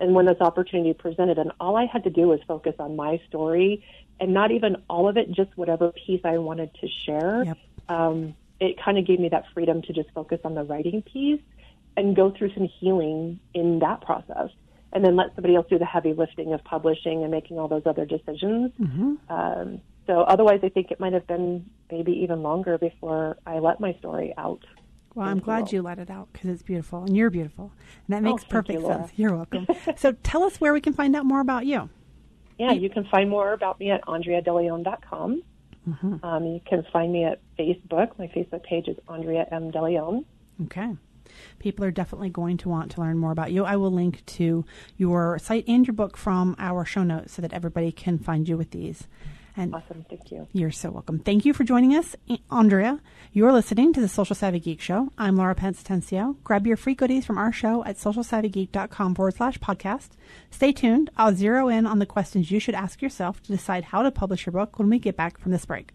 And 0.00 0.14
when 0.14 0.26
this 0.26 0.40
opportunity 0.40 0.92
presented, 0.92 1.38
and 1.38 1.52
all 1.60 1.76
I 1.76 1.86
had 1.86 2.04
to 2.04 2.10
do 2.10 2.22
was 2.22 2.40
focus 2.48 2.74
on 2.78 2.96
my 2.96 3.20
story 3.28 3.84
and 4.18 4.32
not 4.32 4.50
even 4.50 4.76
all 4.88 5.08
of 5.08 5.16
it, 5.16 5.30
just 5.30 5.56
whatever 5.56 5.92
piece 5.92 6.20
I 6.24 6.38
wanted 6.38 6.74
to 6.80 6.88
share, 6.88 7.44
yep. 7.44 7.58
um, 7.88 8.34
it 8.60 8.76
kind 8.82 8.98
of 8.98 9.06
gave 9.06 9.20
me 9.20 9.28
that 9.28 9.44
freedom 9.52 9.82
to 9.82 9.92
just 9.92 10.10
focus 10.14 10.40
on 10.44 10.54
the 10.54 10.64
writing 10.64 11.02
piece 11.02 11.40
and 11.96 12.16
go 12.16 12.30
through 12.30 12.52
some 12.54 12.68
healing 12.80 13.38
in 13.52 13.80
that 13.80 14.00
process 14.00 14.50
and 14.92 15.04
then 15.04 15.16
let 15.16 15.34
somebody 15.34 15.56
else 15.56 15.66
do 15.68 15.78
the 15.78 15.84
heavy 15.84 16.12
lifting 16.12 16.52
of 16.52 16.62
publishing 16.64 17.22
and 17.22 17.30
making 17.30 17.58
all 17.58 17.68
those 17.68 17.82
other 17.84 18.06
decisions. 18.06 18.72
Mm-hmm. 18.80 19.14
Um, 19.28 19.80
so 20.06 20.20
otherwise, 20.22 20.60
I 20.62 20.68
think 20.68 20.90
it 20.90 21.00
might 21.00 21.12
have 21.12 21.26
been 21.26 21.68
maybe 21.90 22.12
even 22.12 22.42
longer 22.42 22.78
before 22.78 23.36
I 23.46 23.58
let 23.58 23.80
my 23.80 23.94
story 23.94 24.34
out. 24.36 24.64
Well, 25.14 25.28
I'm 25.28 25.38
glad 25.38 25.70
you 25.70 25.80
let 25.80 26.00
it 26.00 26.10
out 26.10 26.28
because 26.32 26.50
it's 26.50 26.62
beautiful 26.62 27.04
and 27.04 27.16
you're 27.16 27.30
beautiful. 27.30 27.72
And 28.06 28.16
that 28.16 28.22
makes 28.22 28.42
oh, 28.44 28.50
perfect 28.50 28.80
you, 28.80 28.86
sense. 28.86 29.12
You're 29.14 29.34
welcome. 29.34 29.66
so 29.96 30.12
tell 30.24 30.42
us 30.42 30.60
where 30.60 30.72
we 30.72 30.80
can 30.80 30.92
find 30.92 31.14
out 31.14 31.24
more 31.24 31.40
about 31.40 31.66
you. 31.66 31.88
Yeah, 32.58 32.72
you 32.72 32.90
can 32.90 33.04
find 33.04 33.30
more 33.30 33.52
about 33.52 33.78
me 33.78 33.90
at 33.90 34.02
AndreaDeLeon.com. 34.02 35.42
Mm-hmm. 35.88 36.24
Um, 36.24 36.46
you 36.46 36.60
can 36.66 36.84
find 36.92 37.12
me 37.12 37.24
at 37.24 37.40
Facebook. 37.58 38.18
My 38.18 38.26
Facebook 38.28 38.62
page 38.64 38.88
is 38.88 38.96
Andrea 39.08 39.46
M. 39.52 39.70
DeLeon. 39.70 40.24
Okay. 40.64 40.96
People 41.58 41.84
are 41.84 41.90
definitely 41.90 42.30
going 42.30 42.56
to 42.58 42.68
want 42.68 42.90
to 42.92 43.00
learn 43.00 43.18
more 43.18 43.32
about 43.32 43.52
you. 43.52 43.64
I 43.64 43.76
will 43.76 43.90
link 43.90 44.24
to 44.26 44.64
your 44.96 45.38
site 45.38 45.64
and 45.66 45.86
your 45.86 45.94
book 45.94 46.16
from 46.16 46.54
our 46.58 46.84
show 46.84 47.02
notes 47.02 47.32
so 47.32 47.42
that 47.42 47.52
everybody 47.52 47.92
can 47.92 48.18
find 48.18 48.48
you 48.48 48.56
with 48.56 48.70
these. 48.70 49.08
And 49.56 49.74
awesome. 49.74 50.04
Thank 50.08 50.32
you. 50.32 50.48
You're 50.52 50.72
so 50.72 50.90
welcome. 50.90 51.20
Thank 51.20 51.44
you 51.44 51.52
for 51.54 51.62
joining 51.64 51.94
us, 51.94 52.16
Andrea. 52.50 53.00
You're 53.32 53.52
listening 53.52 53.92
to 53.92 54.00
the 54.00 54.08
Social 54.08 54.34
Savvy 54.34 54.58
Geek 54.58 54.80
Show. 54.80 55.12
I'm 55.16 55.36
Laura 55.36 55.54
Pence 55.54 55.82
Atencio. 55.82 56.36
Grab 56.42 56.66
your 56.66 56.76
free 56.76 56.94
goodies 56.94 57.24
from 57.24 57.38
our 57.38 57.52
show 57.52 57.84
at 57.84 57.96
socialsavvygeek.com 57.96 59.14
forward 59.14 59.34
slash 59.34 59.58
podcast. 59.58 60.10
Stay 60.50 60.72
tuned. 60.72 61.10
I'll 61.16 61.34
zero 61.34 61.68
in 61.68 61.86
on 61.86 62.00
the 62.00 62.06
questions 62.06 62.50
you 62.50 62.58
should 62.58 62.74
ask 62.74 63.00
yourself 63.00 63.42
to 63.44 63.52
decide 63.52 63.84
how 63.84 64.02
to 64.02 64.10
publish 64.10 64.44
your 64.46 64.52
book 64.52 64.78
when 64.78 64.88
we 64.90 64.98
get 64.98 65.16
back 65.16 65.38
from 65.38 65.52
this 65.52 65.66
break. 65.66 65.92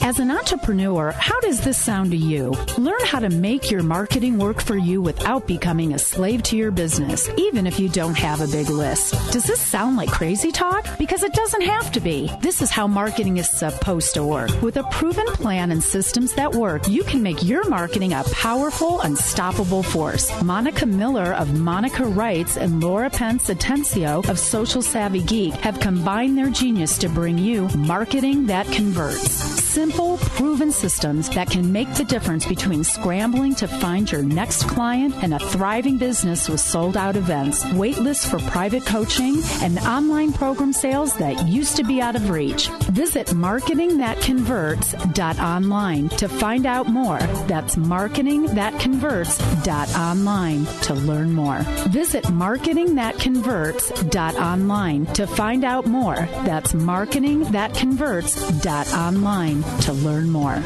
As 0.00 0.20
an 0.20 0.30
entrepreneur, 0.30 1.10
how 1.10 1.38
does 1.40 1.60
this 1.60 1.76
sound 1.76 2.12
to 2.12 2.16
you? 2.16 2.54
Learn 2.78 3.00
how 3.04 3.18
to 3.18 3.28
make 3.28 3.70
your 3.70 3.82
marketing 3.82 4.38
work 4.38 4.62
for 4.62 4.76
you 4.76 5.02
without 5.02 5.46
becoming 5.46 5.92
a 5.92 5.98
slave 5.98 6.42
to 6.44 6.56
your 6.56 6.70
business, 6.70 7.28
even 7.36 7.66
if 7.66 7.78
you 7.78 7.88
don't 7.88 8.16
have 8.16 8.40
a 8.40 8.46
big 8.46 8.70
list. 8.70 9.12
Does 9.32 9.44
this 9.44 9.60
sound 9.60 9.96
like 9.96 10.10
crazy 10.10 10.52
talk? 10.52 10.86
Because 10.98 11.22
it 11.24 11.34
doesn't 11.34 11.62
have 11.62 11.92
to 11.92 12.00
be. 12.00 12.30
This 12.40 12.62
is 12.62 12.70
how 12.70 12.86
marketing 12.86 13.36
is 13.38 13.50
supposed 13.50 14.14
to 14.14 14.24
work. 14.24 14.50
With 14.62 14.76
a 14.76 14.84
proven 14.84 15.26
plan 15.26 15.72
and 15.72 15.82
systems 15.82 16.32
that 16.34 16.54
work, 16.54 16.88
you 16.88 17.02
can 17.04 17.22
make 17.22 17.42
your 17.42 17.68
marketing 17.68 18.12
a 18.12 18.24
powerful, 18.32 19.00
unstoppable 19.00 19.82
force. 19.82 20.30
Monica 20.42 20.86
Miller 20.86 21.34
of 21.34 21.58
Monica 21.58 22.04
Writes 22.04 22.56
and 22.56 22.80
Laura 22.82 23.10
Pence 23.10 23.48
Atencio 23.48 24.26
of 24.28 24.38
Social 24.38 24.80
Savvy 24.80 25.22
Geek 25.22 25.54
have 25.54 25.80
combined 25.80 26.38
their 26.38 26.50
genius 26.50 26.96
to 26.98 27.08
bring 27.08 27.36
you 27.36 27.68
marketing 27.76 28.46
that 28.46 28.66
converts. 28.68 29.67
Simple 29.68 30.16
proven 30.16 30.72
systems 30.72 31.28
that 31.30 31.48
can 31.50 31.70
make 31.70 31.92
the 31.94 32.04
difference 32.04 32.46
between 32.46 32.82
scrambling 32.82 33.54
to 33.56 33.68
find 33.68 34.10
your 34.10 34.22
next 34.22 34.66
client 34.66 35.14
and 35.22 35.34
a 35.34 35.38
thriving 35.38 35.98
business 35.98 36.48
with 36.48 36.60
sold 36.60 36.96
out 36.96 37.16
events, 37.16 37.62
waitlists 37.64 38.26
for 38.26 38.38
private 38.50 38.86
coaching, 38.86 39.42
and 39.60 39.78
online 39.80 40.32
program 40.32 40.72
sales 40.72 41.14
that 41.18 41.46
used 41.46 41.76
to 41.76 41.84
be 41.84 42.00
out 42.00 42.16
of 42.16 42.30
reach. 42.30 42.70
Visit 42.90 43.26
marketingthatconverts.online 43.28 46.08
to 46.08 46.28
find 46.28 46.64
out 46.64 46.88
more. 46.88 47.18
That's 47.46 47.76
marketingthatconverts.online 47.76 50.64
to 50.64 50.94
learn 50.94 51.32
more. 51.32 51.58
Visit 51.90 52.24
marketingthatconverts.online 52.24 55.06
to 55.06 55.26
find 55.26 55.64
out 55.64 55.86
more. 55.86 56.16
That's 56.16 56.72
marketingthatconverts.online 56.72 59.57
to 59.82 59.92
learn 59.92 60.30
more. 60.30 60.62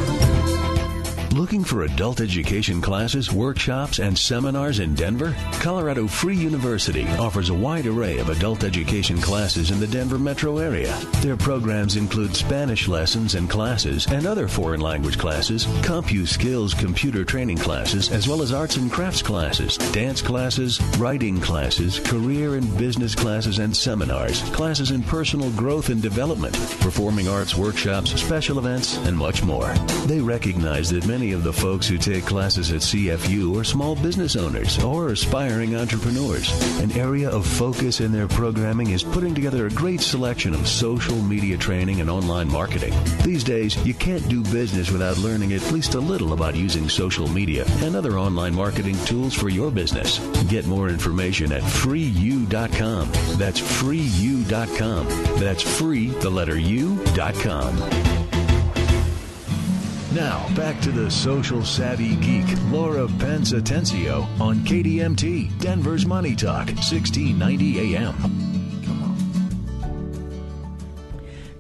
Looking 1.33 1.65
for 1.65 1.85
adult 1.85 2.21
education 2.21 2.83
classes, 2.83 3.33
workshops, 3.33 4.01
and 4.01 4.19
seminars 4.19 4.81
in 4.81 4.95
Denver? 4.95 5.35
Colorado 5.61 6.07
Free 6.07 6.37
University 6.37 7.07
offers 7.13 7.49
a 7.49 7.55
wide 7.55 7.87
array 7.87 8.19
of 8.19 8.29
adult 8.29 8.65
education 8.65 9.19
classes 9.19 9.71
in 9.71 9.81
the 9.81 9.87
Denver 9.87 10.19
metro 10.19 10.59
area. 10.59 10.95
Their 11.23 11.39
programs 11.39 11.97
include 11.97 12.37
Spanish 12.37 12.87
lessons 12.87 13.35
and 13.35 13.49
classes 13.49 14.07
and 14.09 14.27
other 14.27 14.47
foreign 14.47 14.83
language 14.83 15.17
classes, 15.17 15.65
CompuSkills 15.81 16.79
computer 16.79 17.25
training 17.25 17.57
classes, 17.57 18.11
as 18.11 18.29
well 18.29 18.43
as 18.43 18.53
arts 18.53 18.77
and 18.77 18.93
crafts 18.93 19.23
classes, 19.23 19.79
dance 19.93 20.21
classes, 20.21 20.83
writing 20.99 21.41
classes, 21.41 21.99
career 22.01 22.57
and 22.57 22.77
business 22.77 23.15
classes 23.15 23.59
and 23.59 23.75
seminars, 23.75 24.43
classes 24.51 24.91
in 24.91 25.03
personal 25.03 25.51
growth 25.53 25.89
and 25.89 26.03
development, 26.03 26.53
performing 26.81 27.27
arts 27.27 27.57
workshops, 27.57 28.21
special 28.21 28.59
events, 28.59 28.99
and 29.07 29.17
much 29.17 29.43
more. 29.43 29.73
They 30.05 30.21
recognize 30.21 30.91
that 30.91 31.07
many 31.07 31.22
of 31.31 31.45
the 31.45 31.53
folks 31.53 31.87
who 31.87 31.97
take 31.97 32.27
classes 32.27 32.73
at 32.73 32.81
CFU 32.81 33.57
are 33.57 33.63
small 33.63 33.95
business 33.95 34.35
owners 34.35 34.83
or 34.83 35.11
aspiring 35.11 35.77
entrepreneurs. 35.77 36.51
An 36.81 36.91
area 36.99 37.31
of 37.31 37.47
focus 37.47 38.01
in 38.01 38.11
their 38.11 38.27
programming 38.27 38.91
is 38.91 39.05
putting 39.05 39.33
together 39.33 39.67
a 39.67 39.71
great 39.71 40.01
selection 40.01 40.53
of 40.53 40.67
social 40.67 41.15
media 41.23 41.57
training 41.57 42.01
and 42.01 42.11
online 42.11 42.51
marketing. 42.51 42.93
These 43.23 43.45
days, 43.45 43.77
you 43.87 43.95
can't 43.95 44.29
do 44.29 44.43
business 44.43 44.91
without 44.91 45.19
learning 45.19 45.53
at 45.53 45.71
least 45.71 45.95
a 45.95 46.01
little 46.01 46.33
about 46.33 46.57
using 46.57 46.89
social 46.89 47.29
media 47.29 47.65
and 47.83 47.95
other 47.95 48.19
online 48.19 48.55
marketing 48.55 48.97
tools 49.05 49.33
for 49.33 49.49
your 49.49 49.71
business. 49.71 50.19
Get 50.49 50.67
more 50.67 50.89
information 50.89 51.53
at 51.53 51.63
freeu.com. 51.63 53.09
That's 53.39 53.61
freeu.com. 53.61 55.07
That's 55.39 55.63
free, 55.63 56.09
the 56.09 56.31
letter 56.31 56.59
u.com. 56.59 58.22
Now, 60.15 60.47
back 60.55 60.79
to 60.83 60.91
the 60.91 61.11
social 61.11 61.65
savvy 61.65 62.17
geek, 62.17 62.45
Laura 62.71 63.09
Pence 63.19 63.53
Atencio 63.53 64.29
on 64.39 64.57
KDMT, 64.57 65.59
Denver's 65.59 66.05
Money 66.05 66.37
Talk, 66.37 66.67
1690 66.67 67.97
AM. 67.97 68.43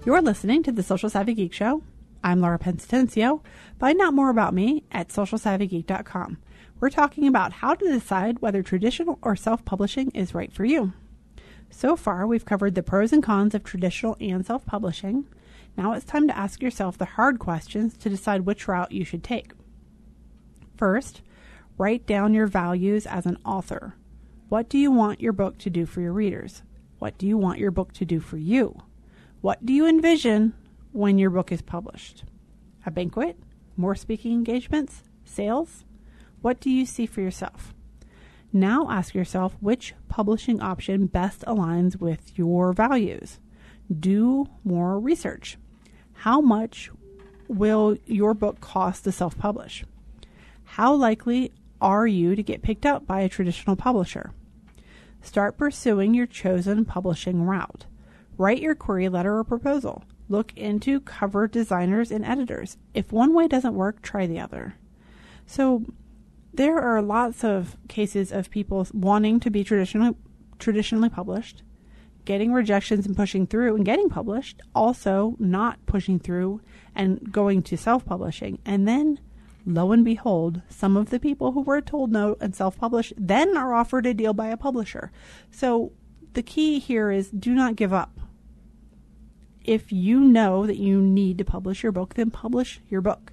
You're 0.05 0.20
listening 0.20 0.62
to 0.64 0.72
the 0.72 0.82
Social 0.82 1.09
Savvy 1.09 1.32
Geek 1.32 1.55
Show. 1.55 1.82
I'm 2.22 2.42
Laura 2.42 2.59
Pence 2.59 2.84
Atencio. 2.84 3.40
Find 3.78 3.98
out 4.03 4.12
more 4.12 4.28
about 4.28 4.53
me 4.53 4.84
at 4.92 5.09
socialsavvygeek.com. 5.09 6.36
We're 6.78 6.90
talking 6.90 7.26
about 7.26 7.55
how 7.55 7.74
to 7.74 7.88
decide 7.90 8.40
whether 8.40 8.62
traditional 8.62 9.18
or 9.22 9.34
self 9.34 9.64
publishing 9.64 10.11
is 10.11 10.34
right 10.34 10.53
for 10.53 10.66
you. 10.66 10.92
So 11.70 11.96
far, 11.96 12.26
we've 12.26 12.44
covered 12.44 12.74
the 12.74 12.82
pros 12.82 13.14
and 13.14 13.22
cons 13.22 13.55
of 13.55 13.64
traditional 13.64 14.18
and 14.20 14.44
self 14.44 14.66
publishing 14.66 15.24
now 15.77 15.93
it's 15.93 16.05
time 16.05 16.29
to 16.29 16.37
ask 16.37 16.62
yourself 16.62 16.99
the 16.99 17.05
hard 17.05 17.39
questions 17.39 17.97
to 17.99 18.11
decide 18.11 18.43
which 18.43 18.68
route 18.68 18.93
you 18.93 19.05
should 19.05 19.25
take. 19.25 19.53
First, 20.77 21.23
write 21.79 22.07
down 22.07 22.35
your 22.35 22.47
values 22.47 23.07
as 23.07 23.27
an 23.27 23.39
author. 23.45 23.97
What 24.49 24.68
do 24.68 24.79
you 24.79 24.91
want 24.91 25.20
your 25.20 25.33
book 25.33 25.59
to 25.59 25.70
do 25.70 25.87
for 25.87 26.01
your 26.01 26.12
readers? 26.12 26.62
What 26.99 27.16
do 27.18 27.27
you 27.27 27.39
want 27.39 27.59
your 27.59 27.70
book 27.70 27.93
to 27.95 28.05
do 28.05 28.20
for 28.20 28.37
you? 28.37 28.83
What 29.41 29.64
do 29.64 29.73
you 29.73 29.87
envision 29.87 30.55
when 30.93 31.18
your 31.18 31.31
book 31.31 31.51
is 31.51 31.62
published? 31.62 32.25
A 32.85 32.91
banquet? 32.91 33.39
More 33.77 33.95
speaking 33.95 34.33
engagements? 34.33 35.03
Sales? 35.25 35.85
What 36.43 36.61
do 36.61 36.68
you 36.68 36.85
see 36.85 37.07
for 37.07 37.23
yourself? 37.23 37.73
Now 38.53 38.91
ask 38.91 39.14
yourself 39.14 39.57
which 39.61 39.95
publishing 40.09 40.61
option 40.61 41.07
best 41.07 41.41
aligns 41.47 41.99
with 41.99 42.37
your 42.37 42.73
values. 42.75 43.41
Do 43.99 44.47
more 44.62 45.01
research. 45.01 45.57
How 46.23 46.41
much 46.41 46.89
will 47.49 47.99
your 48.07 48.33
book 48.33 48.61
cost 48.61 49.03
to 49.03 49.11
self 49.11 49.37
publish? 49.37 49.85
How 50.62 50.95
likely 50.95 51.51
are 51.81 52.07
you 52.07 52.37
to 52.37 52.45
get 52.45 52.62
picked 52.62 52.87
up 52.87 53.09
by 53.09 53.23
a 53.23 53.29
traditional 53.29 53.75
publisher? 53.75 54.31
Start 55.20 55.59
pursuing 55.59 56.14
your 56.14 56.27
chosen 56.27 56.85
publishing 56.85 57.43
route. 57.43 57.87
Write 58.39 58.62
your 58.62 58.77
query 58.77 59.09
letter 59.09 59.37
or 59.37 59.43
proposal. 59.43 60.05
Look 60.29 60.53
into 60.55 61.01
cover 61.01 61.49
designers 61.49 62.12
and 62.12 62.25
editors. 62.25 62.77
If 62.95 63.11
one 63.11 63.35
way 63.35 63.49
doesn't 63.49 63.75
work, 63.75 64.01
try 64.01 64.29
the 64.29 64.39
other. 64.39 64.77
So, 65.45 65.85
there 66.55 66.79
are 66.79 67.03
lots 67.03 67.43
of 67.43 67.77
cases 67.89 68.31
of 68.31 68.49
people 68.49 68.87
wanting 68.95 69.41
to 69.41 69.51
be 69.51 69.64
traditionally 69.64 70.14
traditionally 70.61 71.09
published 71.09 71.64
getting 72.25 72.53
rejections 72.53 73.07
and 73.07 73.16
pushing 73.16 73.47
through 73.47 73.75
and 73.75 73.85
getting 73.85 74.09
published, 74.09 74.61
also 74.75 75.37
not 75.39 75.85
pushing 75.87 76.18
through 76.18 76.61
and 76.95 77.33
going 77.33 77.62
to 77.62 77.77
self 77.77 78.05
publishing. 78.05 78.59
And 78.64 78.87
then, 78.87 79.18
lo 79.66 79.93
and 79.93 80.05
behold, 80.05 80.62
some 80.68 80.97
of 80.97 81.11
the 81.11 81.20
people 81.20 81.53
who 81.53 81.62
were 81.62 81.81
told 81.81 82.12
no 82.12 82.37
and 82.41 82.55
self 82.55 82.79
publish 82.79 83.12
then 83.16 83.57
are 83.57 83.75
offered 83.75 84.07
a 84.07 84.14
deal 84.14 84.33
by 84.33 84.49
a 84.49 84.57
publisher. 84.57 85.11
So 85.51 85.93
the 86.35 86.43
key 86.43 86.79
here 86.79 87.11
is 87.11 87.31
do 87.31 87.55
not 87.55 87.77
give 87.77 87.93
up. 87.93 88.18
If 89.64 89.93
you 89.93 90.20
know 90.20 90.66
that 90.66 90.79
you 90.79 91.01
need 91.01 91.39
to 91.39 91.45
publish 91.45 91.83
your 91.83 91.93
book, 91.93 92.14
then 92.14 92.31
publish 92.31 92.81
your 92.89 93.01
book. 93.01 93.33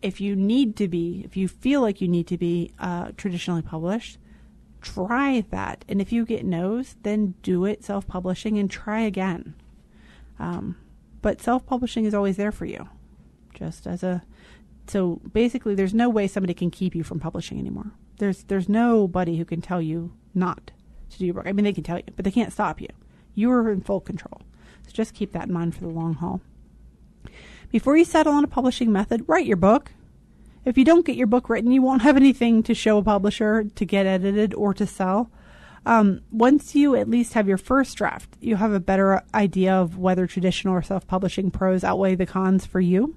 If 0.00 0.20
you 0.20 0.36
need 0.36 0.76
to 0.76 0.88
be, 0.88 1.22
if 1.24 1.36
you 1.36 1.48
feel 1.48 1.80
like 1.80 2.00
you 2.00 2.08
need 2.08 2.26
to 2.28 2.38
be 2.38 2.72
uh, 2.78 3.12
traditionally 3.16 3.62
published, 3.62 4.18
try 4.84 5.44
that. 5.50 5.84
And 5.88 6.00
if 6.00 6.12
you 6.12 6.24
get 6.24 6.44
no's, 6.44 6.96
then 7.02 7.34
do 7.42 7.64
it 7.64 7.84
self 7.84 8.06
publishing 8.06 8.58
and 8.58 8.70
try 8.70 9.00
again. 9.00 9.54
Um, 10.38 10.76
but 11.22 11.40
self 11.40 11.66
publishing 11.66 12.04
is 12.04 12.14
always 12.14 12.36
there 12.36 12.52
for 12.52 12.66
you. 12.66 12.88
Just 13.54 13.86
as 13.86 14.02
a 14.02 14.22
so 14.86 15.20
basically 15.32 15.74
there's 15.74 15.94
no 15.94 16.08
way 16.10 16.26
somebody 16.26 16.54
can 16.54 16.70
keep 16.70 16.94
you 16.94 17.02
from 17.02 17.18
publishing 17.18 17.58
anymore. 17.58 17.92
There's 18.18 18.44
there's 18.44 18.68
nobody 18.68 19.36
who 19.38 19.44
can 19.44 19.60
tell 19.60 19.80
you 19.80 20.12
not 20.34 20.70
to 21.10 21.18
do 21.18 21.26
your 21.26 21.34
work. 21.34 21.46
I 21.46 21.52
mean 21.52 21.64
they 21.64 21.72
can 21.72 21.84
tell 21.84 21.96
you, 21.96 22.04
but 22.14 22.24
they 22.24 22.30
can't 22.30 22.52
stop 22.52 22.80
you. 22.80 22.88
You 23.34 23.50
are 23.50 23.70
in 23.70 23.80
full 23.80 24.00
control. 24.00 24.42
So 24.86 24.92
just 24.92 25.14
keep 25.14 25.32
that 25.32 25.48
in 25.48 25.54
mind 25.54 25.74
for 25.74 25.80
the 25.80 25.88
long 25.88 26.14
haul. 26.14 26.40
Before 27.70 27.96
you 27.96 28.04
settle 28.04 28.34
on 28.34 28.44
a 28.44 28.48
publishing 28.48 28.92
method, 28.92 29.24
write 29.26 29.46
your 29.46 29.56
book. 29.56 29.92
If 30.64 30.78
you 30.78 30.84
don't 30.84 31.04
get 31.04 31.16
your 31.16 31.26
book 31.26 31.48
written, 31.48 31.70
you 31.70 31.82
won't 31.82 32.02
have 32.02 32.16
anything 32.16 32.62
to 32.64 32.74
show 32.74 32.98
a 32.98 33.02
publisher 33.02 33.64
to 33.64 33.84
get 33.84 34.06
edited 34.06 34.54
or 34.54 34.72
to 34.74 34.86
sell. 34.86 35.30
Um, 35.86 36.22
once 36.30 36.74
you 36.74 36.96
at 36.96 37.10
least 37.10 37.34
have 37.34 37.46
your 37.46 37.58
first 37.58 37.96
draft, 37.96 38.36
you 38.40 38.56
have 38.56 38.72
a 38.72 38.80
better 38.80 39.22
idea 39.34 39.74
of 39.74 39.98
whether 39.98 40.26
traditional 40.26 40.74
or 40.74 40.82
self 40.82 41.06
publishing 41.06 41.50
pros 41.50 41.84
outweigh 41.84 42.14
the 42.14 42.24
cons 42.24 42.64
for 42.64 42.80
you. 42.80 43.16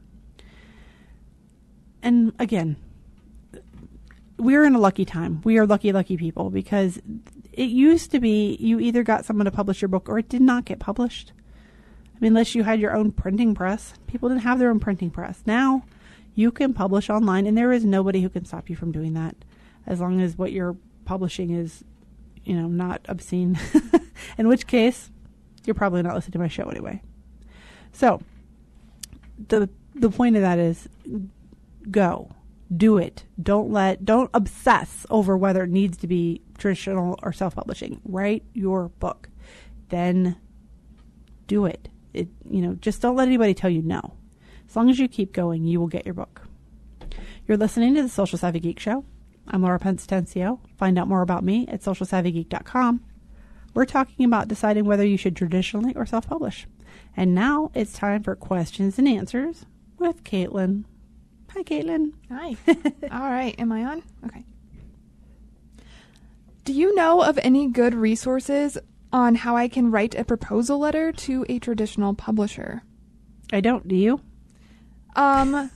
And 2.01 2.33
again, 2.37 2.75
we're 4.37 4.65
in 4.65 4.75
a 4.75 4.79
lucky 4.79 5.05
time. 5.05 5.41
We 5.45 5.57
are 5.57 5.65
lucky, 5.65 5.93
lucky 5.93 6.17
people 6.17 6.49
because 6.49 6.99
it 7.53 7.69
used 7.69 8.11
to 8.11 8.19
be 8.19 8.57
you 8.59 8.79
either 8.79 9.03
got 9.03 9.25
someone 9.25 9.45
to 9.45 9.51
publish 9.51 9.81
your 9.81 9.89
book 9.89 10.09
or 10.09 10.19
it 10.19 10.27
did 10.27 10.41
not 10.41 10.65
get 10.65 10.79
published. 10.79 11.31
I 12.15 12.19
mean, 12.19 12.29
unless 12.29 12.55
you 12.55 12.63
had 12.63 12.79
your 12.79 12.95
own 12.95 13.11
printing 13.11 13.55
press, 13.55 13.93
people 14.07 14.27
didn't 14.27 14.41
have 14.41 14.59
their 14.59 14.69
own 14.69 14.79
printing 14.79 15.09
press. 15.09 15.41
Now, 15.45 15.83
you 16.37 16.51
can 16.51 16.71
publish 16.71 17.09
online, 17.09 17.47
and 17.47 17.57
there 17.57 17.73
is 17.73 17.83
nobody 17.83 18.21
who 18.21 18.29
can 18.29 18.45
stop 18.45 18.69
you 18.69 18.75
from 18.75 18.91
doing 18.91 19.15
that, 19.15 19.35
as 19.87 19.99
long 19.99 20.21
as 20.21 20.37
what 20.37 20.51
you're 20.51 20.77
publishing 21.03 21.49
is, 21.49 21.83
you 22.45 22.55
know, 22.55 22.67
not 22.67 23.01
obscene. 23.09 23.57
In 24.37 24.47
which 24.47 24.67
case, 24.67 25.09
you're 25.65 25.73
probably 25.73 26.03
not 26.03 26.13
listening 26.13 26.33
to 26.33 26.37
my 26.39 26.47
show 26.47 26.69
anyway. 26.69 27.01
So, 27.91 28.21
the 29.47 29.67
the 29.95 30.11
point 30.11 30.35
of 30.35 30.43
that 30.43 30.59
is, 30.59 30.87
go, 31.89 32.29
do 32.75 32.99
it. 32.99 33.23
Don't 33.41 33.71
let, 33.71 34.05
don't 34.05 34.29
obsess 34.31 35.07
over 35.09 35.35
whether 35.35 35.63
it 35.63 35.71
needs 35.71 35.97
to 35.97 36.07
be 36.07 36.43
traditional 36.59 37.17
or 37.23 37.33
self-publishing. 37.33 37.99
Write 38.05 38.43
your 38.53 38.89
book, 38.89 39.29
then 39.89 40.35
do 41.47 41.65
it. 41.65 41.89
It, 42.13 42.27
you 42.47 42.61
know, 42.61 42.75
just 42.75 43.01
don't 43.01 43.15
let 43.15 43.27
anybody 43.27 43.55
tell 43.55 43.71
you 43.71 43.81
no. 43.81 44.16
As 44.67 44.75
long 44.75 44.89
as 44.89 44.99
you 44.99 45.07
keep 45.07 45.33
going, 45.33 45.63
you 45.63 45.79
will 45.79 45.87
get 45.87 46.05
your 46.05 46.13
book. 46.13 46.41
You're 47.47 47.57
listening 47.57 47.95
to 47.95 48.01
the 48.01 48.09
Social 48.09 48.37
Savvy 48.37 48.59
Geek 48.59 48.79
Show. 48.79 49.05
I'm 49.47 49.61
Laura 49.61 49.79
Pence 49.79 50.05
Atencio. 50.05 50.59
Find 50.77 50.99
out 50.99 51.07
more 51.07 51.21
about 51.21 51.43
me 51.43 51.65
at 51.67 51.81
socialsavvygeek.com. 51.81 53.01
We're 53.73 53.85
talking 53.85 54.25
about 54.25 54.49
deciding 54.49 54.85
whether 54.85 55.05
you 55.05 55.17
should 55.17 55.35
traditionally 55.35 55.93
or 55.95 56.05
self 56.05 56.27
publish. 56.27 56.67
And 57.15 57.33
now 57.33 57.71
it's 57.73 57.93
time 57.93 58.23
for 58.23 58.35
questions 58.35 58.99
and 58.99 59.07
answers 59.07 59.65
with 59.97 60.23
Caitlin. 60.23 60.83
Hi, 61.51 61.63
Caitlin. 61.63 62.13
Hi. 62.29 62.55
All 63.11 63.31
right. 63.31 63.55
Am 63.57 63.71
I 63.71 63.85
on? 63.85 64.03
Okay. 64.25 64.43
Do 66.65 66.73
you 66.73 66.93
know 66.95 67.23
of 67.23 67.39
any 67.41 67.69
good 67.69 67.95
resources 67.95 68.77
on 69.13 69.35
how 69.35 69.55
I 69.55 69.69
can 69.69 69.89
write 69.89 70.15
a 70.15 70.25
proposal 70.25 70.77
letter 70.79 71.13
to 71.13 71.45
a 71.47 71.59
traditional 71.59 72.13
publisher? 72.13 72.83
I 73.53 73.61
don't. 73.61 73.87
Do 73.87 73.95
you? 73.95 74.19
Um, 75.17 75.69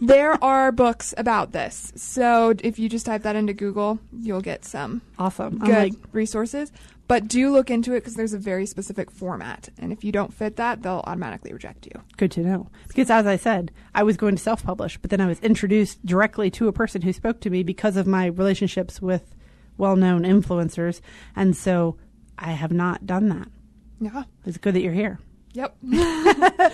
there 0.00 0.42
are 0.42 0.72
books 0.72 1.12
about 1.16 1.52
this. 1.52 1.92
So 1.96 2.54
if 2.62 2.78
you 2.78 2.88
just 2.88 3.06
type 3.06 3.22
that 3.22 3.36
into 3.36 3.52
Google, 3.52 3.98
you'll 4.12 4.40
get 4.40 4.64
some 4.64 5.02
Awesome. 5.18 5.58
Good 5.58 5.68
like, 5.68 5.94
resources. 6.12 6.72
But 7.08 7.28
do 7.28 7.50
look 7.50 7.70
into 7.70 7.92
it 7.92 8.00
because 8.00 8.14
there's 8.14 8.32
a 8.32 8.38
very 8.38 8.64
specific 8.64 9.10
format. 9.10 9.68
And 9.78 9.92
if 9.92 10.02
you 10.04 10.12
don't 10.12 10.32
fit 10.32 10.56
that, 10.56 10.82
they'll 10.82 11.02
automatically 11.04 11.52
reject 11.52 11.86
you. 11.86 12.00
good 12.16 12.30
to 12.32 12.40
know. 12.40 12.70
Because 12.88 13.10
as 13.10 13.26
I 13.26 13.36
said, 13.36 13.70
I 13.94 14.02
was 14.02 14.16
going 14.16 14.36
to 14.36 14.42
self 14.42 14.62
publish, 14.62 14.96
but 14.98 15.10
then 15.10 15.20
I 15.20 15.26
was 15.26 15.40
introduced 15.40 16.04
directly 16.06 16.50
to 16.52 16.68
a 16.68 16.72
person 16.72 17.02
who 17.02 17.12
spoke 17.12 17.40
to 17.40 17.50
me 17.50 17.62
because 17.62 17.96
of 17.96 18.06
my 18.06 18.26
relationships 18.26 19.02
with 19.02 19.34
well 19.76 19.96
known 19.96 20.22
influencers. 20.22 21.00
And 21.36 21.56
so 21.56 21.96
I 22.38 22.52
have 22.52 22.72
not 22.72 23.04
done 23.04 23.28
that. 23.28 23.48
Yeah. 24.00 24.24
It's 24.46 24.56
good 24.56 24.74
that 24.74 24.80
you're 24.80 24.92
here. 24.92 25.18
Yep. 25.52 25.76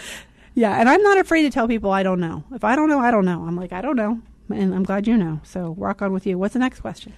Yeah, 0.59 0.81
and 0.81 0.89
I'm 0.89 1.03
not 1.05 1.19
afraid 1.19 1.43
to 1.43 1.51
tell 1.51 1.69
people 1.69 1.93
I 1.93 2.03
don't 2.03 2.19
know. 2.19 2.43
If 2.53 2.65
I 2.65 2.75
don't 2.75 2.89
know, 2.89 2.99
I 2.99 3.13
don't 3.13 3.25
know. 3.25 3.45
I'm 3.47 3.55
like, 3.55 3.73
I 3.73 3.81
don't 3.81 3.95
know. 3.95 4.21
And 4.53 4.75
I'm 4.75 4.83
glad 4.83 5.07
you 5.07 5.17
know. 5.17 5.41
So 5.45 5.77
rock 5.79 6.03
on 6.03 6.13
with 6.13 6.27
you. 6.27 6.37
What's 6.37 6.55
the 6.55 6.59
next 6.59 6.81
question? 6.81 7.13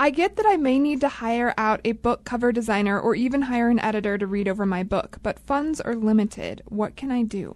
I 0.00 0.10
get 0.10 0.34
that 0.34 0.44
I 0.44 0.56
may 0.56 0.76
need 0.80 1.00
to 1.02 1.08
hire 1.08 1.54
out 1.56 1.80
a 1.84 1.92
book 1.92 2.24
cover 2.24 2.50
designer 2.50 2.98
or 2.98 3.14
even 3.14 3.42
hire 3.42 3.68
an 3.68 3.78
editor 3.78 4.18
to 4.18 4.26
read 4.26 4.48
over 4.48 4.66
my 4.66 4.82
book, 4.82 5.18
but 5.22 5.38
funds 5.38 5.80
are 5.80 5.94
limited. 5.94 6.62
What 6.66 6.96
can 6.96 7.12
I 7.12 7.22
do? 7.22 7.54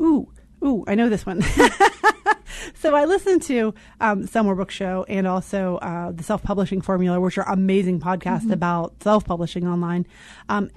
Ooh, 0.00 0.32
ooh, 0.64 0.82
I 0.88 0.96
know 0.96 1.08
this 1.08 1.24
one. 1.24 1.42
so 2.74 2.96
I 2.96 3.04
listened 3.04 3.42
to 3.42 3.74
um, 4.00 4.24
Book 4.24 4.72
Show 4.72 5.04
and 5.08 5.28
also 5.28 5.76
uh, 5.76 6.10
the 6.10 6.24
Self 6.24 6.42
Publishing 6.42 6.80
Formula, 6.80 7.20
which 7.20 7.38
are 7.38 7.48
amazing 7.48 8.00
podcasts 8.00 8.50
about 8.50 9.00
self 9.00 9.24
publishing 9.24 9.64
online. 9.64 10.08
Um, 10.48 10.72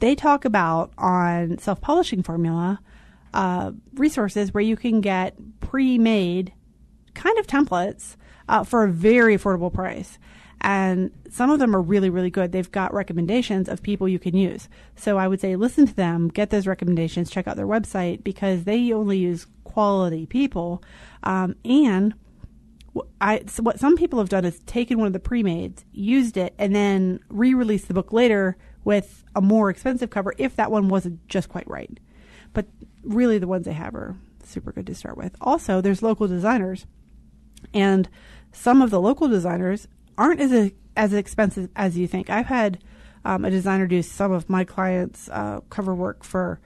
they 0.00 0.14
talk 0.14 0.44
about 0.44 0.92
on 0.98 1.56
Self 1.56 1.80
Publishing 1.80 2.22
Formula 2.22 2.80
uh, 3.34 3.72
resources 3.94 4.52
where 4.52 4.62
you 4.62 4.76
can 4.76 5.00
get 5.00 5.36
pre 5.60 5.98
made 5.98 6.52
kind 7.14 7.38
of 7.38 7.46
templates 7.46 8.16
uh, 8.48 8.64
for 8.64 8.84
a 8.84 8.88
very 8.90 9.36
affordable 9.36 9.72
price. 9.72 10.18
And 10.60 11.12
some 11.30 11.50
of 11.50 11.60
them 11.60 11.74
are 11.74 11.80
really, 11.80 12.10
really 12.10 12.30
good. 12.30 12.50
They've 12.50 12.70
got 12.70 12.92
recommendations 12.92 13.68
of 13.68 13.82
people 13.82 14.08
you 14.08 14.18
can 14.18 14.36
use. 14.36 14.68
So 14.96 15.16
I 15.16 15.28
would 15.28 15.40
say 15.40 15.54
listen 15.54 15.86
to 15.86 15.94
them, 15.94 16.28
get 16.28 16.50
those 16.50 16.66
recommendations, 16.66 17.30
check 17.30 17.46
out 17.46 17.56
their 17.56 17.66
website 17.66 18.24
because 18.24 18.64
they 18.64 18.92
only 18.92 19.18
use 19.18 19.46
quality 19.64 20.26
people. 20.26 20.82
Um, 21.22 21.54
and 21.64 22.14
I, 23.20 23.44
so 23.46 23.62
what 23.62 23.78
some 23.78 23.96
people 23.96 24.18
have 24.18 24.28
done 24.28 24.44
is 24.44 24.58
taken 24.60 24.98
one 24.98 25.06
of 25.06 25.12
the 25.12 25.20
pre-mades, 25.20 25.84
used 25.92 26.36
it, 26.36 26.54
and 26.58 26.74
then 26.74 27.20
re-released 27.28 27.86
the 27.86 27.94
book 27.94 28.12
later 28.12 28.56
with 28.84 29.24
a 29.36 29.40
more 29.40 29.70
expensive 29.70 30.10
cover 30.10 30.34
if 30.38 30.56
that 30.56 30.70
one 30.70 30.88
wasn't 30.88 31.26
just 31.28 31.48
quite 31.48 31.68
right. 31.68 32.00
But 32.58 32.66
really, 33.04 33.38
the 33.38 33.46
ones 33.46 33.66
they 33.66 33.72
have 33.72 33.94
are 33.94 34.16
super 34.42 34.72
good 34.72 34.88
to 34.88 34.94
start 34.96 35.16
with. 35.16 35.36
Also, 35.40 35.80
there's 35.80 36.02
local 36.02 36.26
designers, 36.26 36.86
and 37.72 38.08
some 38.50 38.82
of 38.82 38.90
the 38.90 39.00
local 39.00 39.28
designers 39.28 39.86
aren't 40.16 40.40
as 40.40 40.72
as 40.96 41.12
expensive 41.12 41.70
as 41.76 41.96
you 41.96 42.08
think. 42.08 42.30
I've 42.30 42.46
had 42.46 42.82
um, 43.24 43.44
a 43.44 43.50
designer 43.52 43.86
do 43.86 44.02
some 44.02 44.32
of 44.32 44.50
my 44.50 44.64
clients' 44.64 45.28
uh, 45.28 45.60
cover 45.70 45.94
work 45.94 46.24
for 46.24 46.58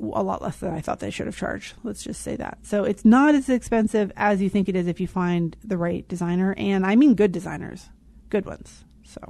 a 0.00 0.24
lot 0.24 0.42
less 0.42 0.56
than 0.56 0.74
I 0.74 0.80
thought 0.80 0.98
they 0.98 1.10
should 1.10 1.26
have 1.26 1.36
charged. 1.36 1.74
Let's 1.84 2.02
just 2.02 2.20
say 2.20 2.34
that. 2.34 2.58
So 2.62 2.82
it's 2.82 3.04
not 3.04 3.36
as 3.36 3.48
expensive 3.48 4.10
as 4.16 4.42
you 4.42 4.50
think 4.50 4.68
it 4.68 4.74
is 4.74 4.88
if 4.88 4.98
you 4.98 5.06
find 5.06 5.56
the 5.62 5.78
right 5.78 6.08
designer, 6.08 6.56
and 6.58 6.84
I 6.84 6.96
mean 6.96 7.14
good 7.14 7.30
designers, 7.30 7.88
good 8.30 8.46
ones. 8.46 8.84
So 9.04 9.20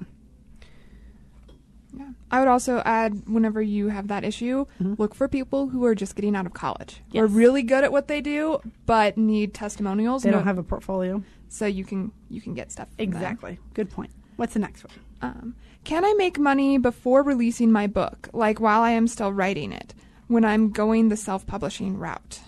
Yeah. 1.97 2.09
I 2.31 2.39
would 2.41 2.49
also 2.49 2.83
add 2.85 3.29
whenever 3.29 3.63
you 3.63 3.89
have 3.89 4.09
that 4.09 4.25
issue, 4.25 4.67
look 4.81 5.15
for 5.15 5.29
people 5.29 5.69
who 5.69 5.85
are 5.85 5.95
just 5.95 6.17
getting 6.17 6.35
out 6.35 6.47
of 6.47 6.53
college. 6.55 7.01
Who 7.13 7.19
are 7.21 7.27
Mm-hmm. 7.29 7.37
Really 7.37 7.63
good 7.63 7.85
at 7.85 7.93
what 7.93 8.09
they 8.09 8.21
do 8.21 8.61
but 8.87 9.17
need 9.17 9.55
testimonials. 9.55 10.23
they 10.25 10.31
No- 10.31 10.39
don't 10.39 10.47
have 10.47 10.59
a 10.59 10.63
portfolio. 10.65 11.23
so 11.49 11.67
you 11.67 11.85
can 11.85 12.11
you 12.29 12.41
can 12.41 12.55
get 12.55 12.73
stuff. 12.73 12.89
them. 12.97 13.09
Exactly. 13.09 13.59
Good 13.75 13.91
point. 13.91 14.11
What's 14.37 14.55
the 14.55 14.61
next 14.61 14.85
one? 14.85 14.95
Um, 15.23 15.55
can 15.85 16.05
I 16.05 16.13
make 16.15 16.39
money 16.39 16.79
before 16.79 17.23
releasing 17.23 17.71
my 17.71 17.87
book, 17.87 18.29
like 18.33 18.59
while 18.61 18.83
I 18.83 18.91
am 18.91 19.07
still 19.07 19.33
writing 19.33 19.71
it, 19.73 19.95
when 20.27 20.45
I'm 20.45 20.71
going 20.71 21.09
the 21.09 21.17
self-publishing 21.17 21.97
route? 21.99 22.41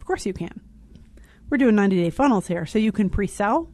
Of 0.00 0.04
course 0.06 0.26
you 0.26 0.32
can. 0.32 0.60
We're 1.48 1.58
doing 1.58 1.76
90 1.76 2.02
day 2.02 2.10
funnels 2.10 2.48
here. 2.48 2.66
So 2.66 2.78
you 2.78 2.90
can 2.92 3.08
pre 3.08 3.26
sell, 3.28 3.70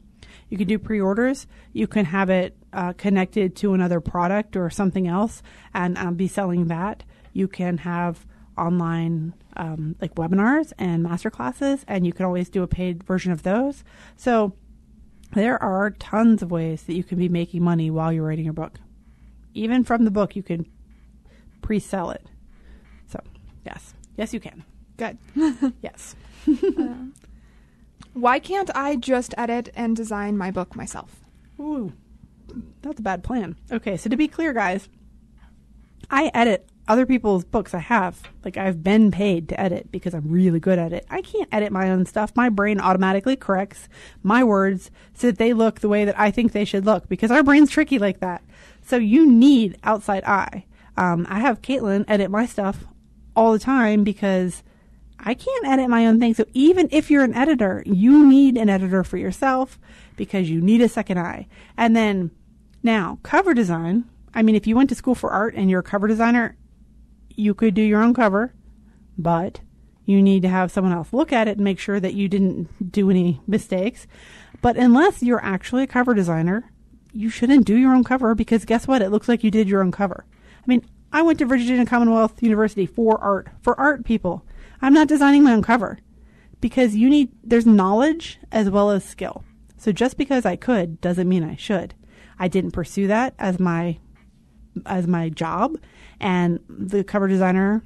you 0.55 0.59
can 0.59 0.69
do 0.69 0.79
pre 0.79 1.01
orders, 1.01 1.49
you 1.73 1.89
can 1.89 2.05
have 2.05 2.31
it 2.31 2.57
uh, 2.73 2.93
connected 2.93 3.57
to 3.57 3.75
another 3.75 4.01
product 4.01 4.57
or 4.57 4.71
something 4.71 5.09
else 5.09 5.43
and 5.75 5.99
um, 5.99 6.15
be 6.15 6.29
selling 6.29 6.69
that. 6.69 7.03
You 7.33 7.49
can 7.49 7.79
have 7.79 8.25
online 8.57 9.35
um, 9.57 9.97
like 10.01 10.15
webinars 10.15 10.73
and 10.79 11.03
master 11.03 11.29
classes, 11.29 11.85
and 11.89 12.07
you 12.07 12.13
can 12.13 12.25
always 12.25 12.49
do 12.49 12.63
a 12.63 12.69
paid 12.69 13.03
version 13.03 13.33
of 13.33 13.43
those. 13.43 13.83
So 14.15 14.55
there 15.33 15.61
are 15.61 15.91
tons 15.91 16.41
of 16.41 16.53
ways 16.53 16.85
that 16.85 16.95
you 16.95 17.03
can 17.03 17.19
be 17.19 17.29
making 17.29 17.65
money 17.65 17.91
while 17.91 18.13
you're 18.13 18.25
writing 18.25 18.45
your 18.45 18.55
book. 18.55 18.79
Even 19.55 19.83
from 19.83 20.05
the 20.05 20.13
book, 20.13 20.37
you 20.37 20.45
can 20.45 20.67
pre 21.63 21.81
sell 21.81 22.11
it. 22.11 22.25
So, 23.09 23.19
yes. 23.67 23.93
Yes, 24.17 24.33
you 24.33 24.39
can. 24.39 24.63
Good. 24.99 25.19
Yes. 25.83 26.15
Why 28.15 28.39
can't 28.39 28.71
I 28.75 28.97
just 28.97 29.35
edit 29.37 29.71
and 29.75 29.97
design 29.97 30.39
my 30.39 30.51
book 30.51 30.77
myself? 30.77 31.21
Ooh, 31.59 31.93
that's 32.81 33.01
a 33.01 33.03
bad 33.03 33.25
plan. 33.25 33.57
Okay, 33.71 33.97
so 33.97 34.09
to 34.09 34.17
be 34.17 34.29
clear, 34.29 34.53
guys, 34.53 34.89
I 36.11 36.31
edit 36.33 36.69
other 36.87 37.07
people's 37.07 37.45
books. 37.45 37.75
I 37.75 37.79
have. 37.79 38.23
Like, 38.45 38.57
I've 38.57 38.85
been 38.85 39.11
paid 39.11 39.49
to 39.49 39.61
edit 39.61 39.91
because 39.91 40.15
I'm 40.15 40.29
really 40.29 40.61
good 40.61 40.79
at 40.79 40.93
it. 40.93 41.07
I 41.11 41.23
can't 41.23 41.49
edit 41.51 41.73
my 41.73 41.91
own 41.91 42.07
stuff. 42.07 42.33
My 42.37 42.49
brain 42.49 42.81
automatically 42.81 43.37
corrects 43.37 43.89
my 44.23 44.45
words 44.45 44.91
so 45.15 45.29
that 45.29 45.39
they 45.39 45.53
look 45.53 45.81
the 45.81 45.89
way 45.89 46.05
that 46.05 46.19
I 46.19 46.31
think 46.31 46.53
they 46.53 46.65
should 46.65 46.85
look 46.85 47.09
because 47.09 47.31
our 47.31 47.43
brain's 47.43 47.71
tricky 47.71 47.99
like 47.99 48.21
that. 48.21 48.45
So 48.83 48.97
you 48.97 49.27
need 49.27 49.79
outside 49.83 50.25
eye. 50.25 50.67
Um, 50.97 51.27
I 51.29 51.41
have 51.41 51.63
Caitlin 51.63 52.05
edit 52.07 52.31
my 52.31 52.47
stuff 52.47 52.85
all 53.35 53.53
the 53.53 53.59
time 53.59 54.05
because 54.05 54.63
I 55.19 55.35
can't 55.35 55.67
edit 55.67 55.89
my 55.89 56.07
own 56.07 56.21
thing. 56.21 56.35
So 56.35 56.45
even 56.55 56.89
if 56.91 57.11
you're 57.11 57.25
an 57.25 57.35
editor, 57.35 57.83
you 57.87 58.27
need 58.27 58.57
an 58.57 58.69
editor 58.69 59.05
for 59.05 59.17
yourself 59.17 59.79
because 60.17 60.51
you 60.51 60.61
need 60.61 60.81
a 60.81 60.89
second 60.89 61.19
eye. 61.19 61.47
And 61.77 61.97
then 61.97 62.31
now 62.83 63.19
cover 63.23 63.55
design. 63.55 64.05
I 64.35 64.43
mean, 64.43 64.55
if 64.55 64.67
you 64.67 64.77
went 64.77 64.89
to 64.91 64.95
school 64.95 65.15
for 65.15 65.31
art 65.31 65.55
and 65.55 65.71
you're 65.71 65.81
a 65.81 65.85
cover 65.85 66.09
designer, 66.09 66.57
you 67.31 67.55
could 67.55 67.75
do 67.75 67.83
your 67.83 68.03
own 68.03 68.15
cover, 68.15 68.53
but 69.17 69.61
you 70.05 70.23
need 70.23 70.43
to 70.43 70.49
have 70.49 70.71
someone 70.71 70.93
else 70.93 71.13
look 71.13 71.33
at 71.33 71.49
it 71.49 71.57
and 71.57 71.65
make 71.65 71.79
sure 71.79 71.99
that 72.01 72.15
you 72.15 72.29
didn't 72.29 72.93
do 72.93 73.11
any 73.11 73.41
mistakes. 73.47 74.07
But 74.61 74.77
unless 74.77 75.23
you're 75.23 75.45
actually 75.45 75.85
a 75.85 75.89
cover 75.89 76.15
designer, 76.15 76.71
you 77.13 77.31
shouldn't 77.31 77.65
do 77.65 77.77
your 77.77 77.95
own 77.95 78.05
cover 78.05 78.35
because 78.35 78.65
guess 78.65 78.87
what? 78.87 79.03
It 79.03 79.11
looks 79.11 79.29
like 79.29 79.45
you 79.45 79.51
did 79.51 79.69
your 79.69 79.83
own 79.83 79.93
cover. 79.93 80.27
I 80.59 80.65
mean, 80.67 80.85
I 81.13 81.23
went 81.23 81.39
to 81.39 81.47
Virginia 81.47 81.87
Commonwealth 81.87 82.43
University 82.43 82.87
for 82.87 83.23
art, 83.23 83.49
for 83.63 83.79
art 83.79 84.05
people. 84.05 84.45
I'm 84.83 84.93
not 84.93 85.09
designing 85.09 85.43
my 85.43 85.53
own 85.53 85.63
cover 85.63 85.99
because 86.61 86.97
you 86.97 87.09
need, 87.09 87.31
there's 87.43 87.67
knowledge 87.67 88.39
as 88.53 88.71
well 88.71 88.91
as 88.91 89.05
skill. 89.05 89.45
So 89.77 89.93
just 89.93 90.17
because 90.17 90.47
I 90.47 90.57
could 90.57 91.01
doesn't 91.01 91.29
mean 91.29 91.45
I 91.45 91.57
should. 91.57 91.95
I 92.39 92.49
didn't 92.49 92.73
pursue 92.73 93.07
that 93.07 93.35
as 93.39 93.61
my, 93.61 93.99
as 94.87 95.07
my 95.07 95.29
job. 95.29 95.79
And 96.21 96.61
the 96.69 97.05
cover 97.05 97.29
designer 97.29 97.85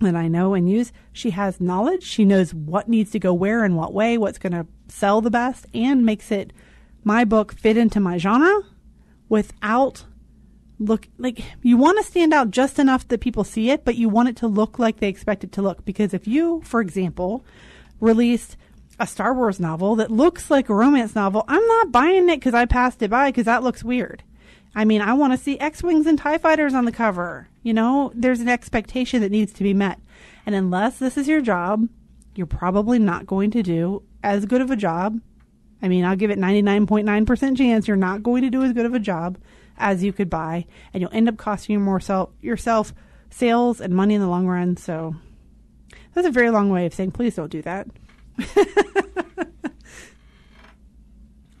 that 0.00 0.16
I 0.16 0.28
know 0.28 0.54
and 0.54 0.68
use, 0.68 0.92
she 1.12 1.30
has 1.30 1.60
knowledge. 1.60 2.02
She 2.02 2.24
knows 2.24 2.54
what 2.54 2.88
needs 2.88 3.10
to 3.10 3.18
go 3.18 3.34
where 3.34 3.64
and 3.64 3.76
what 3.76 3.92
way, 3.92 4.16
what's 4.16 4.38
going 4.38 4.52
to 4.52 4.66
sell 4.88 5.20
the 5.20 5.30
best, 5.30 5.66
and 5.74 6.04
makes 6.04 6.32
it 6.32 6.52
my 7.04 7.24
book 7.24 7.52
fit 7.52 7.76
into 7.76 8.00
my 8.00 8.18
genre 8.18 8.62
without 9.28 10.04
look 10.80 11.06
like 11.18 11.44
you 11.62 11.76
want 11.76 11.98
to 11.98 12.04
stand 12.04 12.32
out 12.32 12.50
just 12.50 12.78
enough 12.78 13.06
that 13.08 13.20
people 13.20 13.44
see 13.44 13.70
it, 13.70 13.84
but 13.84 13.96
you 13.96 14.08
want 14.08 14.30
it 14.30 14.36
to 14.36 14.48
look 14.48 14.78
like 14.78 14.98
they 14.98 15.08
expect 15.08 15.44
it 15.44 15.52
to 15.52 15.62
look. 15.62 15.84
Because 15.84 16.14
if 16.14 16.26
you, 16.26 16.62
for 16.64 16.80
example, 16.80 17.44
released 18.00 18.56
a 18.98 19.06
Star 19.06 19.34
Wars 19.34 19.60
novel 19.60 19.94
that 19.96 20.10
looks 20.10 20.50
like 20.50 20.68
a 20.68 20.74
romance 20.74 21.14
novel, 21.14 21.44
I'm 21.46 21.64
not 21.66 21.92
buying 21.92 22.28
it 22.28 22.36
because 22.36 22.54
I 22.54 22.64
passed 22.64 23.02
it 23.02 23.10
by 23.10 23.28
because 23.28 23.44
that 23.44 23.62
looks 23.62 23.84
weird. 23.84 24.24
I 24.74 24.84
mean, 24.84 25.02
I 25.02 25.12
want 25.12 25.32
to 25.32 25.38
see 25.38 25.58
X 25.58 25.82
Wings 25.82 26.06
and 26.06 26.18
TIE 26.18 26.38
Fighters 26.38 26.74
on 26.74 26.84
the 26.84 26.92
cover. 26.92 27.48
You 27.62 27.74
know, 27.74 28.10
there's 28.14 28.40
an 28.40 28.48
expectation 28.48 29.20
that 29.20 29.32
needs 29.32 29.52
to 29.54 29.62
be 29.62 29.74
met. 29.74 30.00
And 30.46 30.54
unless 30.54 30.98
this 30.98 31.16
is 31.16 31.28
your 31.28 31.42
job, 31.42 31.88
you're 32.34 32.46
probably 32.46 32.98
not 32.98 33.26
going 33.26 33.50
to 33.50 33.62
do 33.62 34.02
as 34.22 34.46
good 34.46 34.60
of 34.60 34.70
a 34.70 34.76
job. 34.76 35.20
I 35.82 35.88
mean, 35.88 36.04
I'll 36.04 36.16
give 36.16 36.30
it 36.30 36.38
99.9% 36.38 37.56
chance 37.56 37.88
you're 37.88 37.96
not 37.96 38.22
going 38.22 38.42
to 38.42 38.50
do 38.50 38.62
as 38.62 38.72
good 38.72 38.86
of 38.86 38.94
a 38.94 38.98
job 38.98 39.38
as 39.80 40.04
you 40.04 40.12
could 40.12 40.30
buy, 40.30 40.66
and 40.92 41.00
you'll 41.00 41.12
end 41.12 41.28
up 41.28 41.36
costing 41.36 41.72
you 41.74 41.80
more 41.80 42.00
self, 42.00 42.30
yourself 42.40 42.94
sales 43.30 43.80
and 43.80 43.94
money 43.94 44.14
in 44.14 44.20
the 44.20 44.28
long 44.28 44.46
run. 44.46 44.76
So 44.76 45.14
That's 46.14 46.26
a 46.26 46.30
very 46.30 46.50
long 46.50 46.70
way 46.70 46.86
of 46.86 46.94
saying 46.94 47.12
please 47.12 47.34
don't 47.36 47.50
do 47.50 47.62
that. 47.62 47.88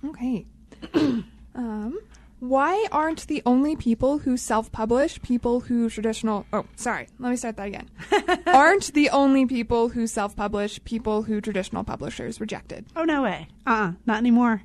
Okay. 0.04 0.46
um, 1.54 1.98
why 2.40 2.86
aren't 2.90 3.26
the 3.26 3.42
only 3.44 3.76
people 3.76 4.18
who 4.18 4.36
self-publish 4.36 5.20
people 5.22 5.60
who 5.60 5.90
traditional? 5.90 6.46
Oh, 6.52 6.64
sorry. 6.76 7.08
Let 7.18 7.30
me 7.30 7.36
start 7.36 7.56
that 7.56 7.68
again. 7.68 7.90
aren't 8.46 8.92
the 8.94 9.10
only 9.10 9.46
people 9.46 9.88
who 9.88 10.06
self-publish 10.06 10.82
people 10.84 11.22
who 11.22 11.40
traditional 11.40 11.84
publishers 11.84 12.40
rejected? 12.40 12.86
Oh 12.96 13.04
no 13.04 13.22
way. 13.22 13.48
Uh 13.66 13.70
uh 13.70 13.92
not 14.06 14.18
anymore. 14.18 14.62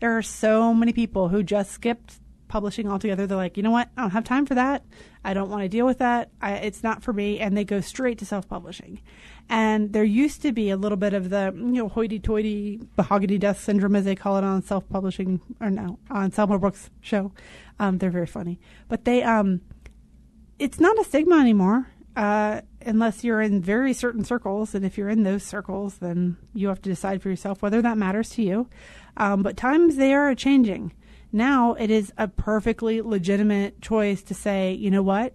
There 0.00 0.16
are 0.16 0.22
so 0.22 0.72
many 0.72 0.92
people 0.92 1.28
who 1.28 1.42
just 1.42 1.70
skipped 1.72 2.18
publishing 2.48 2.88
altogether. 2.88 3.26
They're 3.26 3.36
like, 3.36 3.56
you 3.56 3.62
know 3.62 3.70
what? 3.70 3.88
I 3.96 4.02
don't 4.02 4.10
have 4.10 4.24
time 4.24 4.46
for 4.46 4.54
that. 4.54 4.84
I 5.24 5.34
don't 5.34 5.50
want 5.50 5.62
to 5.62 5.68
deal 5.68 5.86
with 5.86 5.98
that. 5.98 6.30
I, 6.40 6.54
it's 6.54 6.82
not 6.82 7.02
for 7.02 7.12
me. 7.12 7.38
And 7.38 7.56
they 7.56 7.64
go 7.64 7.80
straight 7.80 8.18
to 8.18 8.26
self 8.26 8.48
publishing. 8.48 9.00
And 9.48 9.92
there 9.92 10.04
used 10.04 10.42
to 10.42 10.52
be 10.52 10.70
a 10.70 10.76
little 10.76 10.96
bit 10.96 11.14
of 11.14 11.30
the, 11.30 11.52
you 11.54 11.72
know, 11.72 11.88
hoity 11.88 12.18
toity 12.18 12.80
mahogany 12.96 13.38
death 13.38 13.60
syndrome, 13.60 13.96
as 13.96 14.04
they 14.04 14.14
call 14.14 14.36
it 14.36 14.44
on 14.44 14.62
self 14.62 14.88
publishing, 14.88 15.40
or 15.60 15.70
no, 15.70 15.98
on 16.10 16.32
Selma 16.32 16.58
Brooks' 16.58 16.90
show. 17.00 17.32
Um, 17.78 17.98
they're 17.98 18.10
very 18.10 18.26
funny. 18.26 18.58
But 18.88 19.04
they, 19.04 19.22
um, 19.22 19.60
it's 20.58 20.80
not 20.80 20.98
a 20.98 21.04
stigma 21.04 21.38
anymore. 21.38 21.88
Uh, 22.16 22.62
unless 22.84 23.22
you're 23.22 23.40
in 23.40 23.62
very 23.62 23.92
certain 23.92 24.24
circles, 24.24 24.74
and 24.74 24.84
if 24.84 24.98
you're 24.98 25.08
in 25.08 25.22
those 25.22 25.44
circles, 25.44 25.98
then 25.98 26.36
you 26.52 26.66
have 26.66 26.82
to 26.82 26.90
decide 26.90 27.22
for 27.22 27.28
yourself 27.28 27.62
whether 27.62 27.80
that 27.80 27.96
matters 27.96 28.30
to 28.30 28.42
you. 28.42 28.68
Um, 29.16 29.42
but 29.42 29.56
times 29.56 29.96
they 29.96 30.12
are 30.14 30.34
changing. 30.34 30.92
Now 31.32 31.74
it 31.74 31.90
is 31.90 32.12
a 32.16 32.28
perfectly 32.28 33.02
legitimate 33.02 33.80
choice 33.82 34.22
to 34.24 34.34
say, 34.34 34.72
you 34.72 34.90
know 34.90 35.02
what? 35.02 35.34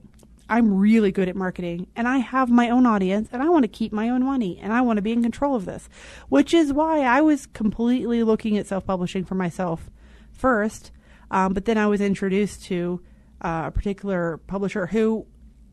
I'm 0.50 0.74
really 0.74 1.12
good 1.12 1.30
at 1.30 1.36
marketing 1.36 1.88
and 1.96 2.08
I 2.08 2.18
have 2.18 2.50
my 2.50 2.70
own 2.70 2.86
audience 2.86 3.30
and 3.32 3.42
I 3.42 3.50
want 3.50 3.64
to 3.64 3.70
keep 3.70 3.94
my 3.94 4.10
own 4.10 4.24
money 4.24 4.60
and 4.62 4.74
I 4.74 4.82
want 4.82 4.98
to 4.98 5.02
be 5.02 5.14
in 5.14 5.24
control 5.24 5.56
of 5.56 5.66
this, 5.66 5.88
which 6.30 6.54
is 6.54 6.74
why 6.74 7.02
I 7.02 7.22
was 7.22 7.46
completely 7.46 8.24
looking 8.24 8.58
at 8.58 8.68
self 8.68 8.86
publishing 8.86 9.24
for 9.24 9.36
myself 9.36 9.90
first. 10.32 10.92
Um, 11.32 11.54
but 11.54 11.66
then 11.66 11.78
I 11.78 11.88
was 11.88 12.02
introduced 12.02 12.64
to 12.66 13.02
uh, 13.42 13.64
a 13.68 13.72
particular 13.72 14.38
publisher 14.38 14.88
who 14.88 15.26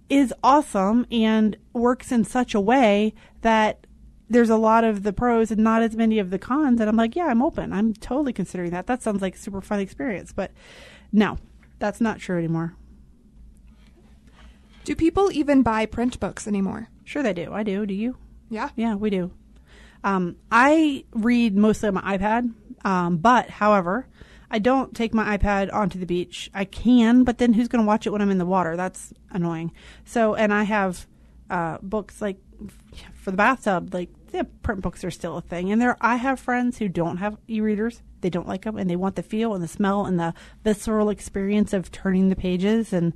is 0.08 0.32
awesome 0.42 1.06
and 1.10 1.56
works 1.72 2.10
in 2.10 2.24
such 2.24 2.54
a 2.54 2.60
way 2.60 3.14
that 3.42 3.86
there's 4.30 4.48
a 4.48 4.56
lot 4.56 4.84
of 4.84 5.02
the 5.02 5.12
pros 5.12 5.50
and 5.50 5.62
not 5.62 5.82
as 5.82 5.96
many 5.96 6.20
of 6.20 6.30
the 6.30 6.38
cons. 6.38 6.80
And 6.80 6.88
I'm 6.88 6.96
like, 6.96 7.16
yeah, 7.16 7.26
I'm 7.26 7.42
open. 7.42 7.72
I'm 7.72 7.92
totally 7.92 8.32
considering 8.32 8.70
that. 8.70 8.86
That 8.86 9.02
sounds 9.02 9.20
like 9.20 9.34
a 9.34 9.38
super 9.38 9.60
fun 9.60 9.80
experience. 9.80 10.32
But 10.32 10.52
no, 11.12 11.36
that's 11.80 12.00
not 12.00 12.20
true 12.20 12.38
anymore. 12.38 12.76
Do 14.84 14.94
people 14.94 15.30
even 15.32 15.62
buy 15.62 15.84
print 15.84 16.18
books 16.20 16.46
anymore? 16.46 16.88
Sure, 17.04 17.22
they 17.22 17.32
do. 17.34 17.52
I 17.52 17.64
do. 17.64 17.84
Do 17.84 17.92
you? 17.92 18.16
Yeah. 18.48 18.70
Yeah, 18.76 18.94
we 18.94 19.10
do. 19.10 19.32
Um, 20.04 20.36
I 20.50 21.04
read 21.12 21.56
mostly 21.56 21.88
on 21.88 21.94
my 21.94 22.16
iPad, 22.16 22.54
um, 22.84 23.18
but 23.18 23.50
however, 23.50 24.06
I 24.50 24.58
don't 24.58 24.94
take 24.94 25.12
my 25.12 25.36
iPad 25.36 25.72
onto 25.72 25.98
the 25.98 26.06
beach. 26.06 26.50
I 26.54 26.64
can, 26.64 27.24
but 27.24 27.38
then 27.38 27.52
who's 27.52 27.68
going 27.68 27.84
to 27.84 27.86
watch 27.86 28.06
it 28.06 28.10
when 28.10 28.22
I'm 28.22 28.30
in 28.30 28.38
the 28.38 28.46
water? 28.46 28.76
That's 28.76 29.12
annoying. 29.30 29.72
So, 30.04 30.34
and 30.34 30.54
I 30.54 30.62
have 30.62 31.06
uh, 31.50 31.78
books 31.82 32.22
like 32.22 32.38
for 33.14 33.30
the 33.30 33.36
bathtub, 33.36 33.92
like 33.92 34.08
yeah, 34.32 34.42
print 34.62 34.80
books 34.80 35.04
are 35.04 35.10
still 35.10 35.36
a 35.36 35.40
thing. 35.42 35.70
And 35.72 35.80
there, 35.80 35.96
I 36.00 36.16
have 36.16 36.38
friends 36.40 36.78
who 36.78 36.88
don't 36.88 37.18
have 37.18 37.36
e-readers. 37.48 38.02
They 38.20 38.30
don't 38.30 38.46
like 38.48 38.62
them, 38.64 38.76
and 38.76 38.88
they 38.88 38.96
want 38.96 39.16
the 39.16 39.22
feel 39.22 39.54
and 39.54 39.62
the 39.64 39.68
smell 39.68 40.04
and 40.06 40.18
the 40.20 40.34
visceral 40.64 41.08
experience 41.10 41.72
of 41.72 41.90
turning 41.90 42.28
the 42.28 42.36
pages. 42.36 42.92
And 42.92 43.14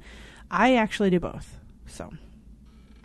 I 0.51 0.77
actually 0.77 1.11
do 1.11 1.21
both. 1.21 1.59
So, 1.87 2.11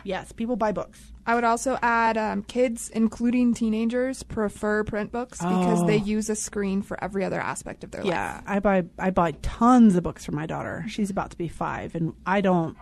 yes, 0.02 0.32
people 0.32 0.56
buy 0.56 0.72
books. 0.72 1.12
I 1.26 1.34
would 1.34 1.44
also 1.44 1.78
add 1.82 2.16
um, 2.16 2.42
kids, 2.42 2.88
including 2.88 3.52
teenagers, 3.54 4.22
prefer 4.22 4.82
print 4.82 5.12
books 5.12 5.38
because 5.38 5.82
Oh. 5.82 5.86
they 5.86 5.98
use 5.98 6.28
a 6.30 6.34
screen 6.34 6.80
for 6.82 7.02
every 7.04 7.24
other 7.24 7.38
aspect 7.38 7.84
of 7.84 7.90
their 7.90 8.02
life. 8.02 8.10
Yeah, 8.10 8.40
I 8.46 8.58
buy 8.58 8.84
I 8.98 9.10
buy 9.10 9.32
tons 9.42 9.94
of 9.94 10.02
books 10.02 10.24
for 10.24 10.32
my 10.32 10.46
daughter. 10.46 10.84
She's 10.88 11.10
about 11.10 11.30
to 11.32 11.36
be 11.38 11.46
five, 11.46 11.94
and 11.94 12.14
I 12.26 12.40
don't. 12.40 12.76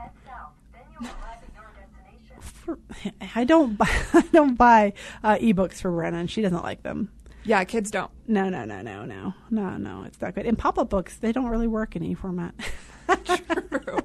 For, 2.68 2.78
I 3.34 3.44
don't 3.44 3.76
buy 3.76 3.88
I 4.12 4.22
don't 4.32 4.56
buy 4.56 4.92
uh, 5.24 5.36
ebooks 5.36 5.80
for 5.80 5.90
Brennan. 5.90 6.26
She 6.26 6.42
doesn't 6.42 6.62
like 6.62 6.82
them. 6.82 7.10
Yeah, 7.44 7.64
kids 7.64 7.90
don't. 7.90 8.10
No, 8.26 8.50
no, 8.50 8.66
no, 8.66 8.82
no, 8.82 9.06
no, 9.06 9.32
no, 9.50 9.76
no. 9.78 10.02
It's 10.02 10.20
not 10.20 10.34
good. 10.34 10.44
And 10.44 10.58
pop 10.58 10.78
up 10.78 10.90
books 10.90 11.16
they 11.16 11.32
don't 11.32 11.46
really 11.46 11.66
work 11.66 11.96
in 11.96 12.04
e 12.04 12.12
format. 12.12 12.54
True. 13.24 14.00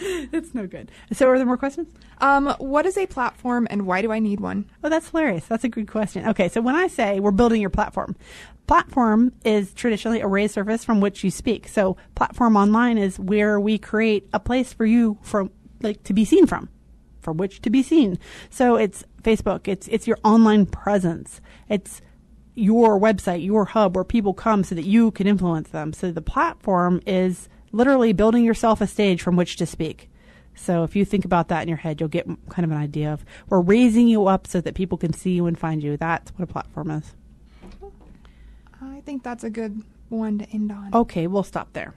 it's 0.00 0.54
no 0.54 0.66
good. 0.66 0.90
So, 1.12 1.28
are 1.28 1.36
there 1.36 1.46
more 1.46 1.58
questions? 1.58 1.92
Um, 2.22 2.54
what 2.58 2.86
is 2.86 2.96
a 2.96 3.06
platform 3.06 3.66
and 3.70 3.86
why 3.86 4.00
do 4.00 4.12
I 4.12 4.18
need 4.18 4.40
one? 4.40 4.64
Oh, 4.82 4.88
that's 4.88 5.10
hilarious. 5.10 5.44
That's 5.44 5.64
a 5.64 5.68
good 5.68 5.88
question. 5.88 6.26
Okay, 6.28 6.48
so 6.48 6.62
when 6.62 6.74
I 6.74 6.86
say 6.86 7.20
we're 7.20 7.32
building 7.32 7.60
your 7.60 7.68
platform, 7.68 8.16
platform 8.66 9.32
is 9.44 9.74
traditionally 9.74 10.20
a 10.20 10.26
raised 10.26 10.54
surface 10.54 10.84
from 10.84 11.00
which 11.00 11.22
you 11.22 11.30
speak. 11.30 11.68
So 11.68 11.98
platform 12.14 12.56
online 12.56 12.96
is 12.96 13.18
where 13.18 13.60
we 13.60 13.76
create 13.76 14.26
a 14.32 14.40
place 14.40 14.72
for 14.72 14.86
you 14.86 15.18
from 15.20 15.50
like 15.82 16.02
to 16.04 16.14
be 16.14 16.24
seen 16.24 16.46
from, 16.46 16.70
from 17.20 17.36
which 17.36 17.60
to 17.62 17.70
be 17.70 17.82
seen. 17.82 18.18
So 18.50 18.76
it's 18.76 19.04
Facebook. 19.22 19.68
It's 19.68 19.88
it's 19.88 20.06
your 20.06 20.18
online 20.24 20.66
presence. 20.66 21.40
It's 21.68 22.00
your 22.54 22.98
website, 22.98 23.44
your 23.44 23.64
hub 23.64 23.94
where 23.94 24.04
people 24.04 24.34
come 24.34 24.64
so 24.64 24.74
that 24.74 24.84
you 24.84 25.10
can 25.12 25.26
influence 25.26 25.70
them. 25.70 25.92
So 25.92 26.10
the 26.10 26.22
platform 26.22 27.00
is 27.06 27.48
literally 27.72 28.12
building 28.12 28.44
yourself 28.44 28.80
a 28.80 28.86
stage 28.86 29.22
from 29.22 29.36
which 29.36 29.56
to 29.56 29.66
speak. 29.66 30.10
So 30.54 30.82
if 30.82 30.94
you 30.94 31.04
think 31.04 31.24
about 31.24 31.48
that 31.48 31.62
in 31.62 31.68
your 31.68 31.78
head, 31.78 32.00
you'll 32.00 32.08
get 32.08 32.26
kind 32.50 32.64
of 32.64 32.70
an 32.70 32.76
idea 32.76 33.12
of 33.12 33.24
we're 33.48 33.60
raising 33.60 34.08
you 34.08 34.26
up 34.26 34.46
so 34.46 34.60
that 34.60 34.74
people 34.74 34.98
can 34.98 35.12
see 35.12 35.32
you 35.32 35.46
and 35.46 35.58
find 35.58 35.82
you. 35.82 35.96
That's 35.96 36.30
what 36.32 36.42
a 36.48 36.52
platform 36.52 36.90
is. 36.90 37.14
I 38.82 39.00
think 39.02 39.22
that's 39.22 39.44
a 39.44 39.50
good 39.50 39.82
one 40.08 40.38
to 40.38 40.50
end 40.50 40.72
on. 40.72 40.90
Okay, 40.92 41.26
we'll 41.26 41.42
stop 41.42 41.72
there. 41.72 41.94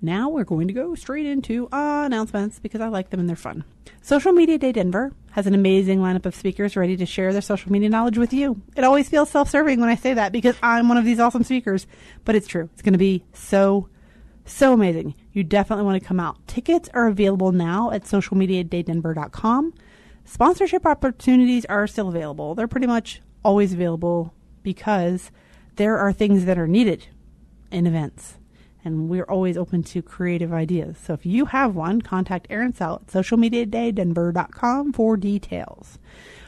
Now 0.00 0.28
we're 0.28 0.44
going 0.44 0.68
to 0.68 0.74
go 0.74 0.94
straight 0.94 1.26
into 1.26 1.66
uh, 1.72 2.02
announcements 2.04 2.58
because 2.58 2.80
I 2.80 2.88
like 2.88 3.10
them 3.10 3.20
and 3.20 3.28
they're 3.28 3.36
fun. 3.36 3.64
Social 4.02 4.32
Media 4.32 4.58
Day 4.58 4.72
Denver 4.72 5.12
has 5.32 5.46
an 5.46 5.54
amazing 5.54 6.00
lineup 6.00 6.26
of 6.26 6.34
speakers 6.34 6.76
ready 6.76 6.96
to 6.96 7.06
share 7.06 7.32
their 7.32 7.42
social 7.42 7.72
media 7.72 7.88
knowledge 7.88 8.18
with 8.18 8.32
you. 8.32 8.60
It 8.76 8.84
always 8.84 9.08
feels 9.08 9.30
self 9.30 9.50
serving 9.50 9.80
when 9.80 9.88
I 9.88 9.94
say 9.94 10.14
that 10.14 10.32
because 10.32 10.56
I'm 10.62 10.88
one 10.88 10.98
of 10.98 11.04
these 11.04 11.18
awesome 11.18 11.44
speakers, 11.44 11.86
but 12.24 12.34
it's 12.34 12.46
true. 12.46 12.68
It's 12.72 12.82
going 12.82 12.92
to 12.92 12.98
be 12.98 13.24
so, 13.32 13.88
so 14.44 14.72
amazing. 14.72 15.14
You 15.32 15.44
definitely 15.44 15.84
want 15.84 16.00
to 16.00 16.06
come 16.06 16.20
out. 16.20 16.46
Tickets 16.46 16.88
are 16.94 17.06
available 17.06 17.52
now 17.52 17.90
at 17.90 18.04
socialmediadaydenver.com. 18.04 19.74
Sponsorship 20.24 20.86
opportunities 20.86 21.64
are 21.66 21.86
still 21.86 22.08
available. 22.08 22.54
They're 22.54 22.68
pretty 22.68 22.86
much 22.86 23.22
always 23.44 23.72
available 23.72 24.34
because 24.62 25.30
there 25.76 25.98
are 25.98 26.12
things 26.12 26.44
that 26.44 26.58
are 26.58 26.66
needed 26.66 27.06
in 27.70 27.86
events. 27.86 28.38
And 28.86 29.08
we're 29.08 29.24
always 29.24 29.56
open 29.56 29.82
to 29.82 30.00
creative 30.00 30.52
ideas. 30.52 30.96
So 30.96 31.12
if 31.12 31.26
you 31.26 31.46
have 31.46 31.74
one, 31.74 32.02
contact 32.02 32.46
Aaron 32.48 32.72
Sell 32.72 33.02
at 33.02 33.08
socialmediadaydenver.com 33.08 34.92
for 34.92 35.16
details. 35.16 35.98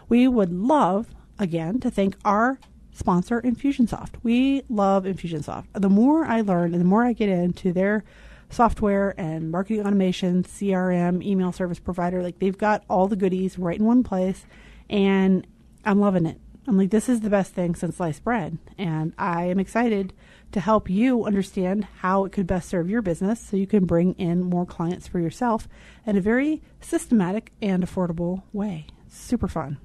We 0.09 0.29
would 0.29 0.53
love, 0.53 1.09
again, 1.41 1.81
to 1.81 1.91
thank 1.91 2.15
our 2.25 2.61
sponsor, 2.93 3.43
Infusionsoft. 3.43 4.15
We 4.23 4.63
love 4.69 5.03
Infusionsoft. 5.03 5.65
The 5.73 5.89
more 5.89 6.27
I 6.27 6.43
learn 6.43 6.75
and 6.75 6.81
the 6.81 6.87
more 6.87 7.05
I 7.05 7.13
get 7.13 7.29
into 7.29 7.73
their 7.73 8.05
software 8.51 9.15
and 9.19 9.51
marketing 9.51 9.85
automation, 9.85 10.45
CRM, 10.45 11.25
email 11.25 11.51
service 11.51 11.81
provider, 11.81 12.23
like 12.23 12.39
they've 12.39 12.57
got 12.57 12.85
all 12.89 13.09
the 13.09 13.17
goodies 13.17 13.59
right 13.59 13.81
in 13.81 13.85
one 13.85 14.05
place. 14.05 14.47
And 14.89 15.45
I'm 15.85 15.99
loving 15.99 16.25
it. 16.25 16.41
I'm 16.69 16.79
like, 16.79 16.91
this 16.91 17.09
is 17.09 17.23
the 17.23 17.31
best 17.31 17.53
thing 17.53 17.75
since 17.75 17.97
sliced 17.97 18.23
bread. 18.23 18.59
And 18.79 19.13
I 19.19 19.47
am 19.47 19.59
excited 19.59 20.13
to 20.53 20.61
help 20.61 20.89
you 20.89 21.25
understand 21.25 21.87
how 22.01 22.25
it 22.25 22.33
could 22.33 22.47
best 22.47 22.69
serve 22.69 22.89
your 22.89 23.03
business 23.03 23.41
so 23.41 23.57
you 23.57 23.67
can 23.67 23.85
bring 23.85 24.15
in 24.15 24.43
more 24.43 24.65
clients 24.65 25.07
for 25.07 25.21
yourself 25.21 25.69
in 26.07 26.17
a 26.17 26.21
very 26.21 26.63
systematic 26.81 27.53
and 27.61 27.87
affordable 27.87 28.43
way. 28.53 28.87
Super 29.09 29.49
fun. 29.49 29.79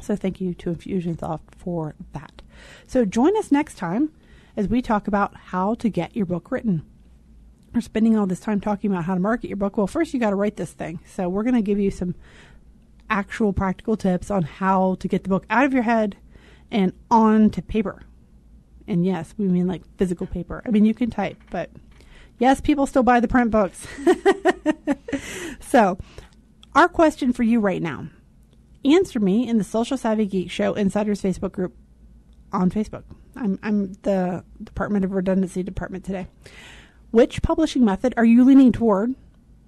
So 0.00 0.16
thank 0.16 0.40
you 0.40 0.54
to 0.54 0.74
Infusionsoft 0.74 1.54
for 1.56 1.94
that. 2.12 2.42
So 2.86 3.04
join 3.04 3.36
us 3.36 3.52
next 3.52 3.74
time 3.74 4.12
as 4.56 4.68
we 4.68 4.80
talk 4.82 5.08
about 5.08 5.36
how 5.36 5.74
to 5.74 5.88
get 5.88 6.16
your 6.16 6.26
book 6.26 6.50
written. 6.50 6.82
We're 7.74 7.80
spending 7.80 8.16
all 8.16 8.26
this 8.26 8.40
time 8.40 8.60
talking 8.60 8.90
about 8.90 9.04
how 9.04 9.14
to 9.14 9.20
market 9.20 9.48
your 9.48 9.56
book. 9.56 9.76
Well, 9.76 9.86
first 9.86 10.12
you 10.12 10.20
got 10.20 10.30
to 10.30 10.36
write 10.36 10.56
this 10.56 10.72
thing. 10.72 11.00
So 11.06 11.28
we're 11.28 11.44
going 11.44 11.54
to 11.54 11.62
give 11.62 11.78
you 11.78 11.90
some 11.90 12.14
actual 13.08 13.52
practical 13.52 13.96
tips 13.96 14.30
on 14.30 14.42
how 14.42 14.96
to 15.00 15.08
get 15.08 15.22
the 15.22 15.28
book 15.28 15.44
out 15.50 15.64
of 15.64 15.72
your 15.72 15.82
head 15.82 16.16
and 16.70 16.92
onto 17.10 17.62
paper. 17.62 18.02
And 18.90 19.06
yes, 19.06 19.34
we 19.38 19.46
mean 19.46 19.68
like 19.68 19.82
physical 19.98 20.26
paper. 20.26 20.62
I 20.66 20.70
mean, 20.70 20.84
you 20.84 20.94
can 20.94 21.10
type, 21.10 21.40
but 21.50 21.70
yes, 22.40 22.60
people 22.60 22.88
still 22.88 23.04
buy 23.04 23.20
the 23.20 23.28
print 23.28 23.52
books. 23.52 23.86
so, 25.60 25.96
our 26.74 26.88
question 26.88 27.32
for 27.32 27.44
you 27.44 27.60
right 27.60 27.80
now 27.80 28.08
answer 28.84 29.20
me 29.20 29.48
in 29.48 29.58
the 29.58 29.64
Social 29.64 29.96
Savvy 29.96 30.26
Geek 30.26 30.50
Show 30.50 30.74
Insiders 30.74 31.22
Facebook 31.22 31.52
group 31.52 31.72
on 32.52 32.68
Facebook. 32.68 33.04
I'm, 33.36 33.60
I'm 33.62 33.92
the 34.02 34.44
Department 34.60 35.04
of 35.04 35.12
Redundancy 35.12 35.62
department 35.62 36.04
today. 36.04 36.26
Which 37.12 37.42
publishing 37.42 37.84
method 37.84 38.12
are 38.16 38.24
you 38.24 38.44
leaning 38.44 38.72
toward 38.72 39.14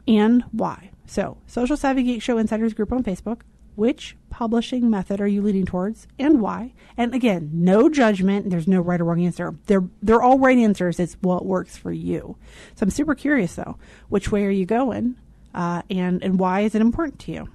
and 0.09 0.43
why? 0.51 0.91
So, 1.07 1.39
Social 1.47 1.77
Savvy 1.77 2.03
Geek 2.03 2.23
Show 2.23 2.39
Insiders 2.39 2.75
group 2.75 2.91
on 2.91 3.05
Facebook. 3.05 3.43
Which 3.75 4.17
publishing 4.31 4.89
method 4.91 5.21
are 5.21 5.27
you 5.27 5.43
leaning 5.43 5.67
towards 5.67 6.07
and 6.19 6.41
why? 6.41 6.73
And 6.97 7.15
again, 7.15 7.51
no 7.53 7.89
judgment. 7.89 8.51
There's 8.51 8.69
no 8.69 8.81
right 8.81 9.01
or 9.01 9.05
wrong 9.05 9.25
answer. 9.25 9.55
They're, 9.67 9.85
they're 10.03 10.23
all 10.23 10.39
right 10.39 10.59
answers. 10.59 10.99
It's 11.01 11.17
what 11.21 11.45
works 11.45 11.77
for 11.77 11.93
you. 11.93 12.37
So 12.75 12.85
I'm 12.85 12.91
super 12.91 13.15
curious 13.15 13.55
though. 13.55 13.79
Which 14.09 14.31
way 14.31 14.45
are 14.45 14.51
you 14.51 14.67
going? 14.67 15.17
Uh, 15.55 15.83
and, 15.91 16.23
and 16.23 16.39
why 16.39 16.61
is 16.61 16.75
it 16.75 16.81
important 16.81 17.19
to 17.21 17.33
you? 17.33 17.49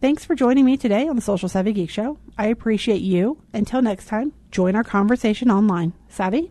Thanks 0.00 0.24
for 0.24 0.34
joining 0.34 0.64
me 0.64 0.76
today 0.76 1.08
on 1.08 1.16
the 1.16 1.22
Social 1.22 1.48
Savvy 1.48 1.72
Geek 1.72 1.88
Show. 1.88 2.18
I 2.36 2.48
appreciate 2.48 3.00
you. 3.00 3.38
Until 3.54 3.80
next 3.80 4.06
time, 4.06 4.32
join 4.50 4.76
our 4.76 4.84
conversation 4.84 5.50
online. 5.50 5.94
Savvy? 6.08 6.42